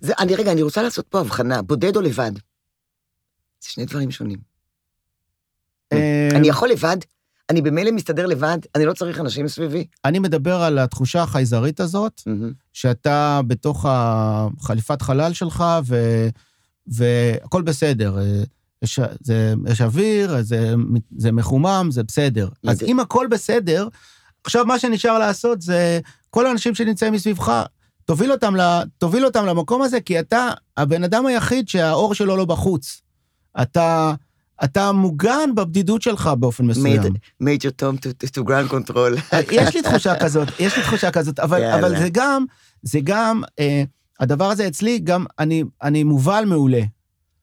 זה, 0.00 0.12
אני 0.18 0.34
רגע, 0.34 0.52
אני 0.52 0.62
רוצה 0.62 0.82
לעשות 0.82 1.06
פה 1.08 1.20
הבחנה, 1.20 1.62
בודד 1.62 1.96
או 1.96 2.00
לבד? 2.00 2.32
זה 3.60 3.68
שני 3.70 3.84
דברים 3.84 4.10
שונים. 4.10 4.55
אני 6.34 6.48
יכול 6.48 6.68
לבד, 6.68 6.96
אני 7.50 7.62
במילא 7.62 7.90
מסתדר 7.90 8.26
לבד, 8.26 8.58
אני 8.74 8.84
לא 8.84 8.92
צריך 8.92 9.20
אנשים 9.20 9.48
סביבי. 9.48 9.86
אני 10.04 10.18
מדבר 10.18 10.62
על 10.62 10.78
התחושה 10.78 11.22
החייזרית 11.22 11.80
הזאת. 11.80 12.22
שאתה 12.72 13.40
בתוך 13.46 13.86
החליפת 13.88 15.02
חלל 15.02 15.32
שלך, 15.32 15.64
ו... 15.84 15.96
והכל 16.86 17.62
בסדר. 17.62 18.18
אה, 18.18 18.42
יש, 18.82 19.00
זה, 19.20 19.54
יש 19.68 19.80
אוויר, 19.80 20.42
זה, 20.42 20.74
זה 21.16 21.32
מחומם, 21.32 21.88
זה 21.90 22.02
בסדר. 22.02 22.48
אז 22.66 22.82
אם 22.82 23.00
הכל 23.00 23.26
בסדר, 23.30 23.88
עכשיו 24.44 24.64
מה 24.64 24.78
שנשאר 24.78 25.18
לעשות 25.18 25.62
זה, 25.62 26.00
כל 26.30 26.46
האנשים 26.46 26.74
שנמצאים 26.74 27.12
מסביבך, 27.12 27.62
תוביל 28.04 28.32
אותם, 28.32 28.56
ל, 28.56 28.82
תוביל 28.98 29.24
אותם 29.24 29.46
למקום 29.46 29.82
הזה, 29.82 30.00
כי 30.00 30.20
אתה 30.20 30.50
הבן 30.76 31.04
אדם 31.04 31.26
היחיד 31.26 31.68
שהאור 31.68 32.14
שלו 32.14 32.36
לא 32.36 32.44
בחוץ. 32.44 33.02
אתה, 33.62 34.14
אתה 34.64 34.92
מוגן 34.92 35.54
בבדידות 35.54 36.02
שלך 36.02 36.30
באופן 36.38 36.64
מסוים. 36.66 37.02
מייג'ר 37.40 37.70
תום 37.70 37.96
to 38.36 38.40
ground 38.40 38.72
control. 38.72 39.36
יש 39.52 39.74
לי 39.74 39.82
תחושה 39.82 40.18
כזאת, 40.18 40.48
יש 40.58 40.76
לי 40.76 40.82
תחושה 40.82 41.10
כזאת, 41.10 41.40
אבל, 41.40 41.60
יאללה. 41.60 41.78
אבל 41.78 41.98
זה 41.98 42.08
גם, 42.12 42.44
זה 42.82 42.98
גם, 43.04 43.42
אה, 43.58 43.82
הדבר 44.20 44.50
הזה 44.50 44.66
אצלי, 44.66 44.98
גם 44.98 45.24
אני, 45.38 45.64
אני 45.82 46.04
מובל 46.04 46.44
מעולה. 46.46 46.82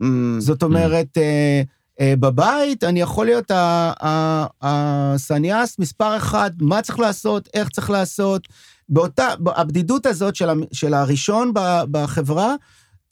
Mm, 0.03 0.05
זאת 0.39 0.63
אומרת, 0.63 1.17
אה, 1.17 1.61
אה, 1.99 2.13
בבית 2.19 2.83
אני 2.83 3.01
יכול 3.01 3.25
להיות 3.25 3.51
הסניאס 4.61 5.79
מספר 5.79 6.17
אחד, 6.17 6.51
מה 6.61 6.81
צריך 6.81 6.99
לעשות, 6.99 7.49
איך 7.53 7.69
צריך 7.69 7.89
לעשות. 7.89 8.47
באותה, 8.89 9.27
הבדידות 9.55 10.05
הזאת 10.05 10.35
של, 10.35 10.49
של 10.71 10.93
הראשון 10.93 11.51
בחברה, 11.91 12.55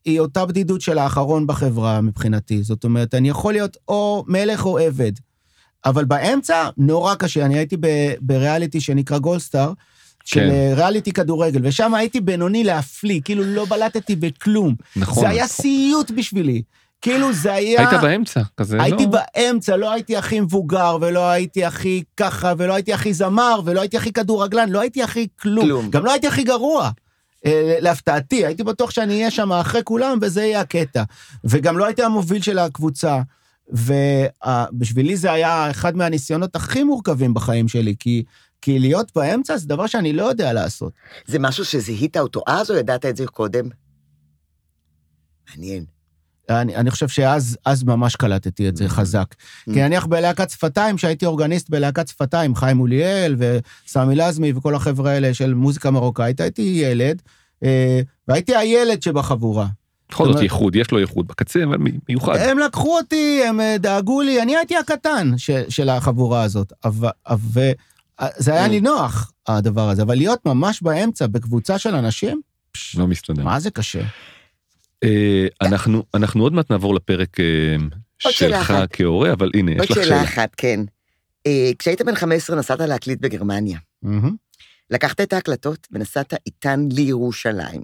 היא 0.05 0.19
אותה 0.19 0.45
בדידות 0.45 0.81
של 0.81 0.97
האחרון 0.97 1.47
בחברה 1.47 2.01
מבחינתי. 2.01 2.63
זאת 2.63 2.83
אומרת, 2.83 3.15
אני 3.15 3.29
יכול 3.29 3.53
להיות 3.53 3.77
או 3.87 4.23
מלך 4.27 4.65
או 4.65 4.77
עבד. 4.77 5.11
אבל 5.85 6.05
באמצע, 6.05 6.69
נורא 6.77 7.15
קשה. 7.15 7.45
אני 7.45 7.57
הייתי 7.57 7.77
ב- 7.79 8.13
בריאליטי 8.21 8.81
שנקרא 8.81 9.17
גולדסטאר, 9.17 9.73
של 10.25 10.39
כן. 10.39 10.73
ריאליטי 10.75 11.11
כדורגל, 11.11 11.59
ושם 11.63 11.93
הייתי 11.93 12.21
בינוני 12.21 12.63
להפליא, 12.63 13.21
כאילו 13.25 13.43
לא 13.43 13.65
בלטתי 13.65 14.15
בכלום. 14.15 14.75
נכון. 14.95 15.23
זה 15.23 15.29
היה 15.29 15.47
סיוט 15.47 16.11
בשבילי. 16.11 16.61
כאילו 17.01 17.33
זה 17.33 17.53
היה... 17.53 17.89
היית 17.89 18.01
באמצע, 18.01 18.41
כזה 18.57 18.77
לא... 18.77 18.83
הייתי 18.83 19.07
באמצע, 19.07 19.77
לא 19.77 19.91
הייתי 19.91 20.17
הכי 20.17 20.39
מבוגר, 20.39 20.97
ולא 21.01 21.29
הייתי 21.29 21.65
הכי 21.65 22.03
ככה, 22.17 22.53
ולא 22.57 22.73
הייתי 22.73 22.93
הכי 22.93 23.13
זמר, 23.13 23.61
ולא 23.65 23.81
הייתי 23.81 23.97
הכי 23.97 24.11
כדורגלן, 24.13 24.69
לא 24.69 24.79
הייתי 24.79 25.03
הכי 25.03 25.27
כלום. 25.39 25.65
כלום. 25.65 25.89
גם 25.89 26.05
לא 26.05 26.11
הייתי 26.11 26.27
הכי 26.27 26.43
גרוע. 26.43 26.89
אה, 27.45 27.77
להפתעתי, 27.79 28.45
הייתי 28.45 28.63
בטוח 28.63 28.91
שאני 28.91 29.13
אהיה 29.13 29.31
שם 29.31 29.51
אחרי 29.51 29.81
כולם, 29.83 30.19
וזה 30.21 30.41
יהיה 30.41 30.61
הקטע. 30.61 31.03
וגם 31.43 31.77
לא 31.77 31.85
הייתי 31.85 32.03
המוביל 32.03 32.41
של 32.41 32.59
הקבוצה. 32.59 33.21
ובשבילי 33.71 35.17
זה 35.17 35.31
היה 35.31 35.71
אחד 35.71 35.95
מהניסיונות 35.95 36.55
הכי 36.55 36.83
מורכבים 36.83 37.33
בחיים 37.33 37.67
שלי, 37.67 37.95
כי, 37.99 38.23
כי 38.61 38.79
להיות 38.79 39.11
באמצע 39.15 39.57
זה 39.57 39.67
דבר 39.67 39.87
שאני 39.87 40.13
לא 40.13 40.23
יודע 40.23 40.53
לעשות. 40.53 40.93
זה 41.25 41.39
משהו 41.39 41.65
שזיהית 41.65 42.17
אותו 42.17 42.43
אז, 42.47 42.71
או 42.71 42.75
ידעת 42.75 43.05
את 43.05 43.17
זה 43.17 43.27
קודם? 43.27 43.69
מעניין. 45.49 45.85
אני, 46.51 46.75
אני 46.75 46.91
חושב 46.91 47.07
שאז 47.07 47.57
אז 47.65 47.83
ממש 47.83 48.15
קלטתי 48.15 48.69
את 48.69 48.77
זה 48.77 48.89
חזק. 48.89 49.25
Mm. 49.33 49.73
כי 49.73 49.81
נניח 49.81 50.05
בלהקת 50.05 50.49
שפתיים, 50.49 50.97
שהייתי 50.97 51.25
אורגניסט 51.25 51.69
בלהקת 51.69 52.07
שפתיים, 52.07 52.55
חיים 52.55 52.79
אוליאל 52.79 53.35
וסמי 53.37 54.15
לזמי 54.15 54.53
וכל 54.55 54.75
החבר'ה 54.75 55.11
האלה 55.11 55.33
של 55.33 55.53
מוזיקה 55.53 55.91
מרוקאית, 55.91 56.41
הייתי 56.41 56.61
ילד, 56.61 57.21
אה, 57.63 58.01
והייתי 58.27 58.55
הילד 58.55 59.03
שבחבורה. 59.03 59.67
בכל 60.09 60.33
זאת 60.33 60.41
ייחוד, 60.41 60.75
יש 60.75 60.91
לו 60.91 60.99
ייחוד 60.99 61.27
בקצה, 61.27 61.63
אבל 61.63 61.77
מי- 61.77 61.99
מיוחד. 62.09 62.35
הם 62.35 62.59
לקחו 62.59 62.97
אותי, 62.97 63.41
הם 63.47 63.61
אה, 63.61 63.75
דאגו 63.79 64.21
לי, 64.21 64.41
אני 64.41 64.57
הייתי 64.57 64.77
הקטן 64.77 65.33
ש, 65.37 65.51
של 65.69 65.89
החבורה 65.89 66.43
הזאת. 66.43 66.73
אבל, 66.85 67.09
אבל, 67.27 67.71
זה 68.37 68.53
היה 68.53 68.67
לי 68.67 68.81
נוח, 68.81 69.31
הדבר 69.47 69.89
הזה, 69.89 70.01
אבל 70.01 70.15
להיות 70.15 70.45
ממש 70.45 70.81
באמצע, 70.81 71.27
בקבוצה 71.27 71.77
של 71.77 71.95
אנשים, 71.95 72.41
לא 72.97 73.07
מסתדר. 73.07 73.43
מה 73.43 73.59
זה 73.59 73.71
קשה? 73.71 74.01
אה, 75.03 75.47
אנחנו 75.61 76.03
אנחנו 76.13 76.43
עוד 76.43 76.53
מעט 76.53 76.71
נעבור 76.71 76.95
לפרק 76.95 77.39
אה, 77.39 77.75
עוד 78.23 78.33
שלך. 78.33 78.73
כהורה, 78.93 79.33
אבל 79.33 79.49
הנה, 79.53 79.71
עוד 79.71 79.83
יש 79.83 79.91
לך 79.91 79.95
שאלה 79.95 80.05
שאלה. 80.05 80.23
אחת, 80.23 80.49
כן. 80.57 80.79
אה, 81.47 81.71
כשהיית 81.79 82.01
בן 82.01 82.15
15 82.15 82.55
נסעת 82.55 82.79
להקליט 82.79 83.19
בגרמניה. 83.19 83.79
לקחת 84.89 85.21
את 85.21 85.33
ההקלטות 85.33 85.87
ונסעת 85.91 86.33
איתן 86.45 86.87
לירושלים. 86.91 87.81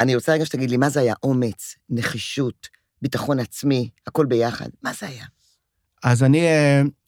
אני 0.00 0.14
רוצה 0.14 0.32
רגע 0.32 0.46
שתגיד 0.46 0.70
לי, 0.70 0.76
מה 0.76 0.88
זה 0.88 1.00
היה? 1.00 1.14
אומץ, 1.22 1.74
נחישות, 1.90 2.68
ביטחון 3.02 3.38
עצמי, 3.38 3.88
הכל 4.06 4.26
ביחד. 4.26 4.68
מה 4.82 4.92
זה 5.00 5.06
היה? 5.06 5.24
אז 6.02 6.22
אני 6.22 6.46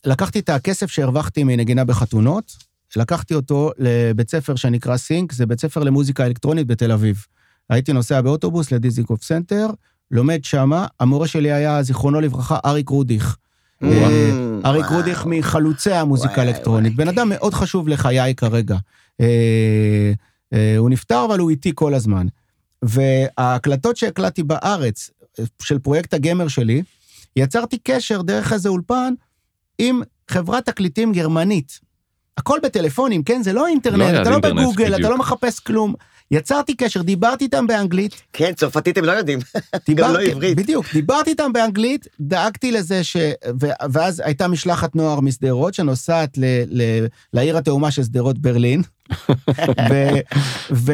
לקחתי 0.07 0.39
את 0.39 0.49
הכסף 0.49 0.91
שהרווחתי 0.91 1.45
מנגינה 1.45 1.85
בחתונות, 1.85 2.53
לקחתי 2.97 3.35
אותו 3.35 3.71
לבית 3.79 4.31
ספר 4.31 4.57
שנקרא 4.57 4.97
סינק, 4.97 5.33
זה 5.33 5.47
בית 5.47 5.61
ספר 5.61 5.83
למוזיקה 5.83 6.27
אלקטרונית 6.27 6.67
בתל 6.67 6.93
אביב. 6.93 7.27
הייתי 7.71 7.93
נוסע 7.93 8.21
באוטובוס 8.21 8.73
לדיזינגוף 8.73 9.23
סנטר, 9.23 9.67
לומד 10.11 10.45
שמה, 10.45 10.87
המורה 11.01 11.27
שלי 11.27 11.53
היה, 11.53 11.83
זיכרונו 11.83 12.21
לברכה, 12.21 12.59
אריק 12.65 12.89
רודיך. 12.89 13.37
Mm, 13.83 13.87
אריק 14.65 14.85
וואו. 14.85 14.97
רודיך 14.97 15.27
מחלוצי 15.27 15.93
המוזיקה 15.93 16.43
האלקטרונית. 16.43 16.97
בן. 16.97 17.09
אדם 17.09 17.29
מאוד 17.29 17.55
חשוב 17.55 17.89
לחיי 17.89 18.35
כרגע. 18.35 18.77
אה, 19.21 20.13
אה, 20.53 20.77
הוא 20.79 20.91
נפטר, 20.91 21.25
אבל 21.25 21.39
הוא 21.39 21.51
איתי 21.51 21.73
כל 21.75 21.95
הזמן. 21.95 22.27
וההקלטות 22.83 23.97
שהקלטתי 23.97 24.43
בארץ, 24.43 25.11
אה, 25.39 25.45
של 25.63 25.79
פרויקט 25.79 26.15
הגמר 26.15 26.49
שלי, 26.49 26.83
יצרתי 27.37 27.79
קשר 27.85 28.23
דרך 28.23 28.53
איזה 28.53 28.69
אולפן 28.69 29.15
עם 29.79 30.01
חברת 30.31 30.67
תקליטים 30.67 31.13
גרמנית. 31.13 31.81
הכל 32.37 32.59
בטלפונים, 32.63 33.23
כן? 33.23 33.43
זה 33.43 33.53
לא 33.53 33.67
אינטרנט, 33.67 33.99
לא 33.99 34.21
אתה 34.21 34.31
לא 34.31 34.35
אינטרנט, 34.35 34.59
בגוגל, 34.59 34.87
אתה 34.87 34.95
בדיוק. 34.97 35.11
לא 35.11 35.19
מחפש 35.19 35.59
כלום. 35.59 35.95
יצרתי 36.31 36.75
קשר, 36.75 37.03
דיברתי 37.03 37.45
איתם 37.45 37.67
באנגלית, 37.67 38.23
כן, 38.33 38.53
צרפתית 38.53 38.99
הם 38.99 39.05
לא 39.05 39.13
יודעים. 39.13 39.39
גם 39.75 39.79
דיברתי, 39.87 40.13
לא 40.13 40.31
עברית. 40.31 40.57
בדיוק, 40.57 40.87
דיברתי 40.93 41.31
איתם 41.31 41.53
באנגלית, 41.53 42.07
דאגתי 42.21 42.73
לזה 42.73 43.05
ש... 43.05 43.17
ו... 43.61 43.67
ואז 43.93 44.23
הייתה 44.25 44.49
משלחת 44.49 44.97
נוער 44.97 45.21
משדרות 45.21 45.75
שנוסעת 45.75 46.39
ל... 46.39 46.45
ל... 46.69 47.07
לעיר 47.33 47.57
התאומה 47.57 47.91
של 47.91 48.05
שדרות 48.05 48.39
ברלין, 48.39 48.83
ו... 49.91 49.95
ו... 50.73 50.93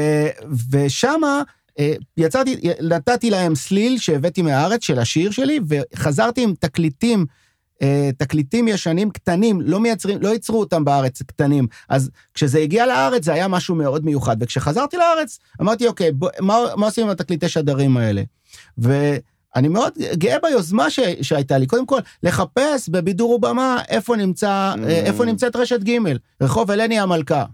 ושמה 0.71 1.43
אה, 1.79 1.95
יצרתי, 2.17 2.57
נתתי 2.83 3.31
להם 3.31 3.55
סליל 3.55 3.99
שהבאתי 3.99 4.43
מהארץ 4.43 4.85
של 4.85 4.99
השיר 4.99 5.31
שלי, 5.31 5.61
וחזרתי 5.69 6.43
עם 6.43 6.55
תקליטים. 6.61 7.27
אה, 7.83 8.11
תקליטים 8.19 8.69
ישנים 8.69 9.11
קטנים, 9.11 9.61
לא 9.61 9.81
מייצרים, 9.81 10.23
לא 10.23 10.29
ייצרו 10.29 10.61
אותם 10.61 10.85
בארץ 10.85 11.23
קטנים. 11.23 11.67
אז 11.89 12.11
כשזה 12.35 12.59
הגיע 12.59 12.87
לארץ 12.87 13.25
זה 13.25 13.33
היה 13.33 13.49
משהו 13.49 13.75
מאוד 13.75 14.05
מיוחד, 14.05 14.37
וכשחזרתי 14.41 14.97
לארץ 14.97 15.39
אמרתי, 15.61 15.87
אוקיי, 15.87 16.13
בוא, 16.13 16.31
מה, 16.41 16.59
מה 16.77 16.87
עושים 16.87 17.05
עם 17.05 17.11
התקליטי 17.11 17.49
שדרים 17.49 17.97
האלה? 17.97 18.23
ואני 18.79 19.69
מאוד 19.69 19.93
גאה 20.15 20.37
ביוזמה 20.43 20.91
ש, 20.91 21.01
שהייתה 21.23 21.59
לי. 21.59 21.67
קודם 21.67 21.87
כל, 21.87 22.01
לחפש 22.23 22.89
בבידור 22.89 23.31
ובמה 23.31 23.81
איפה 23.89 24.17
נמצא, 24.17 24.75
Mm. 24.77 24.85
אה, 24.85 24.91
איפה 24.91 25.25
נמצאת 25.25 25.57
רשת 25.57 25.81
ג', 25.83 25.99
רחוב 26.41 26.71
הלני 26.71 26.99
המלכה, 26.99 27.45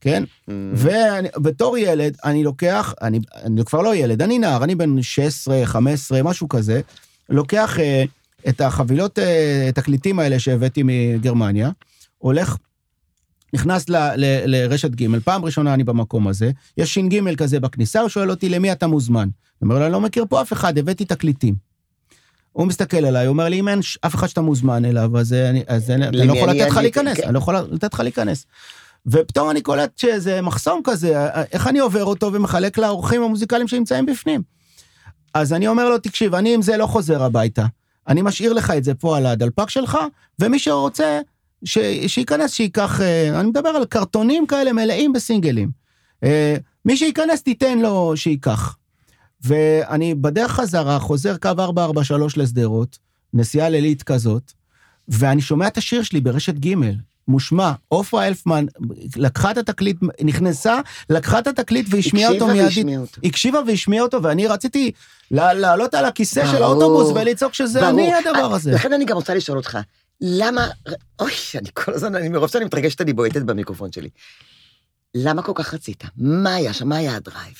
כן? 0.00 0.24
Mm, 0.50 0.52
ובתור 0.74 1.78
ילד, 1.78 2.16
אני 2.24 2.44
לוקח, 2.44 2.94
אני, 3.02 3.20
אני 3.42 3.64
כבר 3.64 3.82
לא 3.82 3.94
ילד, 3.96 4.22
אני 4.22 4.38
נער, 4.38 4.64
אני 4.64 4.74
בן 4.74 5.02
16, 5.02 5.62
15, 5.64 6.22
משהו 6.22 6.48
כזה, 6.48 6.80
לוקח 7.28 7.78
אה, 7.78 8.04
את 8.48 8.60
החבילות 8.60 9.18
אה, 9.18 9.70
תקליטים 9.74 10.18
האלה 10.18 10.38
שהבאתי 10.38 10.82
מגרמניה, 10.84 11.70
הולך, 12.18 12.56
נכנס 13.52 13.88
ל, 13.88 13.96
ל, 13.96 14.24
לרשת 14.46 14.90
ג', 14.90 15.18
פעם 15.24 15.44
ראשונה 15.44 15.74
אני 15.74 15.84
במקום 15.84 16.28
הזה, 16.28 16.50
יש 16.76 16.94
ש"ג 16.94 17.34
כזה 17.36 17.60
בכניסה, 17.60 18.00
הוא 18.00 18.08
שואל 18.08 18.30
אותי, 18.30 18.48
למי 18.48 18.72
אתה 18.72 18.86
מוזמן? 18.86 19.28
אני 19.62 19.68
אומר 19.68 19.78
לו, 19.78 19.84
אני 19.84 19.92
לא 19.92 20.00
מכיר 20.00 20.24
פה 20.28 20.42
אף 20.42 20.52
אחד, 20.52 20.78
הבאתי 20.78 21.04
תקליטים. 21.04 21.54
הוא 22.52 22.66
מסתכל 22.66 23.04
עליי, 23.04 23.26
הוא 23.26 23.32
אומר 23.32 23.48
לי, 23.48 23.60
אם 23.60 23.68
אין 23.68 23.80
אף 24.00 24.14
אחד 24.14 24.26
שאתה 24.26 24.40
מוזמן 24.40 24.84
אליו, 24.84 25.18
אז, 25.18 25.32
אני, 25.32 25.62
אז 25.66 25.90
אני, 25.90 26.08
אני 26.08 26.26
לא 26.26 26.32
יכול 26.32 26.50
לתת 26.50 26.70
לך? 26.70 26.76
להיכנס, 26.76 27.16
כן. 27.16 27.22
אני 27.24 27.34
לא 27.34 27.38
יכול 27.38 27.56
לתת 27.56 27.94
לך 27.94 28.00
להיכנס. 28.00 28.46
ופתאום 29.06 29.50
אני 29.50 29.60
קולט 29.60 29.98
שזה 29.98 30.40
מחסום 30.40 30.80
כזה, 30.84 31.26
איך 31.52 31.66
אני 31.66 31.78
עובר 31.78 32.04
אותו 32.04 32.32
ומחלק 32.32 32.78
לאורחים 32.78 33.22
המוזיקליים 33.22 33.68
שנמצאים 33.68 34.06
בפנים. 34.06 34.42
אז 35.34 35.52
אני 35.52 35.68
אומר 35.68 35.88
לו, 35.88 35.98
תקשיב, 35.98 36.34
אני 36.34 36.54
עם 36.54 36.62
זה 36.62 36.76
לא 36.76 36.86
חוזר 36.86 37.22
הביתה. 37.22 37.66
אני 38.08 38.22
משאיר 38.22 38.52
לך 38.52 38.70
את 38.70 38.84
זה 38.84 38.94
פה 38.94 39.16
על 39.16 39.26
הדלפק 39.26 39.70
שלך, 39.70 39.98
ומי 40.38 40.58
שרוצה, 40.58 41.20
ש... 41.64 41.78
שייכנס, 42.06 42.52
שייקח, 42.52 43.00
אה, 43.00 43.40
אני 43.40 43.48
מדבר 43.48 43.68
על 43.68 43.84
קרטונים 43.84 44.46
כאלה 44.46 44.72
מלאים 44.72 45.12
בסינגלים. 45.12 45.70
אה, 46.24 46.56
מי 46.84 46.96
שייכנס, 46.96 47.42
תיתן 47.42 47.78
לו 47.78 48.12
שייקח. 48.16 48.76
ואני 49.44 50.14
בדרך 50.14 50.52
חזרה, 50.52 50.98
חוזר 50.98 51.36
קו 51.36 51.48
443 51.58 52.36
לשדרות, 52.36 52.98
נסיעה 53.34 53.68
לילית 53.68 54.02
כזאת, 54.02 54.52
ואני 55.08 55.40
שומע 55.40 55.66
את 55.66 55.78
השיר 55.78 56.02
שלי 56.02 56.20
ברשת 56.20 56.54
ג', 56.54 56.74
מושמע, 57.28 57.72
עופרה 57.88 58.26
אלפמן 58.26 58.66
לקחה 59.16 59.50
את 59.50 59.58
התקליט, 59.58 59.96
נכנסה, 60.24 60.80
לקחה 61.10 61.38
את 61.38 61.46
התקליט 61.46 61.86
והשמיעה 61.90 62.30
אותו 62.30 62.44
הקשיבה 62.44 62.52
מיידית. 62.62 62.76
והשמיעה 62.76 63.00
אותו. 63.00 63.20
הקשיבה 63.24 63.60
והשמיעה 63.66 64.02
אותו, 64.02 64.22
ואני 64.22 64.46
רציתי 64.46 64.92
לעלות 65.30 65.94
על 65.94 66.04
הכיסא 66.04 66.46
של 66.46 66.52
ברור. 66.52 66.64
האוטובוס 66.64 67.12
ולצעוק 67.16 67.54
שזה 67.54 67.80
ברור. 67.80 67.92
אני 67.92 68.14
הדבר 68.14 68.50
אה, 68.50 68.56
הזה. 68.56 68.72
לכן 68.72 68.92
אני 68.92 69.04
גם 69.04 69.16
רוצה 69.16 69.34
לשאול 69.34 69.58
אותך, 69.58 69.78
למה, 70.20 70.68
אוי, 71.20 71.32
אני 71.58 71.68
כל 71.74 71.94
הזמן, 71.94 72.14
אני 72.14 72.28
מרוב 72.28 72.50
שאני 72.50 72.64
מתרגשת, 72.64 73.00
אני 73.00 73.12
בועטת 73.12 73.42
במיקרופון 73.42 73.92
שלי. 73.92 74.08
למה 75.14 75.42
כל 75.42 75.52
כך 75.54 75.74
רצית? 75.74 76.04
מה 76.16 76.54
היה 76.54 76.72
שם? 76.72 76.88
מה 76.88 76.96
היה 76.96 77.16
ה 77.16 77.21
drive? 77.21 77.54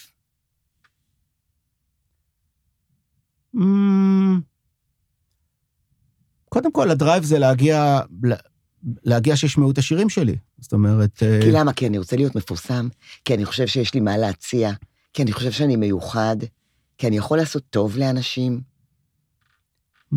אמ, 3.55 4.41
קודם 6.49 6.73
כל, 6.73 6.91
ה 6.91 6.97
drive 6.97 7.25
זה 7.25 7.39
להגיע, 7.39 8.01
להגיע 9.05 9.37
שישמעו 9.37 9.71
את 9.71 9.79
השירים 9.79 10.09
שלי. 10.09 10.37
זאת 10.61 10.73
אומרת... 10.73 11.23
אה, 11.23 11.39
כי 11.43 11.53
למה? 11.53 11.73
כי 11.73 11.87
אני 11.87 11.99
רוצה 11.99 12.17
להיות 12.17 12.37
מפורסם, 12.37 12.89
כי 13.25 13.35
אני 13.35 13.45
חושב 13.45 13.67
שיש 13.67 13.95
לי 13.95 14.01
מה 14.01 14.17
להציע, 14.17 14.73
כי 15.13 15.23
אני 15.23 15.33
חושב 15.33 15.51
שאני 15.51 15.77
מיוחד, 15.77 16.37
כי 16.99 17.07
אני 17.07 17.17
יכול 17.17 17.39
לעשות 17.39 17.63
טוב 17.71 17.97
לאנשים. 17.97 18.61
Hmm. 20.15 20.17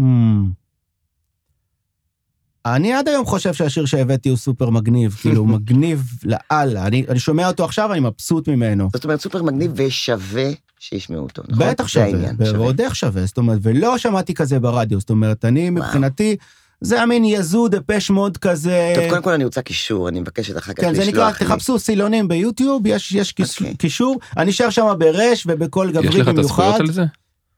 אני 2.66 2.94
עד 2.94 3.08
היום 3.08 3.26
חושב 3.26 3.54
שהשיר 3.54 3.86
שהבאתי 3.86 4.30
הוא 4.30 4.38
סופר 4.38 4.70
מגניב, 4.70 5.16
כאילו 5.22 5.42
הוא 5.42 5.48
מגניב 5.48 6.04
לאללה. 6.24 6.88
אני, 6.88 7.06
אני 7.10 7.20
שומע 7.20 7.48
אותו 7.48 7.66
עכשיו, 7.66 7.92
אני 7.92 8.00
מבסוט 8.00 8.48
ממנו. 8.48 8.90
זאת 8.94 9.04
אומרת, 9.04 9.22
סופר 9.22 9.44
מגניב 9.44 9.72
ושווה 9.76 10.52
שישמעו 10.80 11.24
אותו, 11.24 11.42
נכון? 11.48 11.70
בטח 11.70 11.88
שווה, 11.88 12.32
ועוד 12.38 12.82
איך 12.82 12.96
שווה, 12.96 13.26
זאת 13.26 13.38
אומרת, 13.38 13.60
ולא 13.62 13.98
שמעתי 13.98 14.34
כזה 14.34 14.60
ברדיו, 14.60 15.00
זאת 15.00 15.10
אומרת, 15.10 15.46
אני 15.46 15.70
מבחינתי, 15.70 16.36
זה 16.82 17.02
המין 17.02 17.26
יזו 17.26 17.68
דפש 17.68 18.10
מוד 18.10 18.38
כזה. 18.38 18.94
טוב, 18.96 19.10
קודם 19.10 19.22
כל 19.22 19.32
אני 19.34 19.46
רוצה 19.46 19.62
קישור, 19.62 20.10
אני 20.10 20.20
מבקשת 20.20 20.58
אחר 20.58 20.74
כך 20.74 20.84
לשלוח 20.84 20.92
לי. 20.92 20.98
כן, 20.98 21.06
זה 21.06 21.12
נקרא, 21.12 21.32
תחפשו 21.32 21.80
סילונים 21.80 22.28
ביוטיוב, 22.28 22.84
יש, 22.86 23.12
יש 23.12 23.30
okay. 23.30 23.62
אוקיי. 23.62 23.76
קישור, 23.76 24.20
אני 24.38 24.52
אשאר 24.52 24.70
שם 24.70 24.86
ברש 25.00 25.44
ובקול 25.48 25.92
גברי 25.92 26.08
במיוחד. 26.08 26.20
יש 26.20 26.28
לך 26.28 26.34
את 26.34 26.38
הזכויות 26.38 26.80
על 26.80 26.92
זה? 26.92 27.04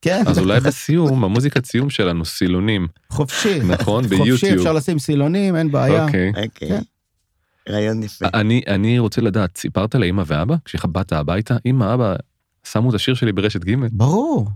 כן. 0.01 0.24
אז 0.28 0.39
אולי 0.39 0.59
בסיום, 0.59 1.24
המוזיקת 1.24 1.65
סיום 1.65 1.89
שלנו, 1.89 2.26
סילונים. 2.26 2.88
חופשי. 3.09 3.59
נכון, 3.59 4.07
ביוטיוב. 4.07 4.39
חופשי, 4.39 4.55
אפשר 4.55 4.74
לשים 4.74 4.99
סילונים, 4.99 5.55
אין 5.55 5.72
בעיה. 5.72 6.05
אוקיי. 6.05 6.30
אוקיי. 6.30 6.70
כן. 6.70 6.82
רעיון 7.70 8.03
יפה. 8.03 8.26
אני, 8.34 8.61
אני 8.68 8.99
רוצה 8.99 9.22
לדעת, 9.22 9.57
סיפרת 9.57 9.95
לאמא 9.95 10.24
ואבא, 10.28 10.55
כשבאת 10.65 11.13
הביתה, 11.13 11.55
אמא, 11.65 11.93
אבא, 11.93 12.15
שמו 12.63 12.89
את 12.89 12.95
השיר 12.95 13.13
שלי 13.13 13.32
ברשת 13.32 13.65
ג'? 13.65 13.76
ברור. 13.91 14.49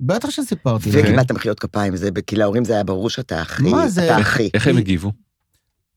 בטח 0.00 0.30
שסיפרתי. 0.30 0.90
וקיבלת 0.92 1.32
מחיאות 1.32 1.60
כפיים, 1.60 1.96
זה, 1.96 2.08
כי 2.26 2.36
להורים 2.36 2.64
זה 2.64 2.74
היה 2.74 2.84
ברור 2.84 3.10
שאתה 3.10 3.42
אחי, 3.42 3.70
מה 3.70 3.88
זה? 3.88 4.04
אתה 4.04 4.20
אחי. 4.20 4.50
איך 4.54 4.66
הם 4.66 4.76
הגיבו? 4.76 5.12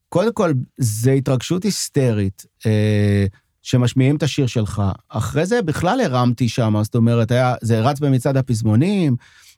קודם 0.09 0.33
כל, 0.33 0.53
זה 0.77 1.11
התרגשות 1.11 1.63
היסטרית. 1.63 2.45
אה, 2.65 3.25
שמשמיעים 3.63 4.15
את 4.15 4.23
השיר 4.23 4.47
שלך. 4.47 4.81
אחרי 5.09 5.45
זה 5.45 5.61
בכלל 5.61 6.01
הרמתי 6.01 6.49
שם, 6.49 6.75
זאת 6.83 6.95
אומרת, 6.95 7.31
היה, 7.31 7.55
זה 7.61 7.79
רץ 7.79 7.99
במצעד 7.99 8.37
הפזמונים, 8.37 9.15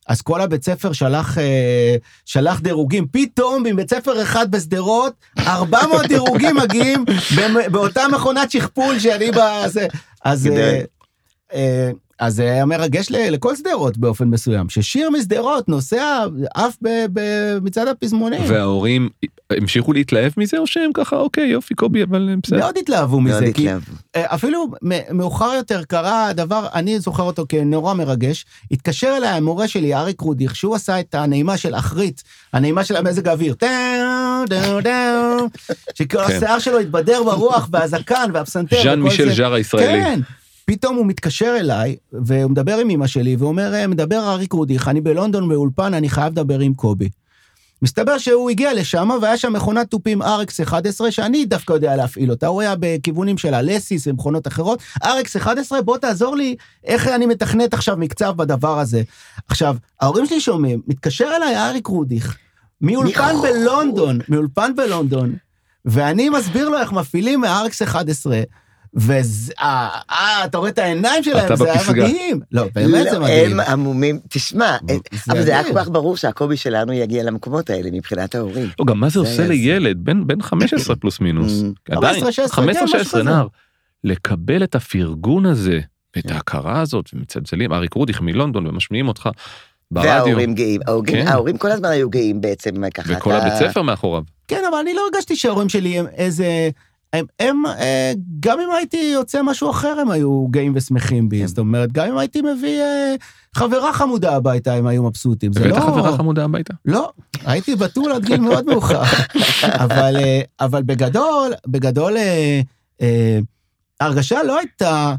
אז 0.07 0.21
כל 0.21 0.41
הבית 0.41 0.63
ספר 0.63 0.93
שלח, 0.93 1.37
אה, 1.37 1.95
שלח 2.25 2.59
דירוגים. 2.59 3.07
פתאום 3.11 3.63
מבית 3.63 3.89
ספר 3.89 4.21
אחד 4.21 4.51
בשדרות, 4.51 5.13
400 5.39 6.07
דירוגים 6.07 6.55
מגיעים 6.55 7.05
באותה 7.71 8.01
מכונת 8.13 8.51
שכפול 8.51 8.99
שאני 8.99 9.31
בזה. 9.31 9.87
אז... 10.23 10.49
אה, 11.53 11.91
אז 12.19 12.35
זה 12.35 12.43
היה 12.43 12.65
מרגש 12.65 13.07
לכל 13.11 13.55
שדרות 13.55 13.97
באופן 13.97 14.27
מסוים, 14.27 14.69
ששיר 14.69 15.09
משדרות 15.09 15.69
נוסע 15.69 16.25
עף 16.55 16.77
במצעד 16.81 17.87
הפזמונים. 17.87 18.41
וההורים 18.47 19.09
המשיכו 19.49 19.93
להתלהב 19.93 20.31
מזה, 20.37 20.57
או 20.57 20.67
שהם 20.67 20.91
ככה, 20.93 21.15
אוקיי, 21.15 21.47
יופי, 21.47 21.75
קובי, 21.75 22.03
אבל 22.03 22.35
בסדר. 22.43 22.59
מאוד 22.59 22.77
התלהבו 22.77 23.21
מזה, 23.21 23.41
מאוד 23.41 23.53
כי 23.53 23.69
התלהבו. 23.69 23.91
אה, 24.15 24.33
אפילו 24.35 24.67
מאוחר 25.11 25.51
יותר 25.55 25.83
קרה 25.83 26.33
דבר, 26.33 26.67
אני 26.73 26.99
זוכר 26.99 27.23
אותו 27.23 27.45
כנורא 27.49 27.93
מרגש, 27.93 28.45
התקשר 28.71 29.13
אליי 29.17 29.29
המורה 29.29 29.67
שלי, 29.67 29.95
אריק 29.95 30.21
רודיך, 30.21 30.55
שהוא 30.55 30.75
עשה 30.75 30.99
את 30.99 31.15
הנעימה 31.15 31.57
של 31.57 31.75
אחרית, 31.75 32.23
הנעימה 32.53 32.83
של 32.83 32.95
המזג 32.95 33.27
האוויר, 33.27 33.55
שכל 35.95 36.17
כן. 36.27 36.35
השיער 36.35 36.59
שלו 36.59 36.79
התבדר 36.79 37.23
ברוח, 37.23 37.69
והזקן, 37.71 38.29
והפסנתר, 38.33 38.83
ז'אן 38.83 38.99
מישל 38.99 39.35
ז'אר 39.35 39.53
הישראלי. 39.53 40.01
כן. 40.01 40.19
פתאום 40.65 40.95
הוא 40.95 41.05
מתקשר 41.05 41.55
אליי, 41.59 41.95
והוא 42.13 42.51
מדבר 42.51 42.77
עם 42.77 42.89
אמא 42.89 43.07
שלי, 43.07 43.35
ואומר, 43.35 43.73
אה, 43.73 43.87
מדבר 43.87 44.29
אריק 44.33 44.53
רודיך, 44.53 44.87
אני 44.87 45.01
בלונדון 45.01 45.49
באולפן, 45.49 45.93
אני 45.93 46.09
חייב 46.09 46.31
לדבר 46.31 46.59
עם 46.59 46.73
קובי. 46.73 47.09
מסתבר 47.81 48.17
שהוא 48.17 48.49
הגיע 48.49 48.73
לשם, 48.73 49.09
והיה 49.21 49.37
שם 49.37 49.53
מכונת 49.53 49.89
תופים 49.89 50.21
RX 50.21 50.63
11, 50.63 51.11
שאני 51.11 51.45
דווקא 51.45 51.73
יודע 51.73 51.95
להפעיל 51.95 52.31
אותה, 52.31 52.47
הוא 52.47 52.61
היה 52.61 52.75
בכיוונים 52.79 53.37
של 53.37 53.53
הלסיס 53.53 54.07
ומכונות 54.07 54.47
אחרות. 54.47 54.79
RX 55.03 55.37
11, 55.37 55.81
בוא 55.81 55.97
תעזור 55.97 56.35
לי 56.35 56.55
איך 56.83 57.07
אני 57.07 57.25
מתכנת 57.25 57.73
עכשיו 57.73 57.97
מקצב 57.97 58.33
בדבר 58.35 58.79
הזה. 58.79 59.03
עכשיו, 59.47 59.75
ההורים 60.01 60.25
שלי 60.25 60.41
שומעים, 60.41 60.81
מתקשר 60.87 61.29
אליי 61.35 61.57
אריק 61.57 61.87
רודיך, 61.87 62.37
מאולפן 62.81 63.35
בלונדון, 63.41 64.19
מאולפן 64.29 64.75
בלונדון, 64.75 65.35
ואני 65.85 66.29
מסביר 66.29 66.69
לו 66.69 66.77
איך 66.79 66.91
מפעילים 66.91 67.41
מ-RX 67.41 67.83
11, 67.83 68.41
ואתה 68.95 70.57
רואה 70.57 70.69
את 70.69 70.79
העיניים 70.79 71.23
שלהם, 71.23 71.55
זה 71.55 71.71
היה 71.71 71.81
מדהים. 71.89 72.39
לא, 72.51 72.65
באמת 72.75 73.07
זה 73.11 73.19
מדהים. 73.19 73.59
הם 73.59 73.59
עמומים, 73.59 74.19
תשמע, 74.29 74.77
אבל 75.29 75.43
זה 75.43 75.51
היה 75.51 75.63
כל 75.63 75.79
כך 75.79 75.89
ברור 75.89 76.17
שהקובי 76.17 76.57
שלנו 76.57 76.93
יגיע 76.93 77.23
למקומות 77.23 77.69
האלה 77.69 77.89
מבחינת 77.91 78.35
ההורים. 78.35 78.69
לא, 78.79 78.85
גם 78.85 78.99
מה 78.99 79.09
זה 79.09 79.19
עושה 79.19 79.47
לילד, 79.47 79.97
בן 80.05 80.41
15 80.41 80.95
פלוס 80.95 81.19
מינוס. 81.19 81.63
15-16, 81.91 81.93
15 82.49 83.23
נער. 83.23 83.47
לקבל 84.03 84.63
את 84.63 84.75
הפרגון 84.75 85.45
הזה, 85.45 85.79
את 86.17 86.31
ההכרה 86.31 86.81
הזאת, 86.81 87.09
ומצלצלים, 87.13 87.73
אריק 87.73 87.93
רודיך 87.93 88.21
מלונדון, 88.21 88.67
ומשמיעים 88.67 89.07
אותך. 89.07 89.29
ברדיו. 89.91 90.11
וההורים 90.11 90.53
גאים, 90.53 90.81
כן. 91.07 91.27
ההורים 91.27 91.57
כל 91.57 91.71
הזמן 91.71 91.89
היו 91.89 92.09
גאים 92.09 92.41
בעצם 92.41 92.89
ככה. 92.89 93.13
וכל 93.17 93.31
הבית 93.31 93.53
ספר 93.53 93.81
מאחוריו. 93.81 94.23
כן, 94.47 94.61
אבל 94.69 94.77
אני 94.77 94.93
לא 94.93 95.01
הרגשתי 95.05 95.35
שההורים 95.35 95.69
שלי 95.69 95.99
הם 95.99 96.05
איזה 96.07 96.69
הם, 97.15 97.25
הם, 97.39 97.65
אה, 97.65 98.13
גם 98.39 98.59
אם 98.59 98.69
הייתי 98.77 99.11
יוצא 99.13 99.41
משהו 99.43 99.69
אחר, 99.69 99.99
הם 99.99 100.11
היו 100.11 100.47
גאים 100.47 100.73
ושמחים 100.75 101.29
בי. 101.29 101.39
כן. 101.39 101.47
זאת 101.47 101.59
אומרת, 101.59 101.91
גם 101.91 102.07
אם 102.07 102.17
הייתי 102.17 102.41
מביא 102.41 102.81
אה, 102.81 103.15
חברה 103.55 103.93
חמודה 103.93 104.35
הביתה, 104.35 104.73
הם 104.73 104.87
היו 104.87 105.03
מבסוטים. 105.03 105.53
זה 105.53 105.67
לא... 105.67 105.77
הבאת 105.77 105.89
חברה 105.89 106.17
חמודה 106.17 106.43
הביתה? 106.43 106.73
לא, 106.85 107.11
הייתי 107.45 107.75
בתול 107.75 108.11
עד 108.11 108.25
גיל 108.25 108.41
מאוד 108.41 108.65
מאוחר. 108.65 109.01
אבל, 109.85 110.15
אה, 110.17 110.41
אבל 110.59 110.83
בגדול, 110.83 111.53
בגדול, 111.67 112.17
ההרגשה 113.99 114.43
לא 114.43 114.59
הייתה, 114.59 115.15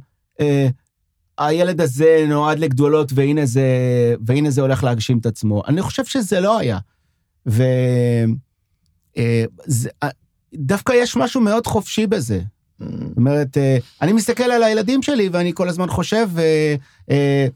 הילד 1.39 1.81
הזה 1.81 2.25
נועד 2.29 2.59
לגדולות 2.59 3.13
והנה 3.15 3.47
זה, 3.47 3.65
והנה 4.27 4.51
זה 4.51 4.61
הולך 4.61 4.85
להגשים 4.85 5.19
את 5.19 5.27
עצמו. 5.27 5.63
אני 5.69 5.83
חושב 5.83 6.05
שזה 6.05 6.41
לא 6.41 6.59
היה. 6.59 6.79
ו... 7.47 7.63
זה, 9.67 9.89
דווקא 10.55 10.93
יש 10.93 11.17
משהו 11.17 11.41
מאוד 11.41 11.67
חופשי 11.67 12.07
בזה. 12.07 12.41
זאת 12.79 13.17
אומרת, 13.17 13.59
אה, 13.59 13.77
אני 14.03 14.13
מסתכל 14.13 14.43
על 14.43 14.63
הילדים 14.63 15.03
שלי 15.03 15.29
ואני 15.33 15.53
כל 15.55 15.69
הזמן 15.69 15.89
חושב, 15.89 16.29
אה, 16.39 16.75
אה, 17.11 17.47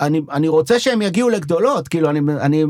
אני, 0.00 0.20
אני 0.32 0.48
רוצה 0.48 0.78
שהם 0.78 1.02
יגיעו 1.02 1.28
לגדולות, 1.28 1.88
כאילו, 1.88 2.10
אני, 2.10 2.20
אני, 2.40 2.64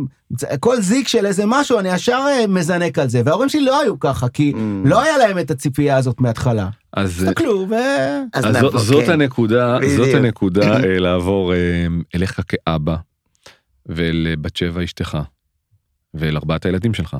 כל 0.60 0.80
זיק 0.80 1.08
של 1.08 1.26
איזה 1.26 1.42
משהו, 1.46 1.78
אני 1.78 1.88
ישר 1.88 2.20
מזנק 2.48 2.98
על 2.98 3.08
זה, 3.08 3.22
וההורים 3.24 3.48
שלי 3.48 3.60
לא 3.60 3.80
היו 3.80 4.00
ככה, 4.00 4.28
כי 4.28 4.52
mm. 4.54 4.88
לא 4.88 5.02
היה 5.02 5.18
להם 5.18 5.38
את 5.38 5.50
הציפייה 5.50 5.96
הזאת 5.96 6.20
מההתחלה. 6.20 6.68
אז, 6.92 7.24
תסתכלו 7.24 7.66
ו... 7.70 7.74
אז, 8.32 8.44
אז 8.46 8.52
נעבור, 8.54 8.78
זאת 8.78 9.04
כן. 9.04 9.12
הנקודה, 9.12 9.78
בדיוק. 9.78 9.92
זאת 9.96 10.14
הנקודה 10.14 10.78
לעבור 10.78 11.52
אליך 12.14 12.40
כאבא, 12.48 12.96
ואל 13.86 14.34
בת 14.40 14.56
שבע 14.56 14.84
אשתך, 14.84 15.18
ואל 16.14 16.36
ארבעת 16.36 16.66
הילדים 16.66 16.94
שלך. 16.94 17.16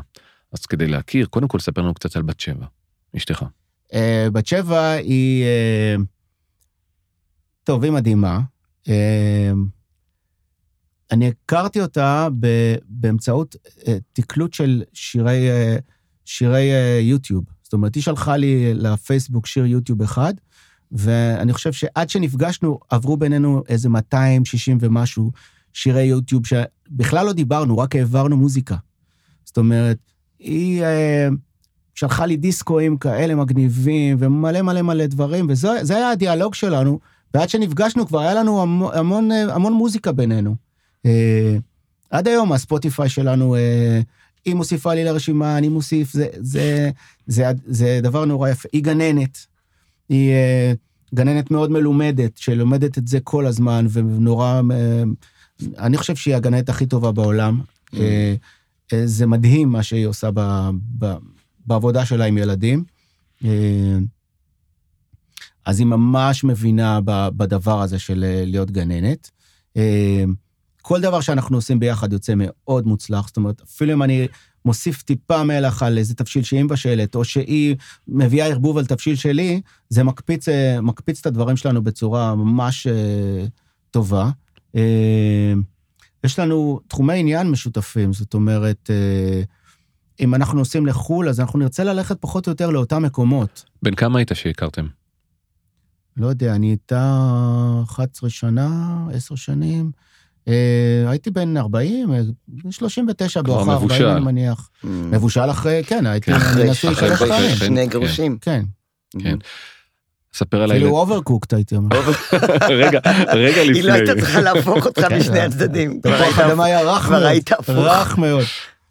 אז 0.53 0.67
כדי 0.67 0.87
להכיר, 0.87 1.27
קודם 1.27 1.49
כל 1.49 1.59
ספר 1.59 1.81
לנו 1.81 1.95
קצת 1.95 2.17
על 2.17 2.23
בת 2.23 2.41
שבע, 2.41 2.67
אשתך. 3.17 3.45
Uh, 3.93 3.97
בת 4.33 4.47
שבע 4.47 4.91
היא... 4.91 5.45
Uh, 5.99 6.03
טוב, 7.65 7.85
היא 7.85 7.93
מדהימה. 7.93 8.41
Uh, 8.85 8.91
אני 11.11 11.29
הכרתי 11.29 11.81
אותה 11.81 12.29
באמצעות 12.89 13.57
תקלוט 14.13 14.55
של 14.55 14.83
שירי, 14.93 15.49
שירי 16.25 16.71
יוטיוב. 17.01 17.45
זאת 17.63 17.73
אומרת, 17.73 17.95
היא 17.95 18.03
שלחה 18.03 18.37
לי 18.37 18.75
לפייסבוק 18.75 19.47
שיר 19.47 19.67
יוטיוב 19.67 20.03
אחד, 20.03 20.35
ואני 20.93 21.53
חושב 21.53 21.73
שעד 21.73 22.11
שנפגשנו, 22.11 22.79
עברו 22.91 23.17
בינינו 23.17 23.63
איזה 23.69 23.89
260 23.89 24.79
ומשהו 24.81 25.33
שירי 25.73 26.03
יוטיוב, 26.03 26.43
שבכלל 26.47 27.27
לא 27.27 27.33
דיברנו, 27.33 27.79
רק 27.79 27.97
העברנו 27.97 28.37
מוזיקה. 28.37 28.77
זאת 29.45 29.59
אומרת, 29.59 30.10
היא 30.41 30.83
אה, 30.83 31.29
שלחה 31.95 32.27
לי 32.27 32.37
דיסקואים 32.37 32.97
כאלה 32.97 33.35
מגניבים, 33.35 34.17
ומלא 34.21 34.63
מלא 34.63 34.83
מלא 34.83 35.07
דברים, 35.07 35.47
וזה 35.49 35.97
היה 35.97 36.11
הדיאלוג 36.11 36.55
שלנו, 36.55 36.99
ועד 37.35 37.49
שנפגשנו 37.49 38.07
כבר 38.07 38.21
היה 38.21 38.35
לנו 38.35 38.63
המון, 38.63 38.91
המון, 38.95 39.33
אה, 39.33 39.55
המון 39.55 39.73
מוזיקה 39.73 40.13
בינינו. 40.13 40.57
אה, 41.07 41.57
עד 42.11 42.29
היום 42.29 42.53
הספוטיפיי 42.53 43.09
שלנו, 43.09 43.57
אה, 43.57 44.01
היא 44.45 44.55
מוסיפה 44.55 44.95
לי 44.95 45.05
לרשימה, 45.05 45.59
אני 45.59 45.69
מוסיף, 45.69 46.13
זה, 46.13 46.27
זה, 46.33 46.91
זה, 47.27 47.45
זה, 47.47 47.53
זה 47.67 48.01
דבר 48.03 48.25
נורא 48.25 48.49
יפה. 48.49 48.69
היא 48.73 48.83
גננת, 48.83 49.47
היא 50.09 50.31
אה, 50.31 50.73
גננת 51.15 51.51
מאוד 51.51 51.71
מלומדת, 51.71 52.37
שלומדת 52.37 52.99
את 52.99 53.09
זה 53.09 53.21
כל 53.21 53.47
הזמן, 53.47 53.87
ונורא, 53.91 54.61
אה, 54.71 55.03
אני 55.79 55.97
חושב 55.97 56.17
שהיא 56.17 56.35
הגננת 56.35 56.69
הכי 56.69 56.87
טובה 56.87 57.13
בעולם. 57.13 57.61
Mm. 57.61 57.97
אה, 57.97 58.01
אה, 58.01 58.35
זה 59.05 59.27
מדהים 59.27 59.69
מה 59.69 59.83
שהיא 59.83 60.07
עושה 60.07 60.31
ב, 60.35 60.71
ב, 60.99 61.15
בעבודה 61.67 62.07
שלה 62.07 62.25
עם 62.25 62.39
ילדים. 62.39 62.85
אה, 63.45 63.99
אז 65.65 65.79
היא 65.79 65.87
ממש 65.87 66.45
מבינה 66.45 67.01
בדבר 67.37 67.83
הזה 67.83 67.99
של 67.99 68.25
אה, 68.25 68.45
להיות 68.47 68.71
גננת. 68.71 69.31
כל 70.83 71.01
דבר 71.01 71.21
שאנחנו 71.21 71.57
עושים 71.57 71.79
ביחד 71.79 72.13
יוצא 72.13 72.33
מאוד 72.37 72.87
מוצלח, 72.87 73.27
זאת 73.27 73.37
אומרת, 73.37 73.61
אפילו 73.61 73.93
אם 73.93 74.03
אני 74.03 74.29
מוסיף 74.65 75.03
טיפה 75.03 75.45
מלח 75.45 75.83
על 75.83 75.99
איזה 75.99 76.15
תבשיל 76.15 76.43
שהיא 76.43 76.65
מבשלת, 76.65 77.15
או 77.15 77.25
שהיא 77.25 77.77
מביאה 78.09 78.47
ערבוב 78.47 78.79
על 78.79 78.87
תבשיל 78.87 79.17
שלי, 79.17 79.61
זה 79.89 80.05
מקפיץ, 80.05 80.49
אה, 80.49 80.81
מקפיץ 80.81 81.21
את 81.21 81.27
הדברים 81.27 81.57
שלנו 81.57 81.83
בצורה 81.83 82.35
ממש 82.35 82.87
אה, 82.87 83.47
טובה. 83.91 84.31
אה, 84.77 85.53
יש 86.25 86.39
לנו 86.39 86.81
תחומי 86.89 87.19
עניין 87.19 87.51
משותפים, 87.51 88.13
זאת 88.13 88.35
אומרת, 88.35 88.91
אה, 88.91 89.43
אם 90.21 90.35
אנחנו 90.35 90.59
נוסעים 90.59 90.87
לחו"ל, 90.87 91.29
אז 91.29 91.41
אנחנו 91.41 91.59
נרצה 91.59 91.85
ללכת 91.85 92.17
פחות 92.21 92.47
או 92.47 92.53
יותר 92.53 92.71
לאותם 92.71 93.03
מקומות. 93.03 93.65
בן 93.83 93.95
כמה 93.95 94.19
היית 94.19 94.31
שהכרתם? 94.35 94.87
לא 96.17 96.27
יודע, 96.27 96.55
אני 96.55 96.71
איתה 96.71 97.25
11 97.85 98.31
שנה, 98.31 98.69
10 99.13 99.35
שנים. 99.35 99.91
אה, 100.49 101.05
הייתי 101.07 101.31
בן 101.31 101.57
40, 101.57 102.13
אה, 102.13 102.21
39 102.71 103.43
כבר 103.43 103.55
בואכה 103.55 103.73
40, 103.73 103.85
מבושל. 103.87 104.07
אני 104.07 104.25
מניח. 104.25 104.71
Mm. 104.85 104.87
מבושל 104.87 105.51
אחרי, 105.51 105.83
כן, 105.87 106.07
הייתי 106.07 106.33
כן, 106.33 106.39
נשוי 106.71 106.93
אחרי 106.93 107.09
שלוש 107.09 107.13
אחרי 107.23 107.29
פעמים. 107.29 107.57
שני- 107.57 107.67
שני 108.09 108.29
כן. 108.41 108.65
כן, 110.33 110.39
כן. 110.39 110.45
ספר 110.45 110.63
על 110.63 110.71
הילד. 110.71 110.87
overcooked 110.87 111.53
הייתי 111.53 111.77
אומר. 111.77 111.97
רגע, 112.85 113.01
רגע 113.33 113.61
היא 113.61 113.85
לא 113.85 113.93
הייתה 113.93 114.13
לפני. 114.13 114.23
צריכה 114.23 114.41
להפוך 114.41 114.87
אותך 114.87 115.09
כן. 115.09 115.19
משני 115.19 115.41
הצדדים. 115.41 116.01
האדמה 116.05 116.65
היה 116.65 116.81
רך 116.83 117.11
מאוד. 117.11 117.23
רך 117.69 118.19
מאוד. 118.19 118.45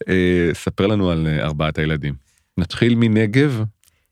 אה, 0.10 0.50
ספר 0.54 0.88
לנו 0.88 1.12
על 1.12 1.28
אה, 1.28 1.46
ארבעת 1.46 1.78
הילדים. 1.78 2.14
נתחיל 2.58 2.96
מנגב, 2.96 3.64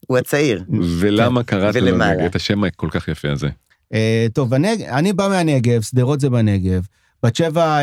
הוא 0.07 0.17
הצעיר. 0.17 0.63
ולמה 0.99 1.41
לו 1.51 1.73
ולמעלה. 1.73 2.13
נגב, 2.13 2.25
את 2.25 2.35
השם 2.35 2.63
הכל 2.63 2.87
כך 2.91 3.07
יפה 3.07 3.31
הזה. 3.31 3.49
אה, 3.93 4.27
טוב. 4.33 4.53
אני 4.53 5.13
בא 5.13 5.27
מהנגב, 5.27 5.81
שדרות 5.81 6.19
זה 6.19 6.29
בנגב. 6.29 6.81
בת 7.23 7.35
שבע 7.35 7.79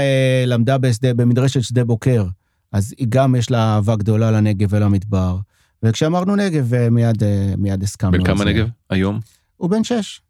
למדה 0.46 0.76
במדרשת 1.02 1.62
שדה 1.62 1.84
בוקר, 1.84 2.24
אז 2.72 2.94
היא 2.98 3.06
גם 3.08 3.34
יש 3.34 3.50
לה 3.50 3.58
אהבה 3.58 3.96
גדולה 3.96 4.30
לנגב 4.30 4.68
ולמדבר. 4.70 5.36
וכשאמרנו 5.84 6.36
נגב, 6.36 6.74
אה, 6.74 6.90
מיד, 6.90 7.22
אה, 7.22 7.54
מיד 7.58 7.82
הסכמנו 7.82 8.18
בן 8.18 8.24
כמה 8.24 8.38
זה. 8.38 8.44
נגב? 8.44 8.68
היום? 8.90 9.20
הוא 9.56 9.70
בן 9.70 9.84
שש. 9.84 10.20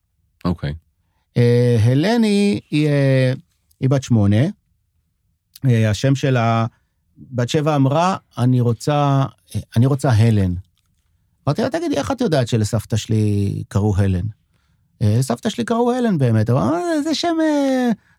אוקיי. 0.45 0.75
אה, 1.37 1.79
הלני 1.85 2.61
היא, 2.71 2.89
היא 3.81 3.91
בת 3.91 4.03
שמונה. 4.03 4.37
השם 5.65 6.15
שלה, 6.15 6.67
בת 7.19 7.49
שבע 7.49 7.77
אמרה, 7.77 8.17
אני 8.39 8.61
רוצה, 8.61 9.25
אני 9.77 9.87
רוצה 9.87 10.11
הלן. 10.11 10.55
אמרתי 11.49 11.63
לה, 11.63 11.71
תגידי, 11.71 11.97
איך 11.97 12.11
את 12.11 12.21
יודעת 12.21 12.49
שלסבתא 12.49 12.97
שלי 12.97 13.63
קראו 13.69 13.97
הלן? 13.97 14.27
סבתא 15.21 15.49
שלי 15.49 15.65
קראו 15.65 15.93
הלן 15.93 16.19
באמת, 16.19 16.51
אבל 16.51 16.61
"אה, 16.61 17.03
זה 17.03 17.15
שם 17.15 17.37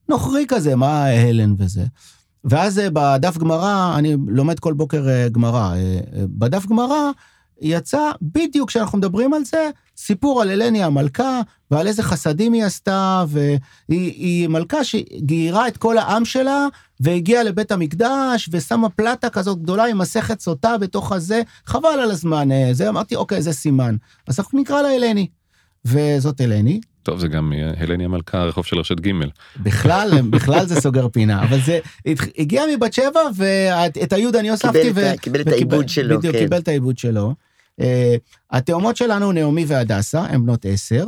נוכרי 0.10 0.46
כזה, 0.48 0.76
מה 0.76 1.06
הלן 1.06 1.54
וזה. 1.58 1.86
ואז 2.46 2.80
אה, 2.80 2.88
בדף 2.94 3.38
גמרא, 3.38 3.96
אני 3.98 4.16
לומד 4.28 4.60
כל 4.60 4.74
בוקר 4.74 5.10
אה, 5.10 5.30
גמרא, 5.30 5.76
אה, 5.76 6.00
בדף 6.14 6.66
גמרא 6.66 7.12
יצא, 7.62 8.12
בדיוק 8.22 8.70
כשאנחנו 8.70 8.98
מדברים 8.98 9.34
על 9.34 9.46
זה, 9.46 9.70
סיפור 9.98 10.42
על 10.42 10.50
הלני 10.50 10.84
המלכה, 10.84 11.42
ועל 11.72 11.88
איזה 11.88 12.04
חסדים 12.04 12.54
היא 12.54 12.64
עשתה, 12.64 13.24
והיא 13.28 13.60
היא 13.90 14.48
מלכה 14.48 14.84
שגיירה 14.84 15.68
את 15.68 15.78
כל 15.78 15.98
העם 15.98 16.26
שלה, 16.26 16.68
והגיעה 17.00 17.44
לבית 17.44 17.72
המקדש, 17.72 18.50
ושמה 18.52 18.90
פלטה 18.90 19.30
כזאת 19.30 19.62
גדולה 19.62 19.86
עם 19.86 19.98
מסכת 19.98 20.40
סוטה 20.40 20.78
בתוך 20.78 21.12
הזה, 21.12 21.42
חבל 21.66 22.00
על 22.04 22.12
הזמן, 22.12 22.50
זה 22.72 22.90
אמרתי, 22.90 23.16
אוקיי, 23.16 23.42
זה 23.42 23.54
סימן. 23.54 23.96
אז 24.28 24.40
אנחנו 24.40 24.60
נקרא 24.60 24.82
לה 24.82 24.90
הלני. 24.90 25.28
וזאת 25.86 26.42
הלני. 26.42 26.80
טוב, 27.06 27.20
זה 27.20 27.28
גם 27.28 27.54
אה, 27.54 27.72
הלני 27.78 28.06
המלכה, 28.06 28.42
הרחוב 28.42 28.66
של 28.66 28.78
רשת 28.78 29.00
ג'. 29.00 29.12
בכלל, 29.64 30.22
בכלל 30.30 30.66
זה 30.66 30.82
סוגר 30.82 31.10
פינה, 31.10 31.44
אבל 31.44 31.62
זה 31.62 31.80
הגיע 32.38 32.64
מבת 32.74 32.94
שבע, 32.94 33.22
ואת 33.36 34.14
היוד 34.14 34.36
אני 34.36 34.50
הוספתי, 34.50 34.94
קיבל 35.22 35.42
את 35.42 35.48
העיבוד 35.48 35.90
שלו, 35.90 36.18
בדיוק, 36.18 36.36
כן. 36.36 36.42
קיבל 36.42 36.58
את 36.58 36.68
העיבוד 36.68 36.98
שלו. 36.98 37.36
אה, 37.82 38.16
התאומות 38.52 38.98
שלנו, 38.98 39.32
נעמי 39.32 39.66
והדסה, 39.68 40.22
הן 40.22 40.46
בנות 40.46 40.66
עשר. 40.66 41.08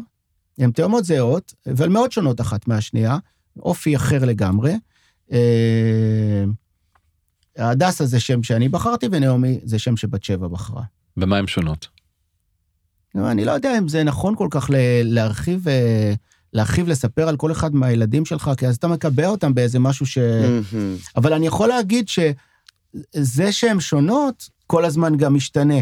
הן 0.58 0.72
תאומות 0.72 1.06
זהות, 1.06 1.54
אבל 1.74 1.90
מאוד 1.90 2.12
שונות 2.12 2.42
אחת 2.42 2.68
מהשנייה, 2.68 3.18
אופי 3.60 3.96
אחר 3.96 4.26
לגמרי. 4.26 4.74
אה, 5.32 6.44
הדסה 7.58 8.06
זה 8.06 8.20
שם 8.20 8.44
שאני 8.44 8.70
בחרתי, 8.70 9.08
ונעמי 9.12 9.60
זה 9.64 9.80
שם 9.80 9.98
שבת 9.98 10.24
שבע 10.24 10.48
בחרה. 10.48 10.84
במה 11.18 11.38
הן 11.38 11.48
שונות? 11.48 11.88
נו, 13.16 13.32
אני 13.32 13.46
לא 13.46 13.52
יודע 13.52 13.78
אם 13.78 13.88
זה 13.88 14.04
נכון 14.04 14.36
כל 14.36 14.48
כך 14.52 14.70
ל- 14.70 14.76
להרחיב, 15.04 15.68
אה, 15.68 16.14
להרחיב, 16.54 16.88
לספר 16.88 17.28
על 17.30 17.36
כל 17.38 17.52
אחד 17.52 17.76
מהילדים 17.76 18.26
שלך, 18.26 18.52
כי 18.58 18.68
אז 18.68 18.76
אתה 18.76 18.88
מקבע 18.88 19.28
אותם 19.28 19.54
באיזה 19.54 19.80
משהו 19.80 20.06
ש... 20.06 20.18
מהמם. 20.18 20.96
אבל 21.16 21.34
אני 21.34 21.48
יכול 21.48 21.68
להגיד 21.70 22.06
שזה 22.08 23.52
שהן 23.52 23.80
שונות, 23.80 24.50
כל 24.68 24.86
הזמן 24.86 25.18
גם 25.18 25.34
משתנה. 25.34 25.80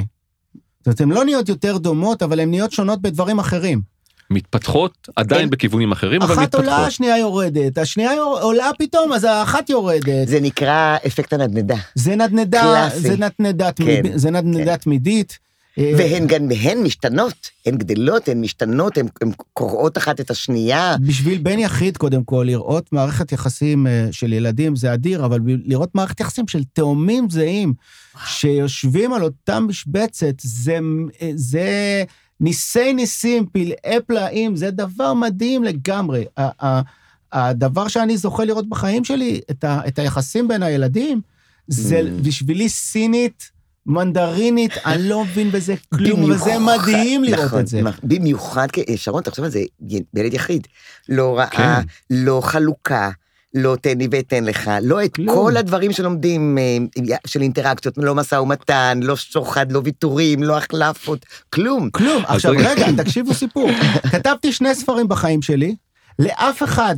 זאת 0.79 0.87
אומרת, 0.87 1.01
הן 1.01 1.09
לא 1.09 1.25
נהיות 1.25 1.49
יותר 1.49 1.77
דומות, 1.77 2.23
אבל 2.23 2.39
הן 2.39 2.49
נהיות 2.49 2.71
שונות 2.71 3.01
בדברים 3.01 3.39
אחרים. 3.39 3.81
מתפתחות 4.29 5.09
עדיין 5.15 5.41
אין- 5.41 5.49
בכיוונים 5.49 5.91
אחרים, 5.91 6.21
אבל 6.21 6.33
אחת 6.33 6.55
עולה, 6.55 6.67
מתפתחות. 6.67 6.87
השנייה 6.87 7.17
יורדת, 7.17 7.77
השנייה 7.77 8.13
יור- 8.15 8.39
עולה 8.41 8.69
פתאום, 8.79 9.13
אז 9.13 9.23
האחת 9.23 9.69
יורדת. 9.69 10.27
זה 10.27 10.39
נקרא 10.41 10.97
אפקט 11.07 11.33
הנדנדה. 11.33 11.75
זה 11.95 12.15
נדנדה, 12.15 12.61
קלאסי. 12.61 12.99
זה 12.99 13.15
נדנדה 13.17 13.71
כן, 13.71 14.01
תמיד- 14.01 14.15
זה 14.17 14.31
נדנדה 14.31 14.77
תמידית. 14.77 15.39
אה, 15.77 15.91
והן 15.97 16.27
גם, 16.27 16.47
והן 16.49 16.83
משתנות, 16.83 17.49
הן 17.65 17.77
גדלות, 17.77 18.27
הן 18.27 18.41
משתנות, 18.41 18.97
הן 18.97 19.07
הן 19.21 19.31
קוראות 19.53 19.97
אחת 19.97 20.19
את 20.19 20.29
השנייה. 20.31 20.95
בשביל 21.01 21.37
בן 21.37 21.59
יחיד, 21.59 21.97
קודם 21.97 22.23
כל, 22.23 22.43
לראות 22.47 22.93
מערכת 22.93 23.31
יחסים 23.31 23.87
אה, 23.87 24.07
של 24.11 24.33
ילדים 24.33 24.75
זה 24.75 24.93
אדיר, 24.93 25.25
אבל 25.25 25.39
לראות 25.45 25.95
מערכת 25.95 26.19
יחסים 26.19 26.47
של 26.47 26.63
תאומים 26.73 27.29
זהים, 27.29 27.73
שיושבים 28.25 29.13
על 29.13 29.23
אותה 29.23 29.59
משבצת, 29.59 30.35
זה, 30.41 30.79
אה, 31.21 31.31
זה 31.35 32.03
ניסי 32.39 32.93
ניסים, 32.93 33.45
פלאי 33.45 33.99
פלאים, 34.07 34.55
זה 34.55 34.71
דבר 34.71 35.13
מדהים 35.13 35.63
לגמרי. 35.63 36.25
הדבר 37.31 37.87
שאני 37.87 38.17
זוכה 38.17 38.45
לראות 38.45 38.69
בחיים 38.69 39.03
שלי, 39.03 39.41
את, 39.51 39.63
ה, 39.63 39.79
את 39.87 39.99
היחסים 39.99 40.47
בין 40.47 40.63
הילדים, 40.63 41.21
זה 41.67 41.99
Mm. 41.99 42.27
בשבילי 42.27 42.69
סינית, 42.69 43.51
מנדרינית, 43.85 44.71
אני 44.85 45.09
לא 45.09 45.23
מבין 45.23 45.51
בזה 45.51 45.73
כלום, 45.95 46.23
וזה 46.23 46.51
במיוחד- 46.55 46.79
מדהים 46.81 47.23
לראות 47.23 47.45
נכון, 47.45 47.59
את 47.59 47.67
זה. 47.67 47.81
במיוחד, 48.03 48.67
כ- 48.73 48.79
שרון, 48.95 49.23
תחשוב 49.23 49.45
על 49.45 49.51
זה, 49.51 49.59
ילד 50.15 50.33
יחיד. 50.33 50.67
לא 51.09 51.37
רעה, 51.37 51.47
כן. 51.49 51.81
לא 52.09 52.41
חלוקה, 52.43 53.09
לא 53.53 53.75
תן 53.81 53.97
לי 53.97 54.07
ואתן 54.11 54.43
לך, 54.43 54.71
לא 54.81 55.03
את 55.05 55.15
כלום. 55.15 55.35
כל 55.35 55.57
הדברים 55.57 55.91
שלומדים 55.91 56.57
אה, 56.57 56.77
של 57.27 57.41
אינטראקציות, 57.41 57.95
לא 57.97 58.15
משא 58.15 58.35
ומתן, 58.35 58.99
לא 59.03 59.15
שוחד, 59.15 59.71
לא 59.71 59.81
ויתורים, 59.83 60.43
לא 60.43 60.57
החלפות, 60.57 61.25
כלום. 61.49 61.89
כלום. 61.89 62.23
עכשיו, 62.27 62.51
רגע. 62.51 62.71
רגע, 62.71 63.03
תקשיבו 63.03 63.33
סיפור. 63.33 63.69
כתבתי 64.11 64.51
שני 64.53 64.75
ספרים 64.75 65.07
בחיים 65.07 65.41
שלי, 65.41 65.75
לאף 66.19 66.63
אחד 66.63 66.95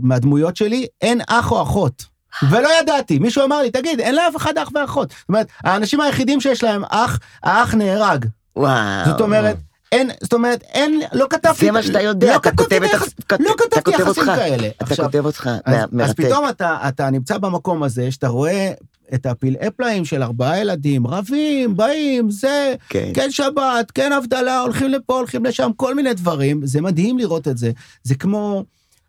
מהדמויות 0.00 0.56
שלי 0.56 0.86
אין 1.02 1.20
אח 1.28 1.50
או 1.52 1.62
אחות. 1.62 2.13
ולא 2.50 2.68
ידעתי, 2.80 3.18
מישהו 3.18 3.44
אמר 3.44 3.62
לי, 3.62 3.70
תגיד, 3.70 4.00
אין 4.00 4.14
לאף 4.14 4.36
אחד 4.36 4.58
אח 4.58 4.68
ואחות. 4.74 5.10
זאת 5.10 5.28
אומרת, 5.28 5.46
האנשים 5.64 6.00
היחידים 6.00 6.40
שיש 6.40 6.62
להם 6.64 6.82
אח, 6.88 7.18
האח 7.42 7.74
נהרג. 7.74 8.24
וואו. 8.56 9.04
זאת 9.06 9.20
אומרת, 9.20 9.56
אין, 9.92 10.10
זאת 10.22 10.32
אומרת, 10.32 10.62
אין, 10.62 11.00
לא 11.12 11.26
כתבתי... 11.30 11.66
זה 11.66 11.72
מה 11.72 11.82
שאתה 11.82 12.00
יודע, 12.02 12.26
לא 12.32 12.36
אתה 12.36 12.50
כתבתי 12.50 12.62
כותב 12.64 12.82
את 12.82 12.90
יחס- 12.94 13.14
כות- 13.30 13.40
לא 13.40 13.54
כתבתי 13.58 13.90
יחסים 13.90 14.06
אותך. 14.08 14.24
כאלה. 14.36 14.68
אתה 14.68 14.84
עכשיו, 14.84 15.04
כותב 15.06 15.26
אותך, 15.26 15.50
אז, 15.64 15.74
אז 15.74 15.82
מרתק. 15.92 16.16
פתאום 16.24 16.48
אתה, 16.48 16.76
אתה 16.88 17.10
נמצא 17.10 17.38
במקום 17.38 17.82
הזה, 17.82 18.10
שאתה 18.10 18.28
רואה 18.28 18.72
את 19.14 19.26
הפלאי 19.26 19.70
פלאים 19.76 20.04
של 20.04 20.22
ארבעה 20.22 20.58
ילדים, 20.60 21.06
רבים, 21.06 21.76
באים, 21.76 22.30
זה, 22.30 22.74
כן. 22.88 23.10
כן 23.14 23.30
שבת, 23.30 23.90
כן 23.94 24.12
הבדלה, 24.12 24.60
הולכים 24.60 24.90
לפה, 24.90 25.14
הולכים 25.14 25.44
לשם, 25.44 25.70
כל 25.76 25.94
מיני 25.94 26.14
דברים. 26.14 26.66
זה 26.66 26.80
מדהים 26.80 27.18
לראות 27.18 27.48
את 27.48 27.58
זה. 27.58 27.70
זה 28.02 28.14
כמו, 28.14 28.64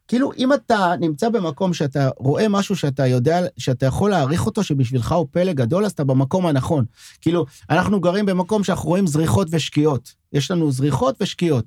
כאילו, 0.07 0.31
אם 0.37 0.53
אתה 0.53 0.93
נמצא 0.99 1.29
במקום 1.29 1.73
שאתה 1.73 2.09
רואה 2.17 2.47
משהו 2.49 2.75
שאתה 2.75 3.07
יודע, 3.07 3.39
שאתה 3.57 3.85
יכול 3.85 4.09
להעריך 4.09 4.45
אותו, 4.45 4.63
שבשבילך 4.63 5.11
הוא 5.11 5.27
פלא 5.31 5.53
גדול, 5.53 5.85
אז 5.85 5.91
אתה 5.91 6.03
במקום 6.03 6.45
הנכון. 6.45 6.85
כאילו, 7.21 7.45
אנחנו 7.69 7.99
גרים 7.99 8.25
במקום 8.25 8.63
שאנחנו 8.63 8.89
רואים 8.89 9.07
זריחות 9.07 9.47
ושקיעות. 9.51 10.13
יש 10.33 10.51
לנו 10.51 10.71
זריחות 10.71 11.15
ושקיעות. 11.21 11.65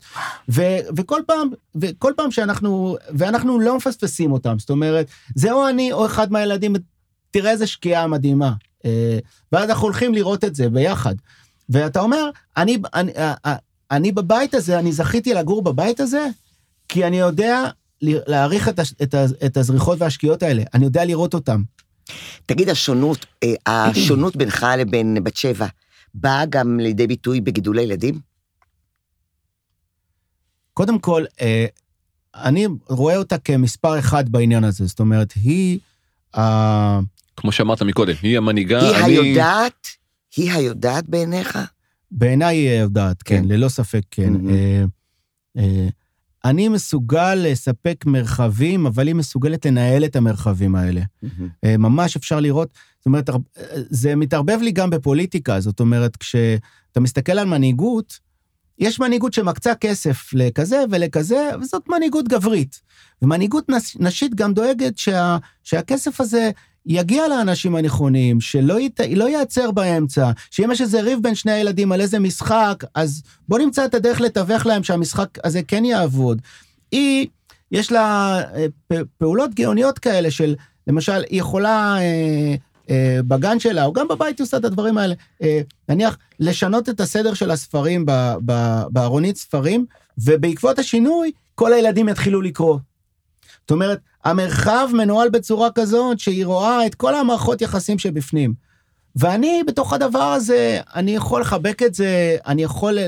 ו- 0.49 0.79
וכל 0.97 1.21
פעם, 1.27 1.49
וכל 1.75 2.13
פעם 2.17 2.31
שאנחנו, 2.31 2.97
ואנחנו 3.11 3.61
לא 3.61 3.77
מפספסים 3.77 4.33
אותם, 4.33 4.59
זאת 4.59 4.71
אומרת, 4.71 5.07
זה 5.35 5.53
או 5.53 5.69
אני 5.69 5.93
או 5.93 6.07
אחד 6.07 6.33
מהילדים, 6.33 6.73
תראה 7.31 7.51
איזה 7.51 7.67
שקיעה 7.67 8.07
מדהימה. 8.07 8.53
אה, 8.85 9.19
ואז 9.53 9.71
אנחנו 9.71 9.85
הולכים 9.85 10.15
לראות 10.15 10.45
את 10.45 10.55
זה 10.55 10.71
ביחד. 10.71 11.15
ואתה 11.69 12.01
אומר, 12.01 12.31
אני, 12.57 12.79
אני, 12.95 13.13
אה, 13.17 13.35
אה, 13.47 13.57
אני 13.91 14.13
בבית 14.13 14.55
הזה, 14.55 14.79
אני 14.79 14.93
זכיתי 14.93 15.35
לגור 15.35 15.63
בבית 15.63 16.01
הזה, 16.01 16.27
כי 16.89 17.07
אני 17.07 17.19
יודע 17.19 17.65
להעריך 18.03 18.69
את, 18.69 18.79
הש- 18.79 18.95
את, 19.03 19.15
ה- 19.15 19.25
את 19.47 19.57
הזריחות 19.57 20.01
והשקיעות 20.01 20.43
האלה, 20.43 20.63
אני 20.75 20.85
יודע 20.85 21.05
לראות 21.05 21.35
אותם. 21.35 21.63
תגיד, 22.47 22.69
השונות, 22.69 23.27
אה, 23.43 23.55
השונות 23.67 24.37
בינך 24.37 24.67
לבין 24.79 25.19
בת 25.25 25.37
שבע, 25.37 25.67
באה 26.15 26.47
גם 26.47 26.81
לידי 26.81 27.07
ביטוי 27.07 27.41
בגידול 27.41 27.79
הילדים? 27.79 28.21
קודם 30.75 30.99
כל, 30.99 31.25
אה, 31.41 31.67
אני 32.35 32.67
רואה 32.89 33.17
אותה 33.17 33.39
כמספר 33.39 33.99
אחד 33.99 34.29
בעניין 34.29 34.65
הזה, 34.65 34.87
זאת 34.87 35.01
אומרת, 35.01 35.33
היא... 35.33 35.79
ה- 36.37 36.99
כמו 37.37 37.53
שאמרת 37.53 37.83
מקודם, 37.83 38.15
היא 38.23 38.37
המנהיגה, 38.39 38.81
היא 38.81 39.05
אני... 39.05 39.13
היודעת? 39.19 39.87
היא 40.37 40.53
היודעת 40.53 41.09
בעיניך? 41.09 41.59
בעיניי 42.11 42.57
היא 42.57 42.81
יודעת, 42.81 43.23
כן, 43.23 43.43
כן. 43.43 43.49
ללא 43.49 43.69
ספק 43.69 44.03
כן. 44.11 44.33
מהמם. 44.33 44.89
אני 46.49 46.69
מסוגל 46.69 47.35
לספק 47.35 48.05
מרחבים, 48.07 48.87
אבל 48.87 49.07
היא 49.07 49.15
מסוגלת 49.15 49.67
לנהל 49.67 50.05
את 50.05 50.17
המרחבים 50.17 50.75
האלה. 50.75 51.01
אה, 51.65 51.77
ממש 51.77 52.17
אפשר 52.17 52.41
לראות, 52.41 52.69
זאת 52.99 53.07
אומרת, 53.07 53.31
זה 53.91 54.17
מתערבב 54.17 54.59
לי 54.63 54.73
גם 54.73 54.91
בפוליטיקה, 54.91 55.61
זאת 55.61 55.81
אומרת, 55.81 56.17
כשאתה 56.17 57.01
מסתכל 57.01 57.33
על 57.33 57.47
מנהיגות, 57.47 58.19
יש 58.79 59.01
מנהיגות 59.01 59.33
שמקצה 59.33 59.75
כסף 59.75 60.31
לכזה 60.33 60.83
ולכזה, 60.91 61.51
וזאת 61.61 61.89
מנהיגות 61.89 62.29
גברית. 62.29 62.81
ומנהיגות 63.23 63.69
נש, 63.69 63.97
נשית 64.01 64.35
גם 64.35 64.55
דואגת 64.55 64.99
שה, 64.99 65.37
שהכסף 65.65 66.21
הזה 66.21 66.51
יגיע 66.89 67.29
לאנשים 67.29 67.77
הנכונים, 67.77 68.41
שלא 68.41 68.81
ית, 68.81 69.01
לא 69.17 69.29
ייעצר 69.29 69.71
באמצע, 69.71 70.31
שאם 70.51 70.71
יש 70.73 70.81
איזה 70.81 71.01
ריב 71.01 71.19
בין 71.23 71.35
שני 71.35 71.53
הילדים 71.53 71.93
על 71.93 72.01
איזה 72.01 72.19
משחק, 72.19 72.85
אז 72.95 73.23
בוא 73.49 73.59
נמצא 73.59 73.85
את 73.85 73.95
הדרך 73.95 74.21
לתווך 74.21 74.67
להם 74.67 74.83
שהמשחק 74.83 75.29
הזה 75.45 75.63
כן 75.63 75.85
יעבוד. 75.85 76.43
היא, 76.93 77.27
יש 77.73 77.93
לה 77.93 78.41
אה, 78.55 79.01
פעולות 79.19 79.55
גאוניות 79.55 79.99
כאלה 79.99 80.31
של, 80.31 80.55
למשל, 80.87 81.25
היא 81.31 81.41
יכולה 81.41 81.97
אה, 81.99 82.55
אה, 82.91 83.21
בגן 83.29 83.61
שלה, 83.61 83.85
או 83.85 83.93
גם 83.93 84.09
בבית 84.09 84.39
היא 84.39 84.45
עושה 84.45 84.57
את 84.57 84.65
הדברים 84.65 84.99
האלה, 84.99 85.15
נניח, 85.89 86.19
לשנות 86.41 86.89
את 86.89 87.01
הסדר 87.01 87.35
של 87.35 87.51
הספרים 87.51 88.07
בארונית 88.91 89.37
ספרים, 89.37 89.87
ובעקבות 90.19 90.79
השינוי, 90.79 91.31
כל 91.55 91.73
הילדים 91.73 92.09
יתחילו 92.09 92.43
לקרוא. 92.43 92.79
זאת 93.69 93.73
אומרת, 93.73 93.99
המרחב 94.25 94.89
מנוהל 94.93 95.29
בצורה 95.29 95.69
כזאת 95.75 96.19
שהיא 96.21 96.47
רואה 96.47 96.87
את 96.87 96.95
כל 96.95 97.15
המערכות 97.15 97.63
יחסים 97.63 97.99
שבפנים. 97.99 98.55
ואני 99.17 99.63
בתוך 99.67 99.93
הדבר 99.93 100.23
הזה, 100.23 100.81
אני 100.95 101.11
יכול 101.15 101.41
לחבק 101.41 101.83
את 101.83 101.95
זה, 101.95 102.37
אני 102.47 102.63
יכול 102.63 102.93
ל- 102.93 103.01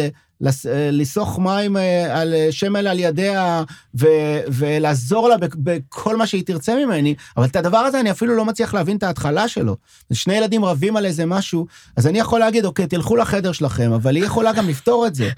ל- 0.00 0.08
לס- 0.40 0.66
לסוך 0.92 1.38
מים 1.38 1.76
אה, 1.76 2.20
על 2.20 2.34
שמל 2.50 2.86
על 2.86 2.98
ידיה 2.98 3.62
ו- 4.00 4.06
ולעזור 4.48 5.28
לה 5.28 5.36
בכ- 5.36 5.56
בכל 5.56 6.16
מה 6.16 6.26
שהיא 6.26 6.42
תרצה 6.46 6.76
ממני, 6.84 7.14
אבל 7.36 7.46
את 7.46 7.56
הדבר 7.56 7.78
הזה 7.78 8.00
אני 8.00 8.10
אפילו 8.10 8.34
לא 8.36 8.44
מצליח 8.44 8.74
להבין 8.74 8.96
את 8.96 9.02
ההתחלה 9.02 9.48
שלו. 9.48 9.76
שני 10.12 10.34
ילדים 10.34 10.64
רבים 10.64 10.96
על 10.96 11.06
איזה 11.06 11.26
משהו, 11.26 11.66
אז 11.96 12.06
אני 12.06 12.18
יכול 12.18 12.40
להגיד, 12.40 12.64
אוקיי, 12.64 12.86
תלכו 12.86 13.16
לחדר 13.16 13.52
שלכם, 13.52 13.92
אבל 13.92 14.16
היא 14.16 14.24
יכולה 14.24 14.52
גם 14.52 14.68
לפתור 14.68 15.06
את 15.06 15.14
זה. 15.14 15.28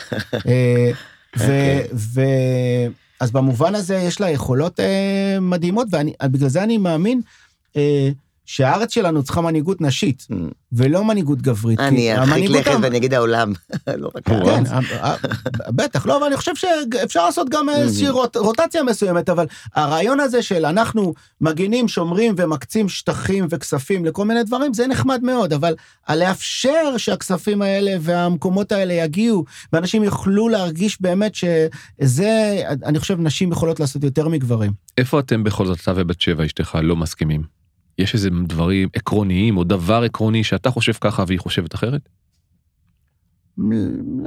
אה, 0.49 0.91
ו... 1.39 1.43
אוקיי. 1.43 1.89
ו... 1.95 2.21
אז 3.21 3.31
במובן 3.31 3.75
הזה 3.75 3.97
יש 3.97 4.21
לה 4.21 4.31
יכולות 4.31 4.81
אה, 4.81 5.39
מדהימות, 5.41 5.89
ובגלל 6.23 6.49
זה 6.49 6.63
אני 6.63 6.79
מאמין 6.79 7.21
אה, 7.77 8.11
שהארץ 8.47 8.95
שלנו 8.95 9.23
צריכה 9.23 9.41
מנהיגות 9.41 9.81
נשית, 9.81 10.27
Mm. 10.31 10.35
ולא 10.73 11.05
מנהיגות 11.05 11.43
גברית. 11.43 11.81
אני 11.81 12.17
ארחיק 12.19 12.51
לכת 12.51 12.71
ואני 12.83 12.97
אגיד 12.97 13.15
העולם, 13.15 13.53
לא 13.97 14.11
רק. 14.17 14.25
כן, 14.29 14.33
הארץ. 14.35 14.69
ה- 15.01 15.07
ה- 15.07 15.17
בטח, 15.73 16.07
לא, 16.07 16.17
אבל 16.17 16.27
אני 16.27 16.37
חושב 16.37 16.53
שאפשר 16.55 17.25
לעשות 17.27 17.49
גם 17.51 17.69
איזושהי 17.69 18.09
רוט- 18.09 18.37
רוטציה 18.37 18.83
מסוימת, 18.83 19.29
אבל 19.29 19.47
הרעיון 19.75 20.21
הזה 20.21 20.43
של 20.43 20.67
אנחנו 20.67 21.15
מגינים, 21.41 21.89
שומרים 21.89 22.35
ומקצים 22.39 22.89
שטחים 22.89 23.47
וכספים 23.51 24.05
לכל 24.05 24.25
מיני 24.25 24.45
דברים, 24.45 24.75
זה 24.75 24.87
נחמד 24.87 25.23
מאוד, 25.23 25.53
אבל 25.53 25.75
לאפשר 26.15 26.97
שהכספים 26.97 27.63
האלה 27.63 27.93
והמקומות 28.01 28.73
האלה 28.73 28.93
יגיעו, 28.95 29.45
ואנשים 29.73 30.05
יוכלו 30.05 30.49
להרגיש 30.49 31.01
באמת 31.03 31.33
שזה, 31.35 32.31
אני 32.85 32.99
חושב, 32.99 33.21
נשים 33.21 33.53
יכולות 33.53 33.81
לעשות 33.81 34.05
יותר 34.05 34.29
מגברים. 34.29 34.73
איפה 34.99 35.21
אתם 35.21 35.45
בכל 35.45 35.67
זאת, 35.67 35.79
אתה 35.83 35.93
ובת 35.97 36.21
שבע, 36.21 36.45
אשתך, 36.47 36.79
לא 36.83 36.97
מסכימים? 36.97 37.60
יש 38.01 38.15
איזה 38.15 38.31
דברים 38.47 38.89
עקרוניים, 38.97 39.57
או 39.57 39.65
דבר 39.65 40.03
עקרוני 40.03 40.45
שאתה 40.45 40.71
חושב 40.71 40.93
ככה 41.01 41.25
והיא 41.27 41.39
חושבת 41.39 41.75
אחרת? 41.75 42.09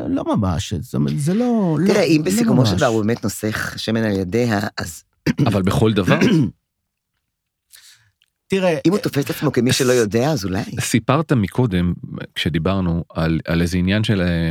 לא 0.09 0.35
ממש, 0.35 0.73
זאת 0.73 0.95
אומרת, 0.95 1.19
זה 1.19 1.33
לא... 1.33 1.77
לא- 1.79 1.87
תראה, 1.87 2.03
אם 2.03 2.21
לא 2.25 2.31
בסיכומו 2.31 2.65
של. 2.65 2.75
דבר 2.75 2.85
הוא 2.85 3.01
באמת 3.01 3.23
נוסך 3.23 3.73
שמן 3.77 4.03
על 4.03 4.11
ידיה, 4.11 4.59
אז 4.77 5.03
אבל 5.47 5.61
בכל 5.61 5.93
דבר? 5.93 6.19
תראה, 8.47 8.77
אם 8.85 8.91
הוא 8.91 8.99
תופס 8.99 9.25
את 9.25 9.29
עצמו 9.29 9.51
כמי 9.51 9.73
שלא 9.73 9.91
יודע, 9.91 10.31
אז 10.31 10.45
אולי. 10.45 10.63
סיפרת 10.79 11.31
מקודם, 11.31 11.93
כשדיברנו, 12.35 13.03
על, 13.13 13.39
על 13.45 13.61
איזה 13.61 13.77
עניין 13.77 14.03
של, 14.03 14.21
אה, 14.21 14.49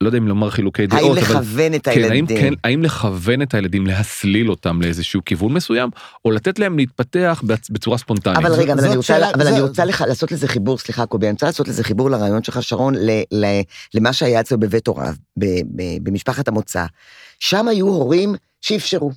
לא 0.00 0.08
יודע 0.08 0.18
אם 0.18 0.28
לומר 0.28 0.50
חילוקי 0.50 0.86
דעות, 0.86 1.02
האם 1.02 1.10
אבל... 1.10 1.20
לכוון 1.20 1.74
את 1.74 1.84
כן, 1.84 1.90
האם, 1.90 1.98
הילדים? 2.02 2.26
כן, 2.26 2.52
האם 2.64 2.82
לכוון 2.82 3.42
את 3.42 3.54
הילדים, 3.54 3.86
להסליל 3.86 4.50
אותם 4.50 4.82
לאיזשהו 4.82 5.20
כיוון 5.24 5.52
מסוים, 5.52 5.90
או 6.24 6.30
לתת 6.30 6.58
להם 6.58 6.78
להתפתח 6.78 7.42
בצ- 7.46 7.68
בצורה 7.70 7.98
ספונטנית? 7.98 8.36
אבל 8.38 8.52
רגע, 8.52 8.72
אבל 8.72 8.84
אני 8.84 8.96
רוצה, 8.96 9.06
שאלה- 9.14 9.30
אבל 9.34 9.46
אני 9.46 9.56
זה- 9.56 9.62
רוצה 9.62 9.84
לך, 9.84 10.04
לעשות 10.08 10.32
לזה 10.32 10.48
חיבור, 10.48 10.78
סליחה 10.78 11.06
קובי, 11.06 11.26
אני 11.26 11.32
רוצה 11.32 11.46
לעשות 11.46 11.68
לזה 11.68 11.84
חיבור 11.84 12.10
לרעיון 12.10 12.42
שלך, 12.42 12.62
שרון, 12.62 12.94
ל, 12.94 13.10
ל, 13.32 13.44
למה 13.94 14.12
שהיה 14.12 14.40
אצלו 14.40 14.60
בבית 14.60 14.86
הוריו, 14.86 15.14
במשפחת 16.02 16.48
המוצא. 16.48 16.84
שם 17.40 17.68
היו 17.68 17.86
הורים 17.88 18.34
שאפשרו. 18.60 19.10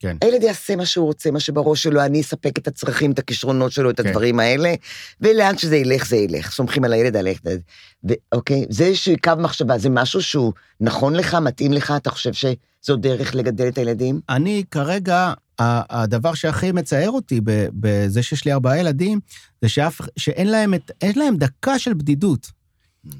כן. 0.00 0.16
הילד 0.22 0.42
יעשה 0.42 0.76
מה 0.76 0.86
שהוא 0.86 1.06
רוצה, 1.06 1.30
מה 1.30 1.40
שבראש 1.40 1.82
שלו, 1.82 2.04
אני 2.04 2.20
אספק 2.20 2.58
את 2.58 2.68
הצרכים, 2.68 3.12
את 3.12 3.18
הכישרונות 3.18 3.72
שלו, 3.72 3.90
את 3.90 4.00
כן. 4.00 4.08
הדברים 4.08 4.40
האלה, 4.40 4.74
ולאן 5.20 5.58
שזה 5.58 5.76
ילך, 5.76 6.06
זה 6.06 6.16
ילך. 6.16 6.50
סומכים 6.50 6.84
על 6.84 6.92
הילד, 6.92 7.16
על 7.16 7.26
הילד. 7.26 7.62
ואוקיי, 8.04 8.66
זה 8.68 8.84
איזשהו 8.84 9.14
קו 9.24 9.32
מחשבה, 9.38 9.78
זה 9.78 9.90
משהו 9.90 10.22
שהוא 10.22 10.52
נכון 10.80 11.14
לך, 11.14 11.34
מתאים 11.34 11.72
לך, 11.72 11.94
אתה 11.96 12.10
חושב 12.10 12.32
שזו 12.32 12.96
דרך 12.96 13.34
לגדל 13.34 13.68
את 13.68 13.78
הילדים? 13.78 14.20
אני 14.28 14.64
כרגע, 14.70 15.32
הדבר 15.58 16.34
שהכי 16.34 16.72
מצער 16.72 17.10
אותי 17.10 17.40
בזה 17.74 18.22
שיש 18.22 18.44
לי 18.44 18.52
ארבעה 18.52 18.78
ילדים, 18.78 19.20
זה 19.62 19.68
שאף, 19.68 20.00
שאין 20.16 20.48
להם, 20.48 20.74
את, 20.74 20.90
להם 21.16 21.36
דקה 21.36 21.78
של 21.78 21.94
בדידות. 21.94 22.46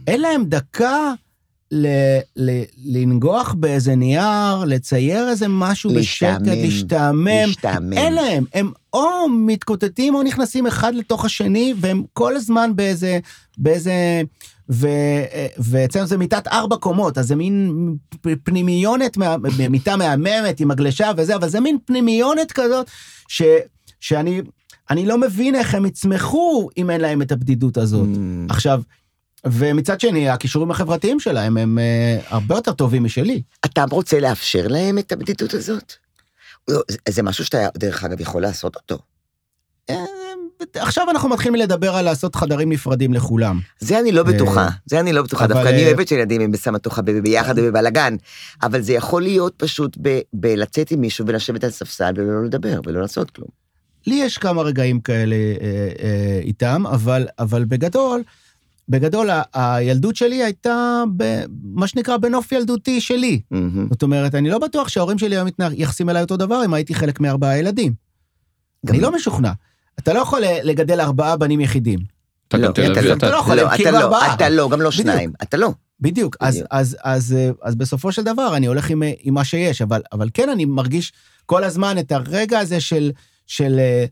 אין 0.07 0.21
להם 0.21 0.45
דקה 0.45 1.13
ל, 1.71 1.87
ל, 2.37 2.63
לנגוח 2.85 3.55
באיזה 3.59 3.95
נייר, 3.95 4.65
לצייר 4.67 5.29
איזה 5.29 5.47
משהו 5.49 5.91
בשקט, 5.95 6.41
להשתעמם. 6.47 7.93
אין 7.93 8.15
להם, 8.15 8.45
הם 8.55 8.73
או 8.93 9.29
מתקוטטים 9.29 10.15
או 10.15 10.23
נכנסים 10.23 10.67
אחד 10.67 10.95
לתוך 10.95 11.25
השני, 11.25 11.75
והם 11.81 12.03
כל 12.13 12.37
הזמן 12.37 12.71
באיזה, 12.77 13.19
באיזה, 13.59 14.23
ו, 14.71 14.89
ואצלנו 15.59 16.07
זה 16.07 16.19
מיטת 16.19 16.49
ארבע 16.49 16.77
קומות, 16.77 17.19
אז 17.19 17.27
זה 17.27 17.37
מין 17.37 17.73
פנימיונת, 18.45 19.19
מיטה 19.71 19.97
מהממת 19.97 20.61
עם 20.61 20.71
הגלשה 20.71 21.11
וזה, 21.17 21.37
אבל 21.37 21.49
זה 21.49 21.61
מין 21.61 21.79
פנימיונת 21.85 22.53
כזאת, 22.53 22.87
ש, 23.29 23.43
שאני 24.01 24.43
אני 24.91 25.07
לא 25.07 25.19
מבין 25.19 25.55
איך 25.55 25.75
הם 25.75 25.87
יצמחו 25.87 26.69
אם 26.79 26.91
אין 26.91 27.01
להם 27.01 27.23
את 27.23 27.33
הבדידות 27.33 27.77
הזאת. 27.77 28.09
Mm. 28.15 28.53
עכשיו, 28.53 28.83
ומצד 29.53 30.01
שני, 30.01 30.29
הכישורים 30.29 30.71
החברתיים 30.71 31.21
שלהם 31.21 31.57
הם 31.57 31.79
אה, 31.79 32.19
הרבה 32.29 32.55
יותר 32.55 32.73
טובים 32.73 33.05
משלי. 33.05 33.43
אתה 33.65 33.85
רוצה 33.91 34.21
לאפשר 34.21 34.67
להם 34.69 34.99
את 34.99 35.13
הבדידות 35.13 35.55
הזאת? 35.55 35.93
לא, 36.69 36.81
זה- 37.09 37.23
משהו 37.23 37.45
שאתה, 37.45 37.69
דרך 37.77 38.05
אגב, 38.05 38.21
יכול 38.21 38.43
לעשות 38.43 38.77
אותו. 38.77 38.99
אה, 39.91 40.05
עכשיו 40.75 41.11
אנחנו 41.11 41.29
מתחילים 41.29 41.55
לדבר 41.61 41.97
על 41.97 42.05
לעשות 42.05 42.35
חדרים 42.35 42.73
נפרדים 42.73 43.15
לכולם. 43.15 43.61
זה 43.81 43.99
אני 43.99 44.13
לא 44.13 44.23
בטוחה, 44.23 44.65
אה, 44.65 44.69
זה 44.87 45.01
אני 45.01 45.13
לא 45.13 45.23
בטוחה, 45.23 45.47
דווקא 45.47 45.69
אני 45.69 45.85
אוהבת 45.87 46.09
שילדים 46.09 46.41
הם 46.41 46.53
בסמטוחה 46.53 47.03
ביחד 47.03 47.55
ובבלאגן, 47.59 48.17
אבל 48.63 48.81
זה 48.81 48.93
יכול 48.93 49.23
להיות 49.23 49.55
פשוט 49.57 49.99
בלצאת 50.33 50.91
עם 50.91 51.01
מישהו 51.01 51.27
ולשבת 51.27 51.65
על 51.65 51.71
ספסל 51.71 52.13
ולא 52.17 52.45
לדבר 52.45 52.81
ולא 52.87 53.01
לעשות 53.01 53.31
כלום. 53.31 53.49
לי 54.07 54.15
יש 54.15 54.39
כמה 54.39 54.63
רגעים 54.63 55.01
כאלה 55.01 55.37
איתם, 56.43 56.85
אבל 57.39 57.65
בגדול, 57.65 58.23
בגדול 58.89 59.31
הילדות 59.55 60.17
שלי 60.17 60.43
הייתה 60.45 61.03
ב- 61.17 61.45
מה 61.63 61.87
שנקרא 61.87 62.17
בנוף 62.17 62.53
ילדותי 62.53 63.01
שלי. 63.01 63.41
מהמם. 63.51 63.87
זאת 63.91 64.03
אומרת, 64.03 64.35
אני 64.35 64.51
לא 64.51 64.59
בטוח 64.59 64.89
שההורים 64.89 65.19
שלי 65.19 65.37
היו 65.37 65.45
מתייחסים 65.45 66.11
אליי 66.11 66.23
אותו 66.23 66.37
דבר 66.37 66.65
אם 66.65 66.75
הייתי 66.75 66.95
חלק 66.95 67.21
מארבעה 67.21 67.59
ילדים. 67.59 67.93
גם- 68.87 68.95
אני 68.95 69.03
לא 69.03 69.13
משוכנע. 69.15 69.53
אתה 69.99 70.13
לא 70.13 70.19
יכול 70.19 70.41
לגדל 70.63 71.01
ארבעה 71.01 71.37
בנים 71.37 71.61
יחידים. 71.61 71.99
אתה 72.49 72.57
לא, 72.57 72.67
גם 72.67 72.71
אתה 72.73 72.81
לא- 73.03 73.13
אתה- 73.13 73.31
לא 73.31 73.37
יכול, 73.37 73.55
לא, 73.57 73.61
הם 73.63 73.69
אתה 73.69 73.77
כאילו 73.77 73.91
לא, 73.91 73.99
ארבעה. 74.05 74.35
אתה 74.35 74.49
לא, 74.49 74.69
גם 74.71 74.81
לא 74.83 74.91
בדיוק. 74.91 74.93
שניים, 75.03 75.33
אתה 75.43 75.57
לא. 75.57 75.71
בדיוק, 76.01 76.37
אז, 76.41 76.55
בדיוק. 76.55 76.69
אז, 76.71 76.97
אז, 77.03 77.33
אה, 77.39 77.51
אז 77.63 77.75
בסופו 77.75 78.13
של 78.13 78.23
דבר 78.23 78.57
אני 78.57 78.67
הולך 78.67 78.91
עם, 78.91 79.03
אה, 79.03 79.13
עם 79.21 79.35
מה 79.35 79.45
שיש, 79.45 79.83
אבל, 79.83 80.03
אבל 80.13 80.29
כן 80.35 80.49
אני 80.49 80.65
מרגיש 80.65 81.13
כל 81.47 81.65
הזמן 81.65 81.99
את 81.99 82.13
הרגע 82.13 82.59
הזה 82.59 82.81
של, 82.81 83.11
של 83.47 83.77
אה, 83.79 84.05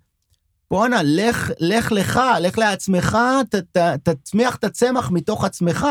בואנה, 0.75 1.01
לך, 1.05 1.51
לך 1.61 1.93
לך, 1.93 2.21
לך 2.41 2.59
לעצמך, 2.59 3.19
ת, 3.51 3.55
ת, 3.55 3.79
תצמיח 4.09 4.57
את 4.57 4.65
הצמח 4.65 5.11
מתוך 5.11 5.45
עצמך. 5.45 5.87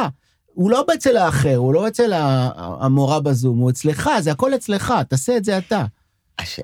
הוא 0.46 0.72
לא 0.72 0.86
אצל 0.94 1.18
האחר, 1.18 1.56
הוא 1.56 1.74
לא 1.74 1.88
אצל 1.88 2.12
המורה 2.56 3.20
בזום, 3.20 3.60
הוא 3.60 3.70
אצלך, 3.70 4.10
זה 4.20 4.32
הכל 4.32 4.56
אצלך, 4.56 4.94
תעשה 5.10 5.38
את 5.38 5.46
זה 5.46 5.58
אתה. 5.58 5.86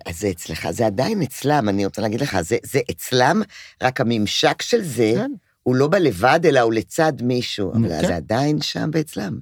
אז 0.06 0.20
זה 0.20 0.30
אצלך, 0.30 0.72
זה 0.72 0.86
עדיין 0.86 1.22
אצלם, 1.22 1.70
אני 1.70 1.86
רוצה 1.86 2.02
להגיד 2.02 2.22
לך, 2.22 2.42
זה, 2.42 2.58
זה 2.64 2.80
אצלם, 2.92 3.42
רק 3.84 4.02
הממשק 4.02 4.62
של 4.62 4.84
זה, 4.84 5.14
כן. 5.16 5.32
הוא 5.64 5.76
לא 5.76 5.88
בא 5.88 5.98
לבד, 5.98 6.40
אלא 6.46 6.60
הוא 6.60 6.74
לצד 6.74 7.14
מישהו, 7.22 7.72
אבל 7.72 7.90
כן. 7.90 8.08
זה 8.08 8.16
עדיין 8.16 8.62
שם 8.62 8.90
ואצלם. 8.94 9.40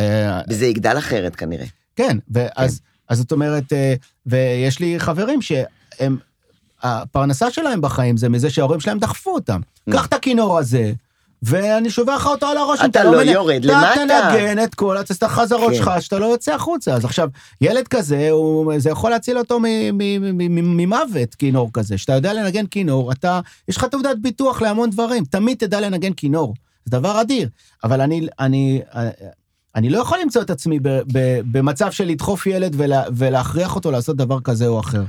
אה, 0.00 0.40
וזה 0.48 0.66
יגדל 0.66 0.98
אחרת 0.98 1.36
כנראה. 1.36 1.66
כן, 1.96 2.18
ואז 2.30 2.80
אז 3.08 3.18
זאת 3.18 3.32
אומרת, 3.32 3.72
אה, 3.72 3.94
ויש 4.26 4.80
לי 4.80 5.00
חברים 5.00 5.42
שהם, 5.42 6.16
הפרנסה 6.82 7.50
שלהם 7.50 7.80
בחיים 7.80 8.16
זה 8.16 8.28
מזה 8.28 8.50
שההורים 8.50 8.80
שלהם 8.80 8.98
דחפו 8.98 9.30
אותם. 9.34 9.60
Mm. 9.60 9.92
קח 9.92 10.06
את 10.06 10.12
הכינור 10.12 10.58
הזה, 10.58 10.92
ואני 11.42 11.90
שובע 11.90 12.16
לך 12.16 12.26
אותו 12.26 12.46
על 12.46 12.56
הראש. 12.56 12.80
אתה 12.84 13.04
לא 13.04 13.18
מנ- 13.24 13.28
יורד 13.28 13.64
אתה 13.64 13.72
למטה. 13.72 13.94
תנגן 13.94 14.64
את 14.64 14.74
כל 14.74 14.96
את 15.00 15.22
החזרות 15.22 15.70
כן. 15.70 15.74
שלך, 15.74 15.90
שאתה 16.00 16.18
לא 16.18 16.26
יוצא 16.26 16.54
החוצה. 16.54 16.94
אז 16.94 17.04
עכשיו, 17.04 17.28
ילד 17.60 17.88
כזה, 17.88 18.30
זה 18.76 18.90
יכול 18.90 19.10
להציל 19.10 19.38
אותו 19.38 19.58
ממוות, 19.60 21.34
כינור 21.34 21.70
כזה. 21.72 21.98
שאתה 21.98 22.12
יודע 22.12 22.32
לנגן 22.32 22.66
כינור, 22.66 23.12
אתה, 23.12 23.40
יש 23.68 23.76
לך 23.76 23.84
תעודת 23.84 24.16
ביטוח 24.22 24.62
להמון 24.62 24.90
דברים, 24.90 25.24
תמיד 25.24 25.56
תדע 25.58 25.80
לנגן 25.80 26.12
כינור. 26.12 26.54
זה 26.84 26.90
דבר 26.98 27.20
אדיר. 27.20 27.48
אבל 27.84 28.00
אני, 28.00 28.26
אני, 28.40 28.80
אני 29.76 29.90
לא 29.90 29.98
יכול 29.98 30.18
למצוא 30.22 30.42
את 30.42 30.50
עצמי 30.50 30.78
ב, 30.82 30.88
ב, 30.88 31.40
במצב 31.44 31.90
של 31.90 32.04
לדחוף 32.04 32.46
ילד 32.46 32.74
ולה, 32.76 33.02
ולהכריח 33.16 33.74
אותו 33.74 33.90
לעשות 33.90 34.16
דבר 34.16 34.40
כזה 34.40 34.66
או 34.66 34.80
אחר. 34.80 35.02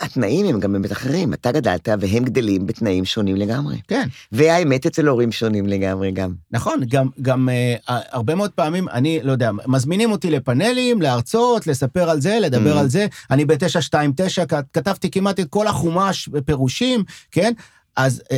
התנאים 0.00 0.46
הם 0.46 0.60
גם 0.60 0.72
באמת 0.72 0.92
אחרים. 0.92 1.34
אתה 1.34 1.52
גדלת 1.52 1.88
והם 2.00 2.24
גדלים 2.24 2.66
בתנאים 2.66 3.04
שונים 3.04 3.36
לגמרי. 3.36 3.80
כן. 3.88 4.08
והאמת 4.32 4.86
אצל 4.86 5.06
הורים 5.08 5.32
שונים 5.32 5.66
לגמרי 5.66 6.10
גם. 6.12 6.32
נכון, 6.50 6.80
גם, 6.88 7.08
גם 7.22 7.48
אה, 7.48 7.74
הרבה 7.88 8.34
מאוד 8.34 8.50
פעמים, 8.50 8.88
אני 8.88 9.20
לא 9.22 9.32
יודע, 9.32 9.50
מזמינים 9.66 10.12
אותי 10.12 10.30
לפאנלים, 10.30 11.02
להרצות, 11.02 11.66
לספר 11.66 12.10
על 12.10 12.20
זה, 12.20 12.38
לדבר 12.40 12.76
Mm. 12.76 12.80
על 12.80 12.88
זה. 12.88 13.06
אני 13.30 13.44
ב-929 13.44 14.44
כתבתי 14.72 15.10
כמעט 15.10 15.40
את 15.40 15.46
כל 15.50 15.66
החומש 15.66 16.28
בפירושים, 16.28 17.04
כן? 17.30 17.52
אז 17.96 18.22
אה, 18.32 18.36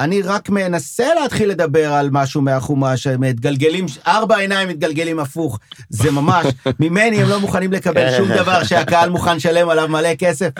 אני 0.00 0.22
רק 0.22 0.50
מנסה 0.50 1.04
להתחיל 1.22 1.48
לדבר 1.48 1.92
על 1.92 2.08
משהו 2.12 2.42
מהחומש, 2.42 3.06
מתגלגלים, 3.06 3.86
ארבע 4.06 4.36
עיניים 4.36 4.68
מתגלגלים 4.68 5.18
הפוך. 5.18 5.58
זה 5.88 6.10
ממש, 6.10 6.46
ממני 6.80 7.22
הם 7.22 7.28
לא 7.28 7.40
מוכנים 7.40 7.72
לקבל 7.72 8.16
שום 8.16 8.28
דבר 8.28 8.64
שהקהל 8.64 9.10
מוכן 9.10 9.36
לשלם 9.36 9.68
עליו 9.68 9.88
מלא 9.88 10.14
כסף, 10.14 10.50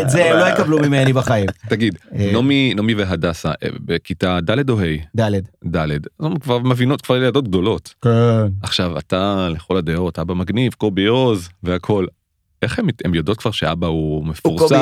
את 0.00 0.10
זה 0.10 0.30
הם 0.30 0.36
לא 0.36 0.44
יקבלו 0.48 0.78
ממני 0.78 1.12
בחיים. 1.12 1.46
תגיד, 1.68 1.98
אה. 2.18 2.32
נעמי 2.32 2.74
נעמי 2.76 2.94
והדסה, 2.94 3.48
אה, 3.48 3.68
בכיתה 3.80 4.38
ד' 4.40 4.70
או 4.70 4.80
ה'? 4.80 5.20
ד'. 5.20 5.32
ד', 5.76 5.90
הן 6.20 6.38
כבר 6.38 6.58
מבינות, 6.58 7.02
כבר 7.02 7.16
ילדות 7.16 7.48
גדולות. 7.48 7.94
כן. 8.02 8.10
עכשיו, 8.62 8.98
אתה, 8.98 9.48
לכל 9.50 9.76
הדעות, 9.76 10.18
אבא 10.18 10.34
מגניב, 10.34 10.72
קובי 10.72 11.06
עוז 11.06 11.48
והכל. 11.62 12.06
איך 12.62 12.78
הם, 12.78 12.86
הם 13.04 13.14
יודעות 13.14 13.38
כבר 13.38 13.50
שאבא 13.50 13.86
הוא 13.86 14.24
מפורסם? 14.24 14.80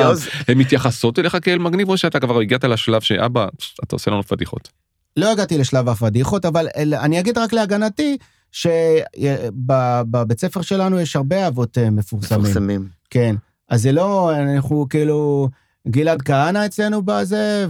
הן 0.49 0.59
מתייחסות 0.59 1.19
אליך 1.19 1.37
כאל 1.43 1.59
מגניב 1.59 1.89
או 1.89 1.97
שאתה 1.97 2.21
כבר 2.21 2.41
הגעת 2.41 2.65
לשלב 2.65 3.01
שאבא, 3.01 3.47
אתה 3.85 3.97
עושה 3.97 4.11
לנו 4.11 4.23
פדיחות? 4.23 4.69
לא 5.17 5.33
הגעתי 5.33 5.59
לשלב 5.59 5.89
הפדיחות, 5.89 6.45
אבל 6.45 6.69
אל- 6.77 6.95
אני 6.95 7.21
אגיד 7.21 7.39
רק 7.39 7.53
להגנתי, 7.53 8.17
שבבית 8.53 10.41
ספר 10.41 10.63
שלנו 10.63 11.01
יש 11.01 11.17
הרבה 11.17 11.47
אבות 11.49 11.79
אה, 11.79 11.91
מפורסמים. 11.91 12.41
מפורסמים. 12.41 12.89
כן. 13.11 13.37
אז 13.69 13.83
זה 13.83 13.93
לא, 13.93 14.33
אנחנו 14.37 14.87
כאילו, 14.91 15.49
גלעד 15.89 16.23
כהנא 16.23 16.67
אצלנו 16.67 17.03
בזה, 17.05 17.67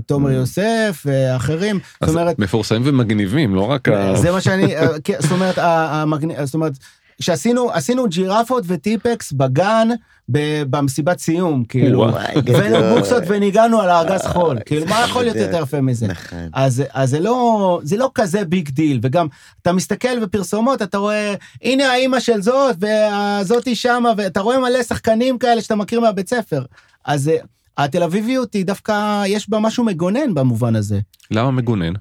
ותומר 0.00 0.30
Mm. 0.30 0.32
יוסף, 0.32 1.02
ואחרים. 1.06 1.76
זאת 2.00 2.02
אז 2.02 2.08
אומרת, 2.16 2.38
מפורסמים 2.38 2.82
ומגניבים, 2.84 3.54
לא 3.54 3.70
רק. 3.70 3.88
זה 4.16 4.32
מה 4.32 4.40
שאני, 4.40 4.64
אה, 4.76 4.86
כן, 5.04 5.14
זאת 5.20 5.32
אומרת, 5.32 5.58
ה- 5.58 6.02
המגנ- 6.02 6.44
זאת 6.44 6.54
אומרת, 6.54 6.72
כשעשינו 7.20 7.70
עשינו 7.72 8.08
ג'ירפות 8.08 8.64
וטיפקס 8.66 9.32
בגן, 9.32 9.88
ב- 10.28 10.62
במסיבת 10.70 11.18
סיום, 11.18 11.64
כאילו. 11.64 12.08
הבאנו. 12.08 12.94
בוקסות 12.96 13.22
וניגנו 13.26 13.80
על 13.80 13.90
הארגז 13.90 14.26
חול. 14.26 14.58
כאילו, 14.66 14.86
מה 14.86 15.00
יכול 15.04 15.22
להיות. 15.22 15.36
יותר 15.36 15.62
יפה 15.62 15.80
מזה? 15.80 16.06
נכון. 16.06 16.48
אז, 16.52 16.82
אז 16.92 17.10
זה, 17.10 17.20
לא, 17.20 17.80
זה 17.82 17.96
לא 17.96 18.10
כזה 18.14 18.44
big 18.44 18.68
deal, 18.68 19.00
וגם 19.02 19.26
אתה 19.62 19.72
מסתכל 19.72 20.20
בפרסומות, 20.20 20.82
אתה 20.82 20.98
רואה, 20.98 21.34
הנה 21.62 21.90
האימא 21.90 22.20
של 22.20 22.42
זאת, 22.42 22.76
והזאתי 22.80 23.74
שמה, 23.74 24.12
ואתה 24.16 24.40
רואה 24.40 24.58
מלא 24.58 24.82
שחקנים 24.82 25.38
כאלה 25.38 25.62
שאתה 25.62 25.74
מכיר 25.76 26.00
מהבית 26.00 26.28
ספר. 26.28 26.64
אז 27.04 27.28
אה, 27.28 27.36
התל 27.78 28.02
אביביות 28.02 28.54
היא 28.54 28.66
דווקא, 28.66 29.24
יש 29.26 29.50
בה 29.50 29.58
משהו 29.58 29.84
מגונן 29.84 30.34
במובן 30.34 30.76
הזה. 30.76 31.00
למה 31.30 31.50
מגונן? 31.50 31.92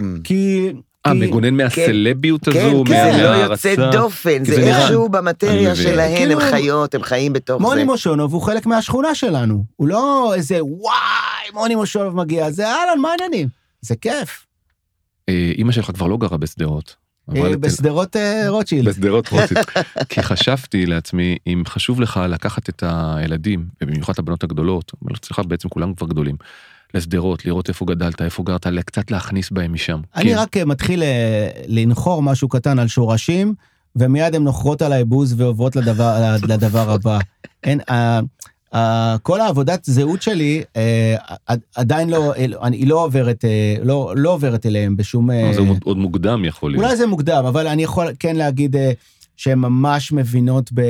Mm. 0.00 0.04
כי... 0.24 0.72
אה, 1.06 1.14
מגונן 1.14 1.54
מהסלביות 1.54 2.44
כן, 2.48 2.66
הזו, 2.66 2.84
כי 2.86 2.92
מה- 2.92 3.12
זה 3.16 3.22
לא? 3.22 3.28
יוצא 3.28 3.74
דופן, 3.92 4.44
זה 4.44 4.54
זה 4.54 4.60
נראה- 4.60 4.78
איכשהו 4.82 5.02
אני 5.06 5.12
במטריה 5.12 5.70
מבין. 5.72 5.74
שלהם, 5.84 6.10
הם 6.12 6.16
כאילו- 6.16 6.40
חיות, 6.40 6.94
הם 6.94 7.02
חיים 7.02 7.32
בתוך 7.32 7.62
זה. 7.62 7.68
מוני 7.68 7.84
מושונוב 7.84 8.32
הוא 8.34 8.42
חלק 8.42 8.66
מהשכונה 8.66 9.14
שלנו. 9.14 9.64
הוא 9.76 9.88
לא 9.88 10.32
איזה, 10.36 10.64
וואי, 10.64 10.94
מוני 11.54 11.74
מושונוב 11.74 12.16
מגיע, 12.16 12.50
זה 12.50 12.66
אהלן, 12.68 13.00
מה 13.00 13.08
העניינים? 13.10 13.48
זה 13.80 13.94
כיף. 13.96 14.46
אה, 15.28 15.52
אימא 15.58 15.72
שלך 15.72 15.90
כבר 15.94 16.06
לא 16.06 16.16
גרה 16.16 16.36
בשדרות. 16.38 16.96
אה, 17.36 17.56
בשדרות 17.56 18.16
אה, 18.16 18.48
רוטשילד. 18.48 18.88
בשדרות 18.88 19.28
רוטשילד. 19.32 19.64
כי 20.08 20.22
חשבתי 20.22 20.86
לעצמי, 20.86 21.36
אם 21.46 21.62
חשוב 21.66 22.00
לך 22.00 22.20
לקחת 22.28 22.68
את 22.68 22.82
הילדים, 22.86 23.64
ובמיוחד 23.82 24.12
את 24.12 24.18
הבנות 24.18 24.44
הגדולות, 24.44 24.92
אבל 25.04 25.14
אצלך 25.16 25.40
בעצם 25.48 25.68
כולם 25.68 25.94
כבר 25.94 26.06
גדולים, 26.06 26.36
לשדרות, 26.94 27.44
לראות 27.46 27.68
איפה 27.68 27.84
גדלת, 27.84 28.22
איפה 28.22 28.42
גרת, 28.42 28.66
קצת 28.84 29.10
להכניס 29.10 29.50
בהם 29.50 29.72
משם. 29.72 30.00
אני 30.16 30.30
כן. 30.30 30.38
רק 30.38 30.56
אה, 30.56 30.64
מתחיל 30.64 31.02
אה, 31.02 31.48
לנחור 31.66 32.22
משהו 32.22 32.48
קטן 32.48 32.78
על 32.78 32.88
שורשים, 32.88 33.54
ומיד 33.96 34.34
הן 34.34 34.44
נוחרות 34.44 34.82
עליי 34.82 35.04
בוז 35.04 35.34
ועוברות 35.40 35.76
לדבר, 35.76 36.14
לדבר 36.48 36.90
הבא. 36.90 37.18
אין, 37.64 37.80
אה, 37.90 38.20
אה, 38.74 39.16
כל 39.22 39.40
העבודת 39.40 39.84
זהות 39.84 40.22
שלי 40.22 40.62
אה, 40.76 41.14
עד- 41.46 41.60
עדיין 41.76 42.10
לא, 42.10 42.32
היא 42.72 42.86
לא 42.86 43.04
עוברת, 43.04 43.44
אה, 43.44 43.74
לא, 43.82 44.12
לא 44.16 44.30
עוברת 44.32 44.66
אליהם 44.66 44.96
בשום... 44.96 45.30
אה, 45.30 45.46
אה, 45.48 45.52
זה 45.54 45.60
עוד- 45.84 45.96
מוקדם 45.96 46.44
יכול 46.44 46.70
להיות. 46.70 46.84
אולי 46.84 46.96
זה 46.96 47.06
מוקדם, 47.06 47.44
אבל 47.48 47.66
אני 47.66 47.82
יכול 47.82 48.06
כן 48.18 48.36
להגיד 48.36 48.76
אה, 48.76 48.92
שהן 49.36 49.58
ממש 49.58 50.12
מבינות 50.12 50.70
ב... 50.74 50.80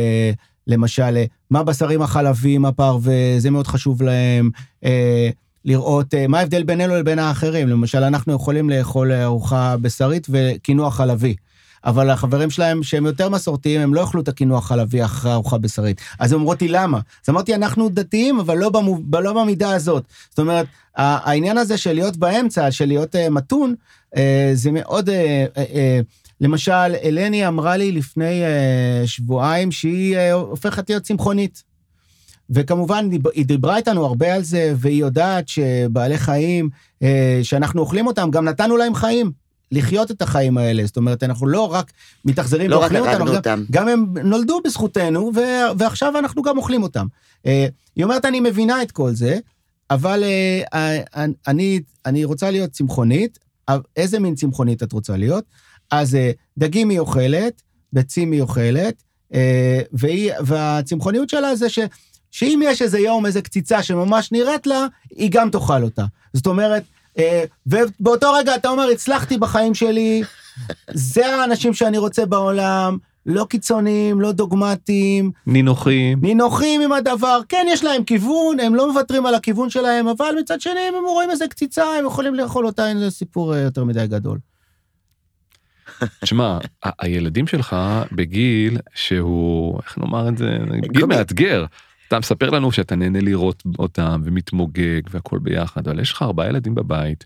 למשל, 0.66 1.18
מה 1.50 1.62
בשרים 1.62 2.02
החלבים, 2.02 2.64
הפרווה, 2.64 3.14
זה 3.38 3.50
מאוד 3.50 3.66
חשוב 3.66 4.02
להם. 4.02 4.50
אה, 4.84 5.30
לראות 5.64 6.14
אה, 6.14 6.26
מה 6.26 6.38
ההבדל 6.38 6.62
בינינו 6.62 6.94
לבין 6.96 7.18
האחרים. 7.18 7.68
למשל, 7.68 8.04
אנחנו 8.04 8.32
יכולים 8.32 8.70
לאכול 8.70 9.12
ארוחה 9.12 9.76
בשרית 9.76 10.26
וקינוח 10.30 10.96
חלבי. 10.96 11.34
אבל 11.84 12.10
החברים 12.10 12.50
שלהם 12.50 12.82
שהם 12.82 13.06
יותר 13.06 13.28
מסורתיים, 13.28 13.80
הם 13.80 13.94
לא 13.94 14.00
יאכלו 14.00 14.20
את 14.20 14.28
הקינוח 14.28 14.68
חלבי 14.68 15.04
אחרי 15.04 15.32
ארוחה 15.32 15.58
בשרית. 15.58 16.00
אז 16.18 16.32
הם 16.32 16.38
אומרות 16.38 16.62
לי 16.62 16.68
למה? 16.68 16.98
אז 16.98 17.30
אמרתי, 17.30 17.54
אנחנו 17.54 17.88
דתיים, 17.88 18.40
אבל 18.40 18.58
לא, 18.58 18.68
במו, 18.68 18.98
לא 19.12 19.32
במידה 19.32 19.74
הזאת. 19.74 20.04
זאת 20.30 20.38
אומרת, 20.38 20.66
העניין 20.96 21.58
הזה 21.58 21.76
של 21.76 21.92
להיות 21.92 22.16
באמצע, 22.16 22.70
של 22.70 22.86
להיות 22.86 23.14
uh, 23.14 23.18
מתון, 23.30 23.74
uh, 24.14 24.18
זה 24.54 24.70
מאוד... 24.72 25.08
Uh, 25.08 25.12
uh, 25.12 25.56
uh, 25.56 26.04
למשל, 26.40 26.94
אלני 27.02 27.48
אמרה 27.48 27.76
לי 27.76 27.92
לפני 27.92 28.42
uh, 28.42 29.06
שבועיים 29.06 29.72
שהיא 29.72 30.16
uh, 30.16 30.32
הופכת 30.32 30.90
להיות 30.90 31.02
צמחונית. 31.02 31.69
וכמובן, 32.50 33.08
היא 33.34 33.46
דיברה 33.46 33.76
איתנו 33.76 34.06
הרבה 34.06 34.34
על 34.34 34.42
זה, 34.42 34.74
והיא 34.76 35.00
יודעת 35.00 35.48
שבעלי 35.48 36.18
חיים, 36.18 36.68
אה, 37.02 37.40
שאנחנו 37.42 37.80
אוכלים 37.80 38.06
אותם, 38.06 38.30
גם 38.30 38.44
נתנו 38.44 38.76
להם 38.76 38.94
חיים. 38.94 39.32
לחיות 39.72 40.10
את 40.10 40.22
החיים 40.22 40.58
האלה, 40.58 40.86
זאת 40.86 40.96
אומרת, 40.96 41.22
אנחנו 41.22 41.46
לא 41.46 41.72
רק 41.72 41.92
מתאכזרים 42.24 42.70
לא 42.70 42.76
רק 42.76 42.82
ואוכלים 42.82 43.02
אותם, 43.02 43.12
הרגנו 43.12 43.30
גם, 43.30 43.36
אותם. 43.36 43.64
גם 43.70 43.88
הם 43.88 44.18
נולדו 44.24 44.60
בזכותנו, 44.64 45.32
ו- 45.36 45.78
ועכשיו 45.78 46.18
אנחנו 46.18 46.42
גם 46.42 46.58
אוכלים 46.58 46.82
אותם. 46.82 47.06
אה, 47.46 47.66
היא 47.96 48.04
אומרת, 48.04 48.24
אני 48.24 48.40
מבינה 48.40 48.82
את 48.82 48.90
כל 48.90 49.14
זה, 49.14 49.38
אבל 49.90 50.24
אה, 50.24 50.62
אה, 50.74 51.26
אני, 51.48 51.80
אני 52.06 52.24
רוצה 52.24 52.50
להיות 52.50 52.70
צמחונית, 52.70 53.38
אבל 53.68 53.80
איזה 53.96 54.18
מין 54.18 54.34
צמחונית 54.34 54.82
את 54.82 54.92
רוצה 54.92 55.16
להיות? 55.16 55.44
אז 55.90 56.14
אה, 56.14 56.30
דגים 56.58 56.88
היא 56.88 56.98
אוכלת, 56.98 57.62
ביצים 57.92 58.32
היא 58.32 58.40
אוכלת, 58.40 59.02
אה, 59.34 59.80
והיא, 59.92 60.32
והצמחוניות 60.44 61.28
שלה 61.28 61.56
זה 61.56 61.68
ש... 61.68 61.78
שאם 62.30 62.60
יש 62.64 62.82
איזה 62.82 62.98
יום, 62.98 63.26
איזה 63.26 63.42
קציצה 63.42 63.82
שממש 63.82 64.32
נראית 64.32 64.66
לה, 64.66 64.86
היא 65.16 65.30
גם 65.32 65.50
תאכל 65.50 65.82
אותה. 65.82 66.04
זאת 66.32 66.46
אומרת, 66.46 66.82
אה, 67.18 67.44
ובאותו 67.66 68.32
רגע 68.32 68.54
אתה 68.54 68.68
אומר, 68.68 68.88
הצלחתי 68.88 69.38
בחיים 69.38 69.74
שלי, 69.74 70.22
זה 70.94 71.36
האנשים 71.36 71.74
שאני 71.74 71.98
רוצה 71.98 72.26
בעולם, 72.26 72.96
לא 73.26 73.46
קיצוניים, 73.50 74.20
לא 74.20 74.32
דוגמטיים, 74.32 75.30
נינוחים. 75.46 76.18
נינוחים 76.22 76.80
עם 76.80 76.92
הדבר, 76.92 77.40
כן, 77.48 77.66
יש 77.70 77.84
להם 77.84 78.04
כיוון, 78.04 78.60
הם 78.60 78.74
לא 78.74 78.92
מוותרים 78.92 79.26
על 79.26 79.34
הכיוון 79.34 79.70
שלהם, 79.70 80.08
אבל 80.08 80.34
מצד 80.40 80.60
שני, 80.60 80.80
אם 80.88 80.94
הם 80.94 81.04
רואים 81.04 81.30
איזה 81.30 81.48
קציצה, 81.48 81.84
הם 81.98 82.06
יכולים 82.06 82.34
לאכול 82.34 82.66
אותה, 82.66 82.88
אין 82.88 82.98
זה 82.98 83.10
סיפור 83.10 83.54
אה, 83.54 83.60
יותר 83.60 83.84
מדי 83.84 84.06
גדול. 84.06 84.38
תשמע, 86.20 86.58
הילדים 86.98 87.46
שלך 87.46 87.76
בגיל 88.12 88.78
שהוא, 88.94 89.78
איך 89.86 89.98
נאמר 89.98 90.28
את 90.28 90.38
זה, 90.38 90.58
גיל 90.92 91.00
קובי. 91.00 91.16
מאתגר. 91.16 91.64
אתה 92.10 92.18
מספר 92.18 92.50
לנו 92.50 92.72
שאתה 92.72 92.96
נהנה 92.96 93.20
לראות 93.20 93.62
אותם 93.78 94.22
ומתמוגג 94.24 95.00
והכל 95.10 95.38
ביחד, 95.38 95.88
אבל 95.88 96.00
יש 96.00 96.12
לך 96.12 96.22
ארבעה 96.22 96.48
ילדים 96.48 96.74
בבית, 96.74 97.24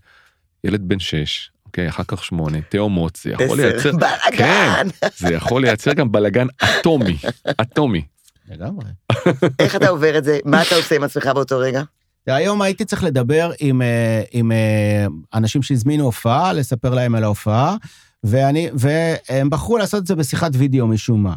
ילד 0.63 0.81
בן 0.87 0.99
שש, 0.99 1.51
אוקיי, 1.65 1.89
אחר 1.89 2.03
כך 2.07 2.23
שמונה, 2.23 2.61
תאומות, 2.61 3.19
זה 3.23 3.29
יכול 3.29 3.57
לייצר, 3.61 3.91
בלאגן. 3.91 4.87
זה 5.17 5.33
יכול 5.33 5.61
לייצר 5.61 5.93
גם 5.93 6.11
בלאגן 6.11 6.47
אטומי, 6.63 7.17
אטומי. 7.61 8.01
לגמרי. 8.49 8.85
איך 9.59 9.75
אתה 9.75 9.89
עובר 9.89 10.17
את 10.17 10.23
זה? 10.23 10.39
מה 10.45 10.61
אתה 10.61 10.75
עושה 10.75 10.95
עם 10.95 11.03
עצמך 11.03 11.25
באותו 11.25 11.59
רגע? 11.59 11.83
היום 12.27 12.61
הייתי 12.61 12.85
צריך 12.85 13.03
לדבר 13.03 13.51
עם, 13.59 13.81
אה, 13.81 14.21
עם 14.31 14.51
אה, 14.51 15.05
אנשים 15.33 15.61
שהזמינו 15.61 16.03
הופעה, 16.03 16.53
לספר 16.53 16.93
להם 16.93 17.15
על 17.15 17.23
ההופעה, 17.23 17.75
ואני, 18.23 18.69
והם 18.73 19.49
בחרו 19.49 19.77
לעשות 19.77 20.01
את 20.01 20.07
זה 20.07 20.15
בשיחת 20.15 20.51
וידאו 20.53 20.87
משום 20.87 21.23
מה. 21.23 21.35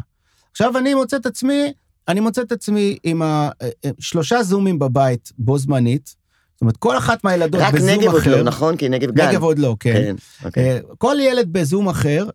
עכשיו 0.51 0.77
אני 0.77 0.93
מוצא 0.93 1.17
את 1.17 1.25
עצמי 1.25 1.73
אני 2.09 2.19
מוצא 2.19 2.41
את 2.41 2.51
עצמי 2.51 2.97
עם 3.03 3.21
ה, 3.21 3.49
אה, 3.61 3.69
אה, 3.85 3.89
שלושה 3.99 4.43
זומים 4.43 4.79
בבית 4.79 5.31
בו 5.37 5.57
זמנית. 5.57 6.15
זאת 6.53 6.61
אומרת, 6.61 6.77
כל 6.77 6.97
אחת 6.97 7.23
מהילדות 7.23 7.61
רק 7.61 7.73
בזום 7.73 7.89
נגב 7.89 8.11
עוד 8.11 8.21
אחר. 8.21 8.35
לא, 8.35 8.43
נכון? 8.43 8.77
כי 8.77 8.89
נגב 8.89 9.11
גן. 9.11 9.29
נגב 9.29 9.43
עוד 9.43 9.59
לא, 9.59 9.75
כן. 9.79 9.93
כן, 9.93 10.15
אוקיי. 10.45 10.71
אה, 10.71 10.79
כל 10.97 11.15
ילד 11.19 11.53
בזום 11.53 11.89
אחר. 11.89 12.25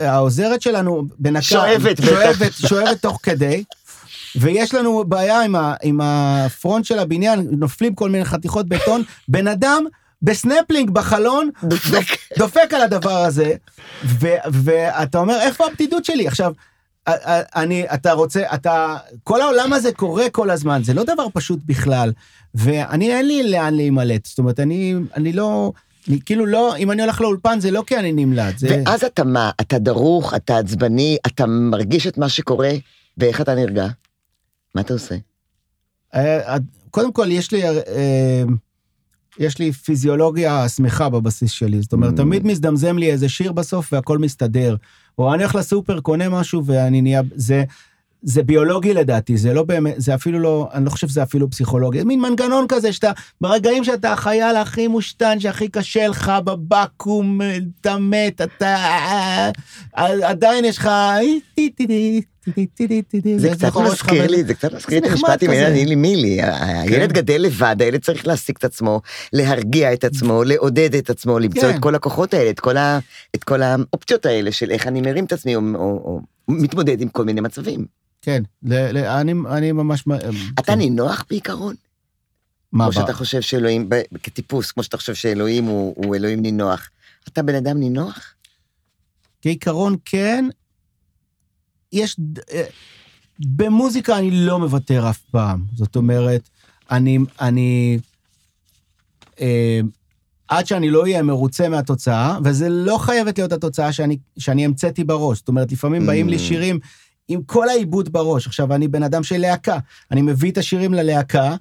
העוזרת 0.00 0.62
שלנו 0.62 1.04
בנקה, 1.18 1.42
שואבת. 1.42 1.96
שואבת, 2.04 2.52
שואבת 2.52 3.02
תוך 3.02 3.20
כדי, 3.22 3.64
ויש 4.36 4.74
לנו 4.74 5.04
בעיה 5.04 5.42
עם, 5.42 5.56
ה, 5.56 5.74
עם 5.82 6.00
ה 6.02 6.16
front 6.16 6.84
של 6.84 6.98
הבניין, 6.98 7.48
נופלים 7.50 7.94
כל 7.94 8.10
מיני 8.10 8.24
חתיכות 8.24 8.68
בטון, 8.68 9.02
בן 9.28 9.48
אדם 9.48 9.84
בסנפלינג 10.22 10.90
בחלון, 10.90 11.50
דופק. 11.64 12.04
דופק 12.38 12.74
על 12.74 12.82
הדבר 12.82 13.24
הזה, 13.24 13.54
ו, 14.04 14.26
ואתה 14.52 15.18
אומר, 15.18 15.40
איפה 15.40 15.66
הבדידות 15.66 16.04
שלי? 16.04 16.26
עכשיו, 16.26 16.52
אני, 17.06 17.84
אתה 17.94 18.12
רוצה, 18.12 18.42
אתה, 18.54 18.96
כל 19.24 19.40
העולם 19.40 19.72
הזה 19.72 19.92
קורה 19.92 20.30
כל 20.30 20.50
הזמן, 20.50 20.82
זה 20.84 20.94
לא 20.94 21.04
דבר 21.04 21.26
פשוט 21.32 21.58
בכלל, 21.66 22.12
ואני, 22.54 23.12
אין 23.12 23.26
לי 23.26 23.50
לאן 23.50 23.74
להימלט, 23.74 24.26
זאת 24.26 24.38
אומרת, 24.38 24.60
אני, 24.60 24.94
אני 25.16 25.32
לא, 25.32 25.72
אני 26.08 26.18
כאילו 26.24 26.46
לא, 26.46 26.76
אם 26.76 26.90
אני 26.90 27.02
הולך 27.02 27.20
לאולפן 27.20 27.60
זה 27.60 27.70
לא 27.70 27.82
כי 27.86 27.96
אני 27.96 28.12
נמלט, 28.12 28.58
זה... 28.58 28.82
ואז 28.86 29.04
אתה 29.04 29.24
מה? 29.24 29.50
אתה 29.60 29.78
דרוך, 29.78 30.34
אתה 30.34 30.58
עצבני, 30.58 31.16
אתה 31.26 31.46
מרגיש 31.46 32.06
את 32.06 32.18
מה 32.18 32.28
שקורה, 32.28 32.70
ואיך 33.18 33.40
אתה 33.40 33.54
נרגע? 33.54 33.86
מה 34.74 34.80
אתה 34.80 34.92
עושה? 34.92 35.14
אה, 36.14 36.56
קודם 36.90 37.12
כל, 37.12 37.30
יש 37.30 37.52
לי, 37.52 37.64
אה, 37.64 38.42
יש 39.38 39.58
לי 39.58 39.72
פיזיולוגיה 39.72 40.68
שמחה 40.68 41.08
בבסיס 41.08 41.50
שלי. 41.50 41.82
זאת 41.82 41.92
אומרת, 41.92 42.12
Mm. 42.14 42.16
תמיד 42.16 42.46
מזדמזם 42.46 42.98
לי 42.98 43.12
איזה 43.12 43.28
שיר 43.28 43.52
בסוף 43.52 43.92
והכל 43.92 44.18
מסתדר. 44.18 44.76
או 45.18 45.34
אני 45.34 45.42
הולך 45.42 45.54
לסופר, 45.54 46.00
קונה 46.00 46.28
משהו 46.28 46.66
ואני 46.66 47.02
נהיה... 47.02 47.22
זה, 47.34 47.64
זה 48.22 48.42
ביולוגי 48.42 48.94
לדעתי, 48.94 49.36
זה 49.36 49.54
לא 49.54 49.62
באמת, 49.62 49.94
זה 49.96 50.14
אפילו 50.14 50.38
לא, 50.38 50.68
אני 50.74 50.84
לא 50.84 50.90
חושב 50.90 51.08
שזה 51.08 51.22
אפילו 51.22 51.50
פסיכולוגי. 51.50 52.02
מין 52.04 52.20
מנגנון 52.20 52.66
כזה 52.68 52.92
שאתה, 52.92 53.10
ברגעים 53.40 53.84
שאתה 53.84 54.12
החייל 54.12 54.56
הכי 54.56 54.88
מושתן, 54.88 55.40
שהכי 55.40 55.68
קשה 55.68 56.08
לך 56.08 56.32
בבקו"ם, 56.44 57.40
אתה 57.80 57.98
מת, 57.98 58.40
אתה... 58.40 59.50
עדיין 60.22 60.64
יש 60.64 60.78
לך... 60.78 60.88
זה 63.36 63.50
קצת 63.50 63.76
מזכיר 63.76 64.26
לי, 64.26 64.44
זה 64.44 64.54
קצת 64.54 64.74
מזכיר 64.74 65.00
לי 65.00 65.06
את 65.06 65.12
המשפט 65.12 65.42
עם. 65.42 65.52
ילד 65.52 65.72
נילי 65.72 65.94
מילי. 65.94 66.38
הילד 66.42 67.12
גדל 67.12 67.42
לבד, 67.42 67.76
הילד 67.80 68.02
צריך 68.02 68.26
להעסיק 68.26 68.58
את 68.58 68.64
עצמו, 68.64 69.00
להרגיע 69.32 69.92
את 69.92 70.04
עצמו, 70.04 70.44
לעודד 70.44 70.94
את 70.94 71.10
עצמו, 71.10 71.38
למצוא 71.38 71.62
כן. 71.62 71.76
את 71.76 71.82
כל 71.82 71.94
הכוחות 71.94 72.34
האלה, 72.34 72.50
את 73.34 73.44
כל 73.44 73.62
האופציות 73.62 74.26
האלה 74.26 74.52
של 74.52 74.70
איך 74.70 74.86
אני 74.86 75.00
מרים 75.00 75.24
את 75.24 75.32
עצמי, 75.32 75.56
או- 75.56 76.20
מתמודד 76.48 77.00
עם 77.00 77.08
כל 77.08 77.24
מיני 77.24 77.40
מצבים. 77.40 77.86
כן, 78.22 78.42
אני, 79.46 79.72
ממש... 79.72 80.04
אתה 80.58 80.74
נינוח 80.74 81.24
בעיקרון? 81.30 81.74
מה, 82.72 82.88
ב- 82.88 82.92
שאתה 82.92 83.12
חושב 83.12 83.40
שאלוהים, 83.40 83.88
כטיפוס, 84.22 84.72
כמו 84.72 84.82
שאתה 84.82 84.96
חושב 84.96 85.14
שאלוהים 85.14 85.64
הוא 85.64 86.16
אלוהים 86.16 86.42
נינוח. 86.42 86.90
אתה 87.28 87.42
בן 87.42 87.54
אדם 87.54 87.80
נינוח? 87.80 88.34
כעיקרון 89.42 89.96
כן. 90.04 90.44
יש... 91.92 92.16
אה, 92.52 92.64
במוזיקה 93.38 94.18
אני 94.18 94.30
לא 94.30 94.58
מוותר 94.58 95.10
אף 95.10 95.18
פעם. 95.18 95.64
זאת 95.74 95.96
אומרת, 95.96 96.48
אני... 96.90 97.18
אני 97.40 97.98
אה, 99.40 99.80
עד 100.48 100.66
שאני 100.66 100.90
לא 100.90 101.02
אהיה 101.02 101.22
מרוצה 101.22 101.68
מהתוצאה, 101.68 102.38
וזה 102.44 102.68
לא 102.68 102.98
חייבת 102.98 103.38
להיות 103.38 103.52
התוצאה 103.52 103.92
שאני, 103.92 104.18
שאני 104.38 104.64
המצאתי 104.64 105.04
בראש. 105.04 105.38
זאת 105.38 105.48
אומרת, 105.48 105.72
לפעמים 105.72 106.06
באים 106.06 106.28
לי 106.28 106.36
Mm. 106.36 106.38
שירים 106.38 106.78
עם 107.28 107.42
כל 107.42 107.68
העיבוד 107.68 108.12
בראש. 108.12 108.46
עכשיו, 108.46 108.74
אני 108.74 108.88
בן 108.88 109.02
אדם 109.02 109.22
של 109.22 109.38
להקה, 109.38 109.78
אני 110.10 110.22
מביא 110.22 110.52
את 110.52 110.58
השירים 110.58 110.94
ללהקה, 110.94 111.56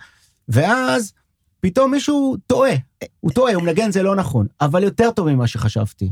ואז 0.49 1.13
פתאום 1.59 1.91
מישהו 1.91 2.37
טועה. 2.47 2.71
הוא 3.19 3.31
טועה, 3.31 3.53
הוא 3.53 3.63
מנגן 3.63 3.91
זה 3.91 4.03
לא 4.03 4.15
נכון, 4.15 4.47
אבל 4.61 4.83
יותר 4.83 5.11
טוב 5.11 5.29
ממה 5.29 5.47
שחשבתי. 5.47 6.11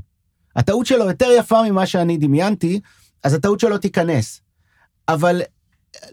הטעות 0.55 0.86
שלו 0.86 1.05
יותר 1.05 1.28
יפה 1.38 1.63
ממה 1.70 1.86
שאני 1.86 2.17
דמיינתי, 2.17 2.80
אז 3.24 3.34
הטעות 3.34 3.59
שלו 3.59 3.78
תיכנס. 3.78 4.41
אבל 5.09 5.41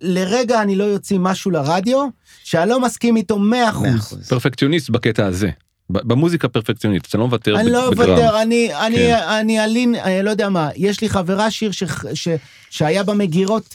לרגע 0.00 0.62
אני 0.62 0.76
לא 0.76 0.84
יוציא 0.84 1.18
משהו 1.18 1.50
לרדיו 1.50 2.06
שאני 2.44 2.70
לא 2.70 2.80
מסכים 2.80 3.16
איתו 3.16 3.36
100%. 3.36 3.38
מאה 3.38 3.68
אחוז. 3.68 4.28
פרפקציוניסט 4.28 4.90
בקטע 4.90 5.26
הזה. 5.26 5.50
במוזיקה 5.90 6.48
פרפקציוניסט, 6.48 7.06
אתה 7.08 7.18
לא 7.18 7.26
מוותר 7.26 7.60
אני 7.60 7.70
לא. 7.70 7.88
אוותר, 7.88 8.42
אני, 8.42 8.74
אני, 8.74 8.96
כן. 8.96 9.14
אני 9.40 9.64
אלין, 9.64 9.94
אני 9.94 10.22
לא 10.22 10.30
יודע 10.30 10.48
מה, 10.48 10.68
יש 10.76 11.00
לי 11.00 11.08
חברה 11.08 11.50
שיר 11.50 11.70
ש, 11.70 11.82
ש, 12.14 12.28
שהיה 12.70 13.02
במגירות 13.02 13.74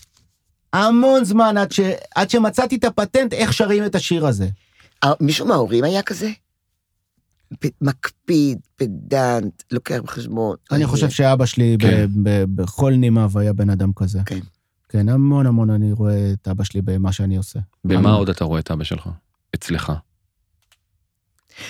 המון 0.74 1.24
זמן 1.24 1.58
עד, 1.58 1.72
ש, 1.72 1.80
עד 2.16 2.30
שמצאתי 2.30 2.76
את 2.76 2.84
הפטנט 2.84 3.34
איך 3.34 3.54
שרים 3.54 3.86
את 3.86 3.96
השיר 3.96 4.28
הזה. 4.28 4.48
אה, 5.04 5.14
מישהו 5.20 5.46
מההורים 5.46 5.84
היה 5.84 6.02
כזה? 6.02 6.30
פ- 7.60 7.82
מקפיד, 7.82 8.60
פדנט, 8.76 9.64
לוקח 9.72 10.00
בחשבון. 10.04 10.56
אני 10.72 10.86
חושב 10.86 11.10
שאבא 11.10 11.46
שלי 11.46 11.78
ב, 11.78 11.82
כן. 11.82 12.08
ב, 12.24 12.44
בכל 12.56 12.94
נימיו 12.94 13.32
היה 13.40 13.54
בן 13.54 13.70
אדם 13.70 13.92
כזה. 13.96 14.20
כן. 14.26 14.40
כן, 14.90 15.10
המון 15.10 15.46
המון 15.46 15.70
אני 15.70 15.92
רואה 15.92 16.32
את 16.34 16.48
אבא 16.48 16.64
שלי 16.64 16.82
במה 16.82 17.12
שאני 17.12 17.38
עושה. 17.38 17.60
במה 17.86 18.00
המון. 18.00 18.12
עוד 18.14 18.30
אתה 18.30 18.44
רואה 18.44 18.60
את 18.60 18.72
אבא 18.72 18.84
שלך? 18.84 19.10
אצלך. 19.56 19.92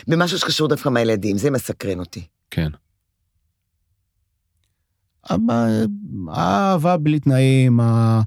במשהו 0.07 0.37
שקשור 0.39 0.67
דווקא 0.67 0.89
מהילדים, 0.89 1.37
זה 1.37 1.51
מסקרן 1.51 1.99
אותי. 1.99 2.27
כן. 2.51 2.69
האהבה 6.29 6.97
בלי 6.97 7.19
תנאים, 7.19 7.79
ה- 7.79 8.21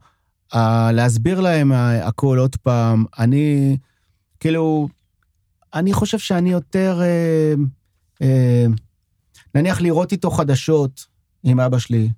ה- 0.53 0.93
להסביר 0.93 1.41
להם 1.41 1.73
הכל 2.03 2.39
עוד 2.39 2.57
פעם. 2.57 3.05
אני, 3.19 3.77
כאילו, 4.41 4.89
אני 5.75 5.93
חושב 5.93 6.19
שאני 6.19 6.51
יותר, 6.53 7.01
אה, 7.03 7.55
אה, 8.23 8.67
נניח 9.55 9.81
לראות 9.81 10.13
איתו 10.13 10.31
חדשות 10.31 11.05
עם 11.45 11.61
אבא 11.61 11.79
שלי, 11.79 12.09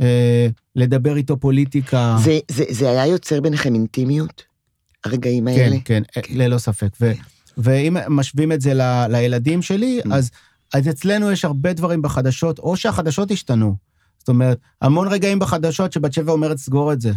אה, 0.00 0.46
לדבר 0.76 1.16
איתו 1.16 1.36
פוליטיקה. 1.40 2.16
זה- 2.24 2.38
זה- 2.50 2.64
זה 2.70 2.90
היה 2.90 3.06
יוצר 3.06 3.40
ביניכם 3.40 3.74
אינטימיות? 3.74 4.42
הרגעים 5.04 5.44
כן, 5.44 5.60
האלה? 5.60 5.76
כן, 5.84 6.02
אה, 6.16 6.22
ללא 6.30 6.58
ספק. 6.58 6.88
ו, 7.00 7.12
ואם 7.58 7.96
משווים 8.08 8.52
את 8.52 8.60
זה 8.60 8.74
ל, 8.74 8.80
לילדים 9.08 9.62
שלי, 9.62 10.00
Mm. 10.04 10.08
אז, 10.14 10.30
אז 10.74 10.88
אצלנו 10.88 11.32
יש 11.32 11.44
הרבה 11.44 11.72
דברים 11.72 12.02
בחדשות, 12.02 12.58
או 12.58 12.76
שהחדשות 12.76 13.30
השתנו. 13.30 13.76
זאת 14.18 14.28
אומרת, 14.28 14.58
המון 14.82 15.08
רגעים 15.08 15.38
בחדשות 15.38 15.92
שבת 15.92 16.12
שבע 16.12 16.32
אומרת, 16.32 16.58
סגור 16.58 16.92
את 16.92 17.00
זה. 17.00 17.12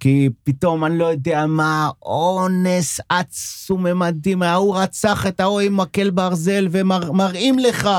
כי 0.00 0.28
פתאום, 0.44 0.84
אני 0.84 0.98
לא 0.98 1.04
יודע 1.04 1.46
מה, 1.46 1.90
אונס 2.02 3.00
עצום 3.08 3.86
ממדים, 3.86 4.42
ההוא 4.42 4.76
רצח 4.76 5.26
את 5.26 5.40
ההוא 5.40 5.60
עם 5.60 5.76
מקל 5.76 6.10
ברזל, 6.10 6.68
ומראים 6.70 7.58
לך, 7.58 7.90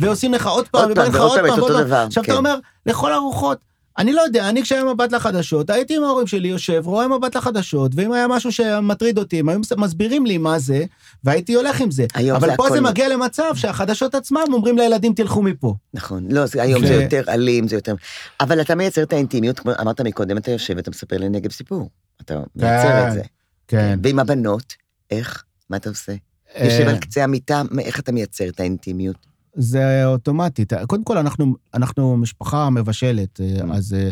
ועושים 0.00 0.34
לך 0.34 0.46
עוד 0.46 0.68
פעם, 0.68 0.90
ובאים 0.90 1.12
לך 1.12 1.20
עוד 1.20 1.40
פעם 1.40 2.06
עכשיו 2.06 2.24
כן. 2.24 2.32
אתה 2.32 2.38
אומר, 2.38 2.58
לכל 2.86 3.12
הרוחות, 3.12 3.58
אני 3.98 4.12
לא 4.12 4.20
יודע, 4.20 4.48
אני 4.48 4.62
כשהיה 4.62 4.84
מבט 4.84 5.12
לחדשות, 5.12 5.70
הייתי 5.70 5.96
עם 5.96 6.02
ההורים 6.04 6.26
שלי 6.26 6.48
יושב, 6.48 6.82
רואה 6.84 7.08
מבט 7.08 7.36
לחדשות, 7.36 7.92
ואם 7.94 8.12
היה 8.12 8.28
משהו 8.28 8.52
שמטריד 8.52 9.18
אותי, 9.18 9.38
הם 9.40 9.48
היו 9.48 9.58
מסבירים 9.76 10.26
לי 10.26 10.38
מה 10.38 10.58
זה, 10.58 10.84
והייתי 11.24 11.54
הולך 11.54 11.80
עם 11.80 11.90
זה. 11.90 12.06
אבל 12.36 12.50
זה 12.50 12.56
פה 12.56 12.66
הכל- 12.66 12.74
זה 12.74 12.80
מגיע 12.80 13.08
למצב 13.08 13.52
שהחדשות 13.54 14.14
עצמם 14.14 14.40
אומרים 14.52 14.78
לילדים, 14.78 15.14
תלכו 15.14 15.42
מפה. 15.42 15.74
נכון. 15.94 16.26
לא, 16.30 16.46
זה- 16.46 16.62
היום 16.62 16.82
ו- 16.84 16.86
זה 16.86 16.94
יותר 16.94 17.22
אלים, 17.28 17.68
זה 17.68 17.76
יותר... 17.76 17.94
אבל 18.40 18.60
אתה 18.60 18.74
מייצר 18.74 19.02
את 19.02 19.12
האינטימיות, 19.12 19.58
כמו 19.58 19.72
אמרת 19.80 20.00
מקודם, 20.00 20.36
אתה 20.36 20.50
יושב 20.50 20.74
ואתה 20.76 20.90
מספר 20.90 21.16
לנגב 21.18 21.52
סיפור. 21.52 21.90
אתה 22.20 22.40
מייצר 22.56 23.08
את 23.08 23.12
זה. 23.12 23.22
כן. 23.68 23.98
ועם 24.02 24.18
הבנות, 24.18 24.74
איך? 25.10 25.44
מה 25.70 25.76
אתה 25.76 25.88
עושה? 25.88 26.12
יושב 26.60 26.88
על 26.88 26.98
קצה 26.98 27.24
המיטה, 27.24 27.62
איך 27.78 28.00
אתה 28.00 28.12
מייצר 28.12 28.48
את 28.48 28.60
האינטימיות? 28.60 29.16
זה 29.54 30.06
אוטומטית. 30.06 30.72
קודם 30.86 31.04
כל, 31.04 31.18
אנחנו, 31.18 31.54
אנחנו 31.74 32.16
משפחה 32.16 32.70
מבשלת, 32.70 33.40
Mm. 33.40 33.72
אז, 33.74 33.94
אה, 33.94 34.10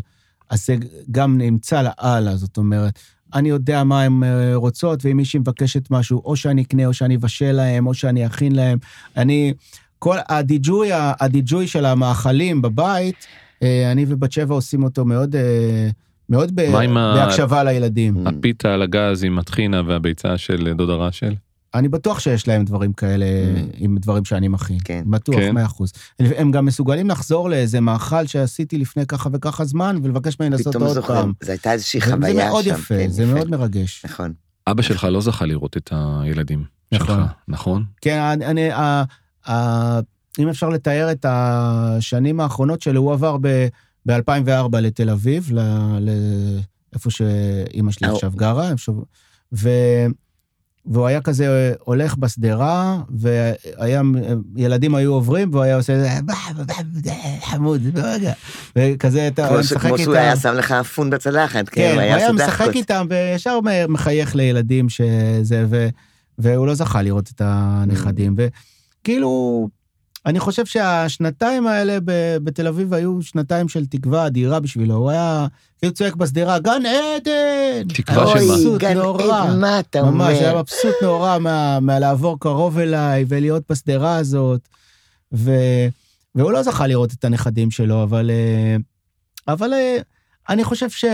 אז 0.50 0.66
זה 0.66 0.76
גם 1.10 1.38
נמצא 1.38 1.82
לאללה, 1.82 2.36
זאת 2.36 2.56
אומרת, 2.56 2.98
אני 3.34 3.48
יודע 3.48 3.84
מה 3.84 4.02
הן 4.02 4.22
אה, 4.24 4.54
רוצות, 4.54 5.04
ואם 5.04 5.16
מישהי 5.16 5.40
מבקשת 5.40 5.90
משהו, 5.90 6.22
או 6.24 6.36
שאני 6.36 6.62
אקנה, 6.62 6.86
או 6.86 6.92
שאני 6.94 7.16
אבשל 7.16 7.52
להם, 7.52 7.86
או 7.86 7.94
שאני 7.94 8.26
אכין 8.26 8.54
להם. 8.54 8.78
אני, 9.16 9.52
כל 9.98 10.16
הדיג'וי, 10.28 10.88
הדיג'וי 11.20 11.66
של 11.66 11.84
המאכלים 11.84 12.62
בבית, 12.62 13.26
אה, 13.62 13.92
אני 13.92 14.04
ובת 14.08 14.32
שבע 14.32 14.54
עושים 14.54 14.82
אותו 14.84 15.04
מאוד, 15.04 15.36
אה, 15.36 15.88
מאוד 16.28 16.56
ב- 16.56 16.60
עם 16.60 16.96
ה- 16.96 17.14
בהקשבה 17.16 17.64
לילדים. 17.64 18.26
הפיתה 18.26 18.74
על 18.74 18.82
הגז 18.82 19.24
עם 19.24 19.38
הטחינה 19.38 19.82
והביצה 19.86 20.38
של 20.38 20.72
דודה 20.76 20.92
רשל? 20.94 21.34
אני 21.74 21.88
בטוח 21.88 22.18
שיש 22.20 22.48
להם 22.48 22.64
דברים 22.64 22.92
כאלה, 22.92 23.24
Mm. 23.26 23.58
עם 23.74 23.98
דברים 23.98 24.24
שאני 24.24 24.48
מכין. 24.48 24.78
כן. 24.84 25.02
בטוח, 25.06 25.36
כן. 25.36 25.54
מאה 25.54 25.64
אחוז. 25.64 25.92
הם 26.18 26.50
גם 26.50 26.66
מסוגלים 26.66 27.08
לחזור 27.10 27.50
לאיזה 27.50 27.80
מאכל 27.80 28.26
שעשיתי 28.26 28.78
לפני 28.78 29.06
ככה 29.06 29.28
וככה 29.32 29.64
זמן, 29.64 29.96
ולבקש 30.02 30.40
ממני 30.40 30.50
לעשות 30.50 30.74
עוד 30.76 30.88
זוכרים. 30.88 31.20
פעם. 31.20 31.32
זו 31.44 31.50
הייתה 31.52 31.72
איזושהי 31.72 32.00
זה- 32.00 32.06
חוויה 32.06 32.30
שם. 32.32 32.36
זה 32.38 32.44
מאוד 32.48 32.66
יפה, 32.66 32.94
כן, 32.98 33.08
זה 33.08 33.26
מאוד 33.26 33.50
מרגש. 33.50 34.04
נכון. 34.04 34.32
אבא 34.66 34.82
שלך 34.82 35.04
לא 35.04 35.20
זכה 35.20 35.46
לראות 35.46 35.76
את 35.76 35.90
הילדים 35.92 36.64
שלך, 36.94 37.02
נכון. 37.10 37.26
נכון? 37.48 37.84
כן, 38.00 38.18
אני, 38.20 38.46
אני, 38.46 38.70
ה- 38.72 39.04
ה- 39.48 40.00
אם 40.38 40.48
אפשר 40.48 40.68
לתאר 40.68 41.12
את 41.12 41.26
השנים 41.28 42.40
האחרונות 42.40 42.82
שלו, 42.82 43.00
הוא 43.00 43.12
עבר 43.12 43.36
ב, 43.40 43.66
ב-2004 44.06 44.48
לתל 44.80 45.10
אביב, 45.10 45.50
לאיפה 46.92 47.10
שאימא 47.10 47.92
שלי 47.92 48.08
אה, 48.08 48.12
עכשיו 48.12 48.32
גרה, 48.36 48.72
ו... 49.52 49.68
והוא 50.86 51.06
היה 51.06 51.20
כזה 51.20 51.74
הולך 51.80 52.16
בשדרה, 52.16 52.98
והיה, 53.18 54.02
ילדים 54.56 54.94
היו 54.94 55.12
עוברים, 55.12 55.48
והוא 55.52 55.62
היה 55.62 55.76
עושה, 55.76 56.18
חמוד, 57.40 57.82
ברגע. 57.94 58.32
וכזה, 58.76 59.28
אתה 59.28 59.58
משחק 59.58 59.80
כמו 59.80 59.98
שהוא 59.98 60.14
איתם. 60.14 60.24
היה 60.24 60.36
שם 60.36 60.54
לך 60.54 60.72
אפון 60.72 61.10
בצלחת, 61.10 61.68
כן, 61.68 61.82
כן, 61.82 61.92
הוא 61.92 62.00
היה 62.00 62.32
משחק. 62.32 62.68
איתם, 62.74 63.06
וישר 63.10 63.58
מחייך 63.88 64.36
לילדים 64.36 64.88
שזה, 64.88 65.66
והוא 66.38 66.66
לא 66.66 66.74
זכה 66.74 67.02
לראות 67.02 67.30
את 67.30 67.42
הנכדים. 67.44 68.36
וכאילו, 68.36 69.68
אני 70.26 70.40
חושב 70.40 70.66
שהשנתיים 70.66 71.66
האלה 71.66 71.98
ב- 72.04 72.36
בתל 72.44 72.66
אביב 72.66 72.94
היו 72.94 73.22
שנתיים 73.22 73.68
של 73.68 73.86
תקווה 73.86 74.26
אדירה 74.26 74.60
בשבילו. 74.60 74.94
הוא 74.94 75.10
היה 75.10 75.46
כאילו 75.78 75.92
צועק 75.94 76.14
בשדרה, 76.14 76.58
גן 76.58 76.82
עדן! 76.86 77.88
תקווה 77.94 78.24
היה 78.24 78.32
שמה? 78.32 78.40
אוי, 78.40 78.50
מבסוט 78.50 78.80
גן 78.80 78.98
נורא. 78.98 79.42
עדן, 79.42 79.60
מה 79.60 79.80
אתה 79.80 80.02
ממש, 80.02 80.28
היה 80.38 80.50
אומר? 80.50 80.60
מבסוט 80.62 80.94
נורא 81.02 81.38
מה, 81.38 81.80
מהלעבור 81.80 82.40
קרוב 82.40 82.78
אליי 82.78 83.24
ולהיות 83.28 83.62
בשדרה 83.70 84.16
הזאת. 84.16 84.68
ו, 85.32 85.50
והוא 86.34 86.52
לא 86.52 86.62
זכה 86.62 86.86
לראות 86.86 87.12
את 87.12 87.24
הנכדים 87.24 87.70
שלו, 87.70 88.02
אבל, 88.02 88.30
אה, 88.30 88.76
אבל 89.52 89.72
אה, 89.72 89.96
אני 90.48 90.64
חושב 90.64 90.90
ש... 90.90 91.04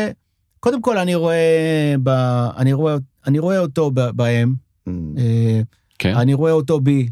קודם 0.60 0.82
כל, 0.82 0.98
אני 0.98 1.14
רואה, 1.14 1.94
ב, 2.02 2.08
אני 2.56 2.72
רואה, 2.72 2.96
אני 3.26 3.38
רואה 3.38 3.58
אותו 3.58 3.90
ב- 3.94 4.10
בהם, 4.10 4.54
אה, 4.88 5.60
כן? 5.98 6.14
אני 6.16 6.34
רואה 6.34 6.52
אותו 6.52 6.80
בי. 6.80 7.08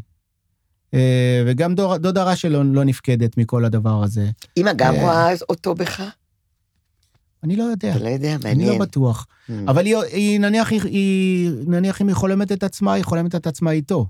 אה, 0.93 1.43
וגם 1.45 1.75
דור, 1.75 1.97
דודה 1.97 2.35
שלו 2.35 2.63
לא 2.63 2.83
נפקדת 2.83 3.37
מכל 3.37 3.65
הדבר 3.65 4.03
הזה. 4.03 4.29
אמא 4.57 4.73
גם 4.73 4.95
אה. 4.95 5.01
רואה 5.01 5.33
אותו 5.49 5.75
בך? 5.75 6.03
אני 7.43 7.55
לא 7.55 7.63
יודע, 7.63 7.91
אתה 7.91 8.03
לא 8.03 8.09
יודע, 8.09 8.35
אני 8.35 8.43
לא 8.43 8.49
מעניין. 8.49 8.79
בטוח. 8.79 9.27
Mm. 9.49 9.53
אבל 9.67 9.85
היא, 9.85 9.97
היא, 9.97 10.39
נניח, 10.39 10.71
היא, 10.71 10.81
היא, 10.83 11.51
נניח 11.67 12.01
אם 12.01 12.07
היא 12.07 12.15
חולמת 12.15 12.51
את 12.51 12.63
עצמה, 12.63 12.93
היא 12.93 13.03
חולמת 13.03 13.35
את 13.35 13.47
עצמה 13.47 13.71
איתו. 13.71 14.05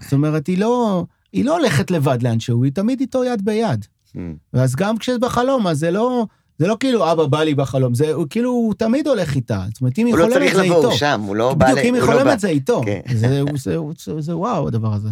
זאת 0.00 0.12
אומרת, 0.12 0.46
היא 0.46 0.58
לא, 0.58 1.04
היא 1.32 1.44
לא 1.44 1.58
הולכת 1.58 1.90
לבד 1.90 2.22
לאנשהו, 2.22 2.64
היא 2.64 2.72
תמיד 2.72 3.00
איתו 3.00 3.24
יד 3.24 3.44
ביד. 3.44 3.84
Mm. 4.16 4.18
ואז 4.52 4.74
גם 4.76 4.98
כשזה 4.98 5.18
בחלום, 5.18 5.66
אז 5.66 5.78
זה 5.78 5.90
לא, 5.90 6.26
זה 6.58 6.66
לא 6.66 6.76
כאילו 6.80 7.12
אבא 7.12 7.26
בא 7.26 7.42
לי 7.42 7.54
בחלום, 7.54 7.94
זה 7.94 8.12
הוא 8.12 8.26
כאילו, 8.30 8.50
הוא 8.50 8.74
תמיד 8.74 9.08
הולך 9.08 9.34
איתה. 9.34 9.64
זאת 9.72 9.80
אומרת, 9.80 9.98
אם 9.98 10.06
היא 10.06 10.14
הוא 10.14 10.18
לא 10.18 10.24
חולמת 10.24 10.38
צריך 10.38 10.54
זה 10.54 10.62
לבוא, 10.62 10.76
איתו. 10.76 10.88
הוא 10.88 10.96
שם, 10.96 11.20
הוא 11.26 11.36
לא 11.36 11.54
בא... 11.54 11.66
בדיוק, 11.66 11.86
אם 11.86 11.94
היא 11.94 12.02
לא. 12.02 12.06
חולמת 12.06 12.40
זה 12.40 12.48
איתו. 12.48 12.82
כן. 12.84 13.00
זה, 13.14 13.42
זה, 13.56 13.76
זה, 13.98 14.20
זה 14.20 14.36
וואו, 14.36 14.68
הדבר 14.68 14.92
הזה. 14.92 15.08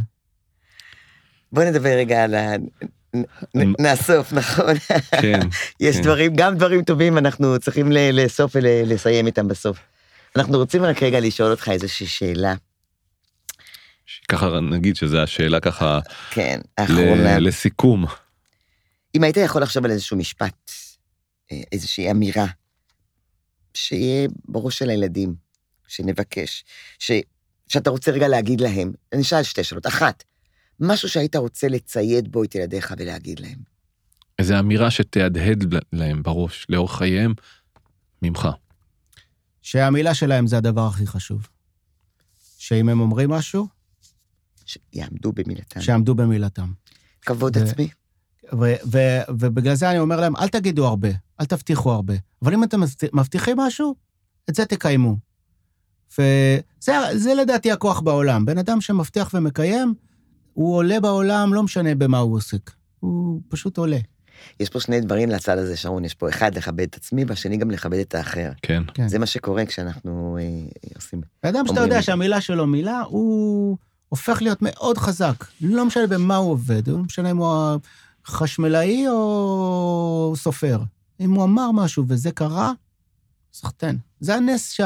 בוא 1.53 1.65
נדבר 1.65 1.89
רגע 1.89 2.25
על 2.25 2.35
ה... 2.35 2.53
נאסוף, 3.55 4.33
נכון? 4.33 4.75
כן. 5.21 5.41
יש 5.81 5.97
כן. 5.97 6.03
דברים, 6.03 6.33
גם 6.37 6.57
דברים 6.57 6.85
טובים, 6.85 7.19
אנחנו 7.19 7.59
צריכים 7.59 7.93
לאסוף 8.13 8.53
ולסיים 8.55 9.27
איתם 9.27 9.49
בסוף. 9.49 9.79
אנחנו 10.37 10.59
רוצים 10.59 10.83
רק 10.85 11.03
רגע 11.03 11.21
לשאול 11.21 11.51
אותך 11.51 11.69
איזושהי 11.69 12.07
שאלה. 12.07 12.55
ככה 14.29 14.61
נגיד 14.61 14.97
שזו 14.97 15.19
השאלה 15.19 15.61
ככה 15.61 16.01
כן, 16.31 16.61
ל- 16.65 16.81
האחרונה. 16.81 17.39
לסיכום. 17.39 18.05
אם 19.15 19.25
היית 19.25 19.37
יכול 19.37 19.63
לחשוב 19.63 19.85
על 19.85 19.91
איזשהו 19.91 20.17
משפט, 20.17 20.71
אה, 21.53 21.61
איזושהי 21.73 22.11
אמירה, 22.11 22.47
שיהיה 23.75 24.29
בראש 24.45 24.79
של 24.79 24.91
הילדים, 24.91 25.35
שנבקש, 25.89 26.65
ש... 26.99 27.13
שאתה 27.69 27.91
רוצה 27.91 28.11
רגע 28.11 28.29
להגיד 28.29 28.61
להם, 28.61 28.93
אני 29.13 29.23
אשאל 29.23 29.43
שתי 29.43 29.65
שאלות. 29.65 29.87
אחת, 29.87 30.25
משהו 30.83 31.09
שהיית 31.09 31.37
רוצה 31.37 31.69
לצייד 31.69 32.33
בו 32.33 32.45
את 32.45 32.55
ילדיך 32.55 32.95
ולהגיד 32.99 33.41
להם. 33.41 33.59
איזו 34.39 34.59
אמירה 34.59 34.91
שתהדהד 34.91 35.75
להם 35.93 36.23
בראש 36.23 36.67
לאורך 36.69 36.97
חייהם 36.99 37.35
ממך. 38.23 38.49
שהמילה 39.63 40.15
שלהם 40.15 40.47
זה 40.47 40.57
הדבר 40.59 40.87
הכי 40.87 41.07
חשוב. 41.07 41.49
שאם 42.59 42.89
הם 42.89 43.01
אומרים 43.01 43.31
משהו, 43.31 43.69
שיעמדו 44.67 45.33
במילתם. 45.33 45.81
שיעמדו 45.81 46.15
במילתם. 46.15 46.73
כבוד 47.23 47.57
ו- 47.57 47.61
עצמי. 47.63 47.89
ו- 48.53 48.75
ו- 48.93 49.23
ובגלל 49.29 49.75
זה 49.75 49.91
אני 49.91 49.99
אומר 49.99 50.21
להם, 50.21 50.37
אל 50.37 50.49
תגידו 50.49 50.87
הרבה, 50.87 51.09
אל 51.41 51.47
תבטיחו 51.47 51.93
הרבה, 51.93 52.15
אבל 52.43 52.55
אם 52.55 52.65
אתם 52.65 52.81
מבט- 52.81 53.15
מבטיחים 53.15 53.57
משהו, 53.57 53.95
את 54.51 54.55
זה 54.55 54.65
תקיימו. 54.65 55.17
וזה 56.19 57.01
זה 57.15 57.35
לדעתי 57.35 57.73
הכוח 57.73 58.01
בעולם. 58.01 58.45
בן 58.45 58.59
אדם 58.59 58.81
שמבטיח 58.81 59.31
ומקיים, 59.35 59.95
הוא 60.55 60.77
עולה 60.77 61.01
בעולם, 61.01 61.55
לא 61.55 61.63
משנה 61.63 61.95
במה 61.95 62.19
הוא 62.19 62.37
עוסק. 62.37 62.71
הוא 63.01 63.41
פשוט 63.49 63.79
עולה. 63.79 63.99
יש 64.61 64.69
פה 64.69 64.81
שני 64.81 65.01
דברים 65.01 65.29
לצד 65.29 65.59
הזה, 65.59 65.77
שרון, 65.77 66.05
יש 66.05 66.15
פה 66.15 66.29
אחד, 66.29 66.55
לכבד 66.55 66.81
את 66.81 66.95
עצמי, 66.95 67.25
והשני 67.25 67.57
גם 67.57 67.71
לכבד 67.71 67.99
את 67.99 68.15
האחר. 68.15 68.51
כן. 68.63 68.83
כן. 68.95 69.09
זה 69.09 69.19
מה 69.19 69.27
שקורה 69.27 69.67
כשאנחנו 69.67 70.39
אה, 70.41 70.45
עושים... 70.95 71.21
אדם 71.43 71.67
שאתה 71.67 71.81
יודע. 71.81 72.03
שהמילה 72.03 72.41
שלו 72.41 72.67
מילה, 72.67 73.01
הוא 73.01 73.77
הופך 74.09 74.43
להיות 74.43 74.59
מאוד 74.63 74.99
חזק. 74.99 75.45
לא 75.61 75.85
משנה 75.85 76.07
במה 76.07 76.37
הוא 76.37 76.51
עובד, 76.51 76.89
לא 76.89 76.99
משנה 76.99 77.31
אם 77.31 77.37
הוא 77.37 77.79
חשמלאי 78.27 79.09
או 79.09 80.35
סופר. 80.37 80.79
אם 81.21 81.31
הוא 81.31 81.45
אמר 81.45 81.71
משהו 81.73 82.05
וזה 82.09 82.31
קרה, 82.31 82.73
סחטיין. 83.53 83.99
זה 84.21 84.35
הנס, 84.35 84.71
ש... 84.71 84.81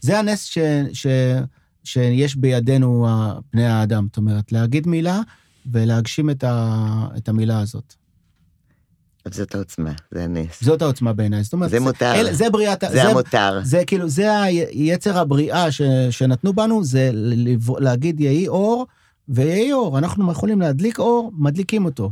זה 0.00 0.18
הנס 0.18 0.42
ש... 0.92 1.06
שיש 1.88 2.36
בידינו 2.36 3.06
בני 3.52 3.66
האדם. 3.66 4.06
זאת 4.06 4.16
אומרת, 4.16 4.52
להגיד 4.52 4.86
מילה 4.86 5.20
ולהגשים 5.72 6.30
את, 6.30 6.44
ה... 6.44 6.74
את 7.16 7.28
המילה 7.28 7.60
הזאת. 7.60 7.94
זאת 9.30 9.54
העוצמה, 9.54 9.92
זה 10.14 10.24
הנס. 10.24 10.62
זאת 10.64 10.82
העוצמה 10.82 11.12
בעיניי. 11.12 11.44
זאת 11.44 11.52
אומרת, 11.52 11.70
זה 11.70 11.80
מותר. 11.80 12.12
אל, 12.14 12.32
זה 12.32 12.50
בריאת... 12.50 12.84
ה- 12.84 12.90
זה 12.92 13.02
המותר. 13.02 13.60
זה 13.64 13.82
כאילו, 13.86 14.08
זה 14.08 14.42
היצר 14.42 15.18
הבריאה 15.18 15.72
ש, 15.72 15.82
שנתנו 16.10 16.52
בנו, 16.52 16.84
זה 16.84 17.10
לב- 17.14 17.78
להגיד 17.78 18.20
יהי 18.20 18.48
אור, 18.48 18.86
ויהי 19.28 19.72
אור. 19.72 19.98
אנחנו 19.98 20.32
יכולים 20.32 20.60
להדליק 20.60 20.98
אור, 20.98 21.32
מדליקים 21.38 21.84
אותו. 21.84 22.10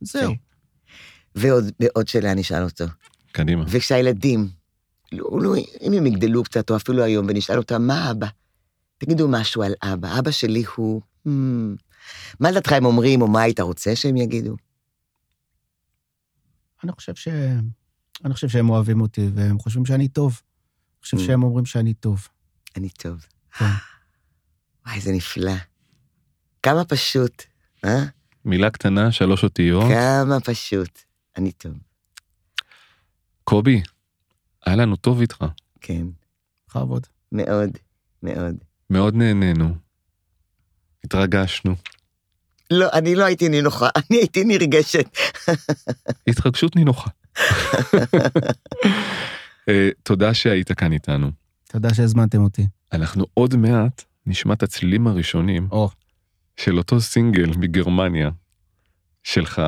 זהו. 0.00 0.32
ועוד, 1.34 1.64
ועוד 1.80 2.08
שאלה 2.08 2.34
נשאל 2.34 2.62
אותו. 2.64 2.84
קדימה. 3.32 3.64
וכשהילדים, 3.68 4.48
לא, 5.12 5.38
לא, 5.42 5.54
אם 5.82 5.92
הם 5.92 6.06
יגדלו 6.06 6.42
קצת, 6.42 6.70
או 6.70 6.76
אפילו 6.76 7.02
היום, 7.02 7.26
ונשאל 7.28 7.58
אותם, 7.58 7.86
מה 7.86 8.10
אבא? 8.10 8.26
תגידו 9.04 9.28
משהו 9.28 9.62
על 9.62 9.74
אבא. 9.82 10.18
אבא 10.18 10.30
שלי 10.30 10.64
הוא... 10.76 11.02
Hmm, 11.26 11.30
מה 12.40 12.50
לדעתך 12.50 12.72
הם 12.72 12.84
אומרים, 12.84 13.22
או 13.22 13.28
מה 13.28 13.42
היית 13.42 13.60
רוצה 13.60 13.96
שהם 13.96 14.16
יגידו? 14.16 14.56
אני 16.84 16.92
חושב 16.92 17.14
ש... 17.14 17.28
אני 18.24 18.34
חושב 18.34 18.48
שהם 18.48 18.70
אוהבים 18.70 19.00
אותי, 19.00 19.28
והם 19.34 19.58
חושבים 19.58 19.86
שאני 19.86 20.08
טוב. 20.08 20.40
אני 20.40 21.02
חושב 21.02 21.16
Mm. 21.16 21.20
שהם 21.20 21.42
אומרים 21.42 21.64
שאני 21.66 21.94
טוב. 21.94 22.28
אני 22.76 22.88
טוב. 22.90 23.26
כן. 23.58 23.64
וואי, 24.86 25.00
זה 25.00 25.12
נפלא. 25.12 25.52
כמה 26.62 26.84
פשוט, 26.84 27.42
אה? 27.84 28.04
מילה 28.44 28.70
קטנה, 28.70 29.12
שלוש 29.12 29.44
אותיות. 29.44 29.84
כמה 29.92 30.40
פשוט. 30.40 30.98
אני 31.36 31.52
טוב. 31.52 31.72
קובי, 33.44 33.82
היה 34.66 34.76
לנו 34.76 34.96
טוב 34.96 35.20
איתך. 35.20 35.44
כן, 35.80 36.06
בכבוד. 36.68 37.06
מאוד, 37.32 37.70
מאוד. 38.22 38.56
מאוד 38.92 39.14
נהנינו. 39.14 39.74
התרגשנו. 41.04 41.74
לא, 42.70 42.86
אני 42.92 43.14
לא 43.14 43.24
הייתי 43.24 43.48
נינוחה, 43.48 43.88
אני 44.10 44.16
הייתי 44.18 44.44
נרגשת. 44.44 45.16
התרגשות 46.28 46.76
נינוחה. 46.76 47.10
אה, 49.68 49.88
תודה 50.02 50.34
שהיית 50.34 50.72
כאן 50.72 50.92
איתנו. 50.92 51.30
תודה 51.68 51.94
שהזמנתם 51.94 52.42
אותי. 52.42 52.66
אנחנו 52.92 53.26
עוד 53.34 53.56
מעט 53.56 54.04
נשמע 54.26 54.54
את 54.54 54.62
הצלילים 54.62 55.06
הראשונים 55.06 55.68
או, 55.70 55.90
של 56.56 56.78
אותו 56.78 57.00
סינגל 57.00 57.50
מגרמניה 57.58 58.30
שלך, 59.22 59.62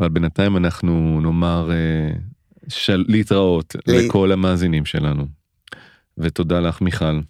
אבל 0.00 0.08
בינתיים 0.08 0.56
אנחנו 0.56 1.20
נאמר 1.22 1.70
אה, 1.72 2.10
של... 2.68 3.04
להתראות 3.08 3.76
לי- 3.86 4.06
לכל 4.06 4.32
המאזינים 4.32 4.84
שלנו. 4.84 5.26
ותודה 6.18 6.60
לך 6.60 6.80
מיכל, 6.80 7.20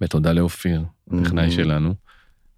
ותודה 0.00 0.32
לאופיר, 0.32 0.82
הטכנאי 1.20 1.48
Mhm. 1.48 1.52
שלנו. 1.52 1.94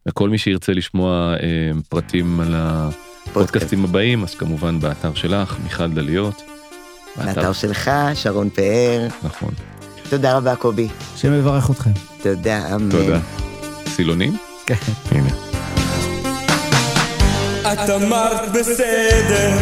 וכל 0.09 0.28
מי 0.31 0.39
שירצה 0.39 0.73
לשמוע 0.73 1.35
אה, 1.43 1.48
פרטים 1.89 2.40
על 2.40 2.55
הפודקאסטים 2.56 3.85
הבאים, 3.85 4.23
אז 4.24 4.35
כמובן 4.35 4.81
באתר 4.81 5.15
שלך, 5.15 5.56
מיכל 5.65 5.90
דליות. 5.90 6.43
באתר 7.16 7.52
שלך, 7.52 7.90
שרון 8.15 8.51
פאר. 8.51 9.09
נכון. 9.23 9.51
תודה 10.11 10.36
רבה, 10.36 10.56
קובי. 10.56 10.89
השם 11.15 11.35
יברך 11.35 11.70
אתכם. 11.70 11.90
תודה, 12.23 12.74
אמן. 12.74 12.90
תודה. 12.90 13.19
סילונים? 13.89 14.36
כן. 14.66 14.74
הנה. 15.11 15.31
את 17.73 17.90
אמרת 17.90 18.52
בסדר, 18.55 19.59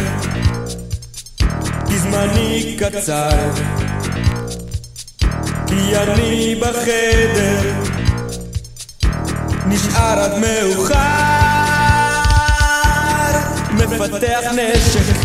כי 1.87 1.99
זמני 1.99 2.77
קצר, 2.79 3.29
כי 5.73 5.97
אני 5.97 6.55
בחדר, 6.55 7.71
נשאר 9.65 10.19
עד 10.19 10.31
מאוחר, 10.37 10.93
מפתח 13.73 14.39
נשק, 14.55 15.15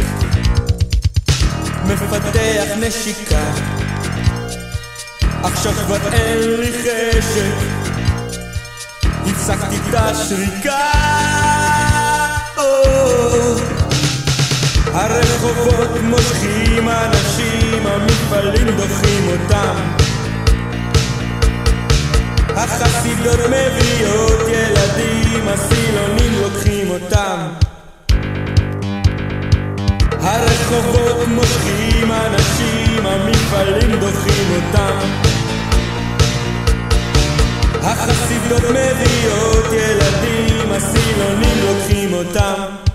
מפתח 1.85 2.77
נשיקה. 2.81 3.45
עכשיו 5.43 5.73
כבר 5.73 6.12
אין 6.12 6.39
לי 6.61 6.73
חשק. 6.73 7.55
הפסקתי 9.27 9.77
את 9.77 9.95
השריקה. 9.95 10.91
הרחובות 14.93 16.01
מושכים 16.03 16.89
אנשים, 16.89 17.87
המפעלים 17.87 18.77
דוחים 18.77 19.29
אותם 19.29 19.98
החסידות 22.59 23.40
מביאות 23.47 24.40
ילדים, 24.48 25.48
הסילונים 25.48 26.32
לוקחים 26.43 26.90
אותם. 26.90 27.36
הרחובות 30.20 31.28
מושכים 31.28 32.12
אנשים, 32.12 33.06
המפעלים 33.06 34.01
דוחים 34.01 34.51
אותם. 34.56 34.98
החסידות 37.82 38.62
מביאות 38.70 39.72
ילדים, 39.72 40.72
הסילונים 40.72 41.59
לוקחים 41.62 42.12
אותם 42.12 42.88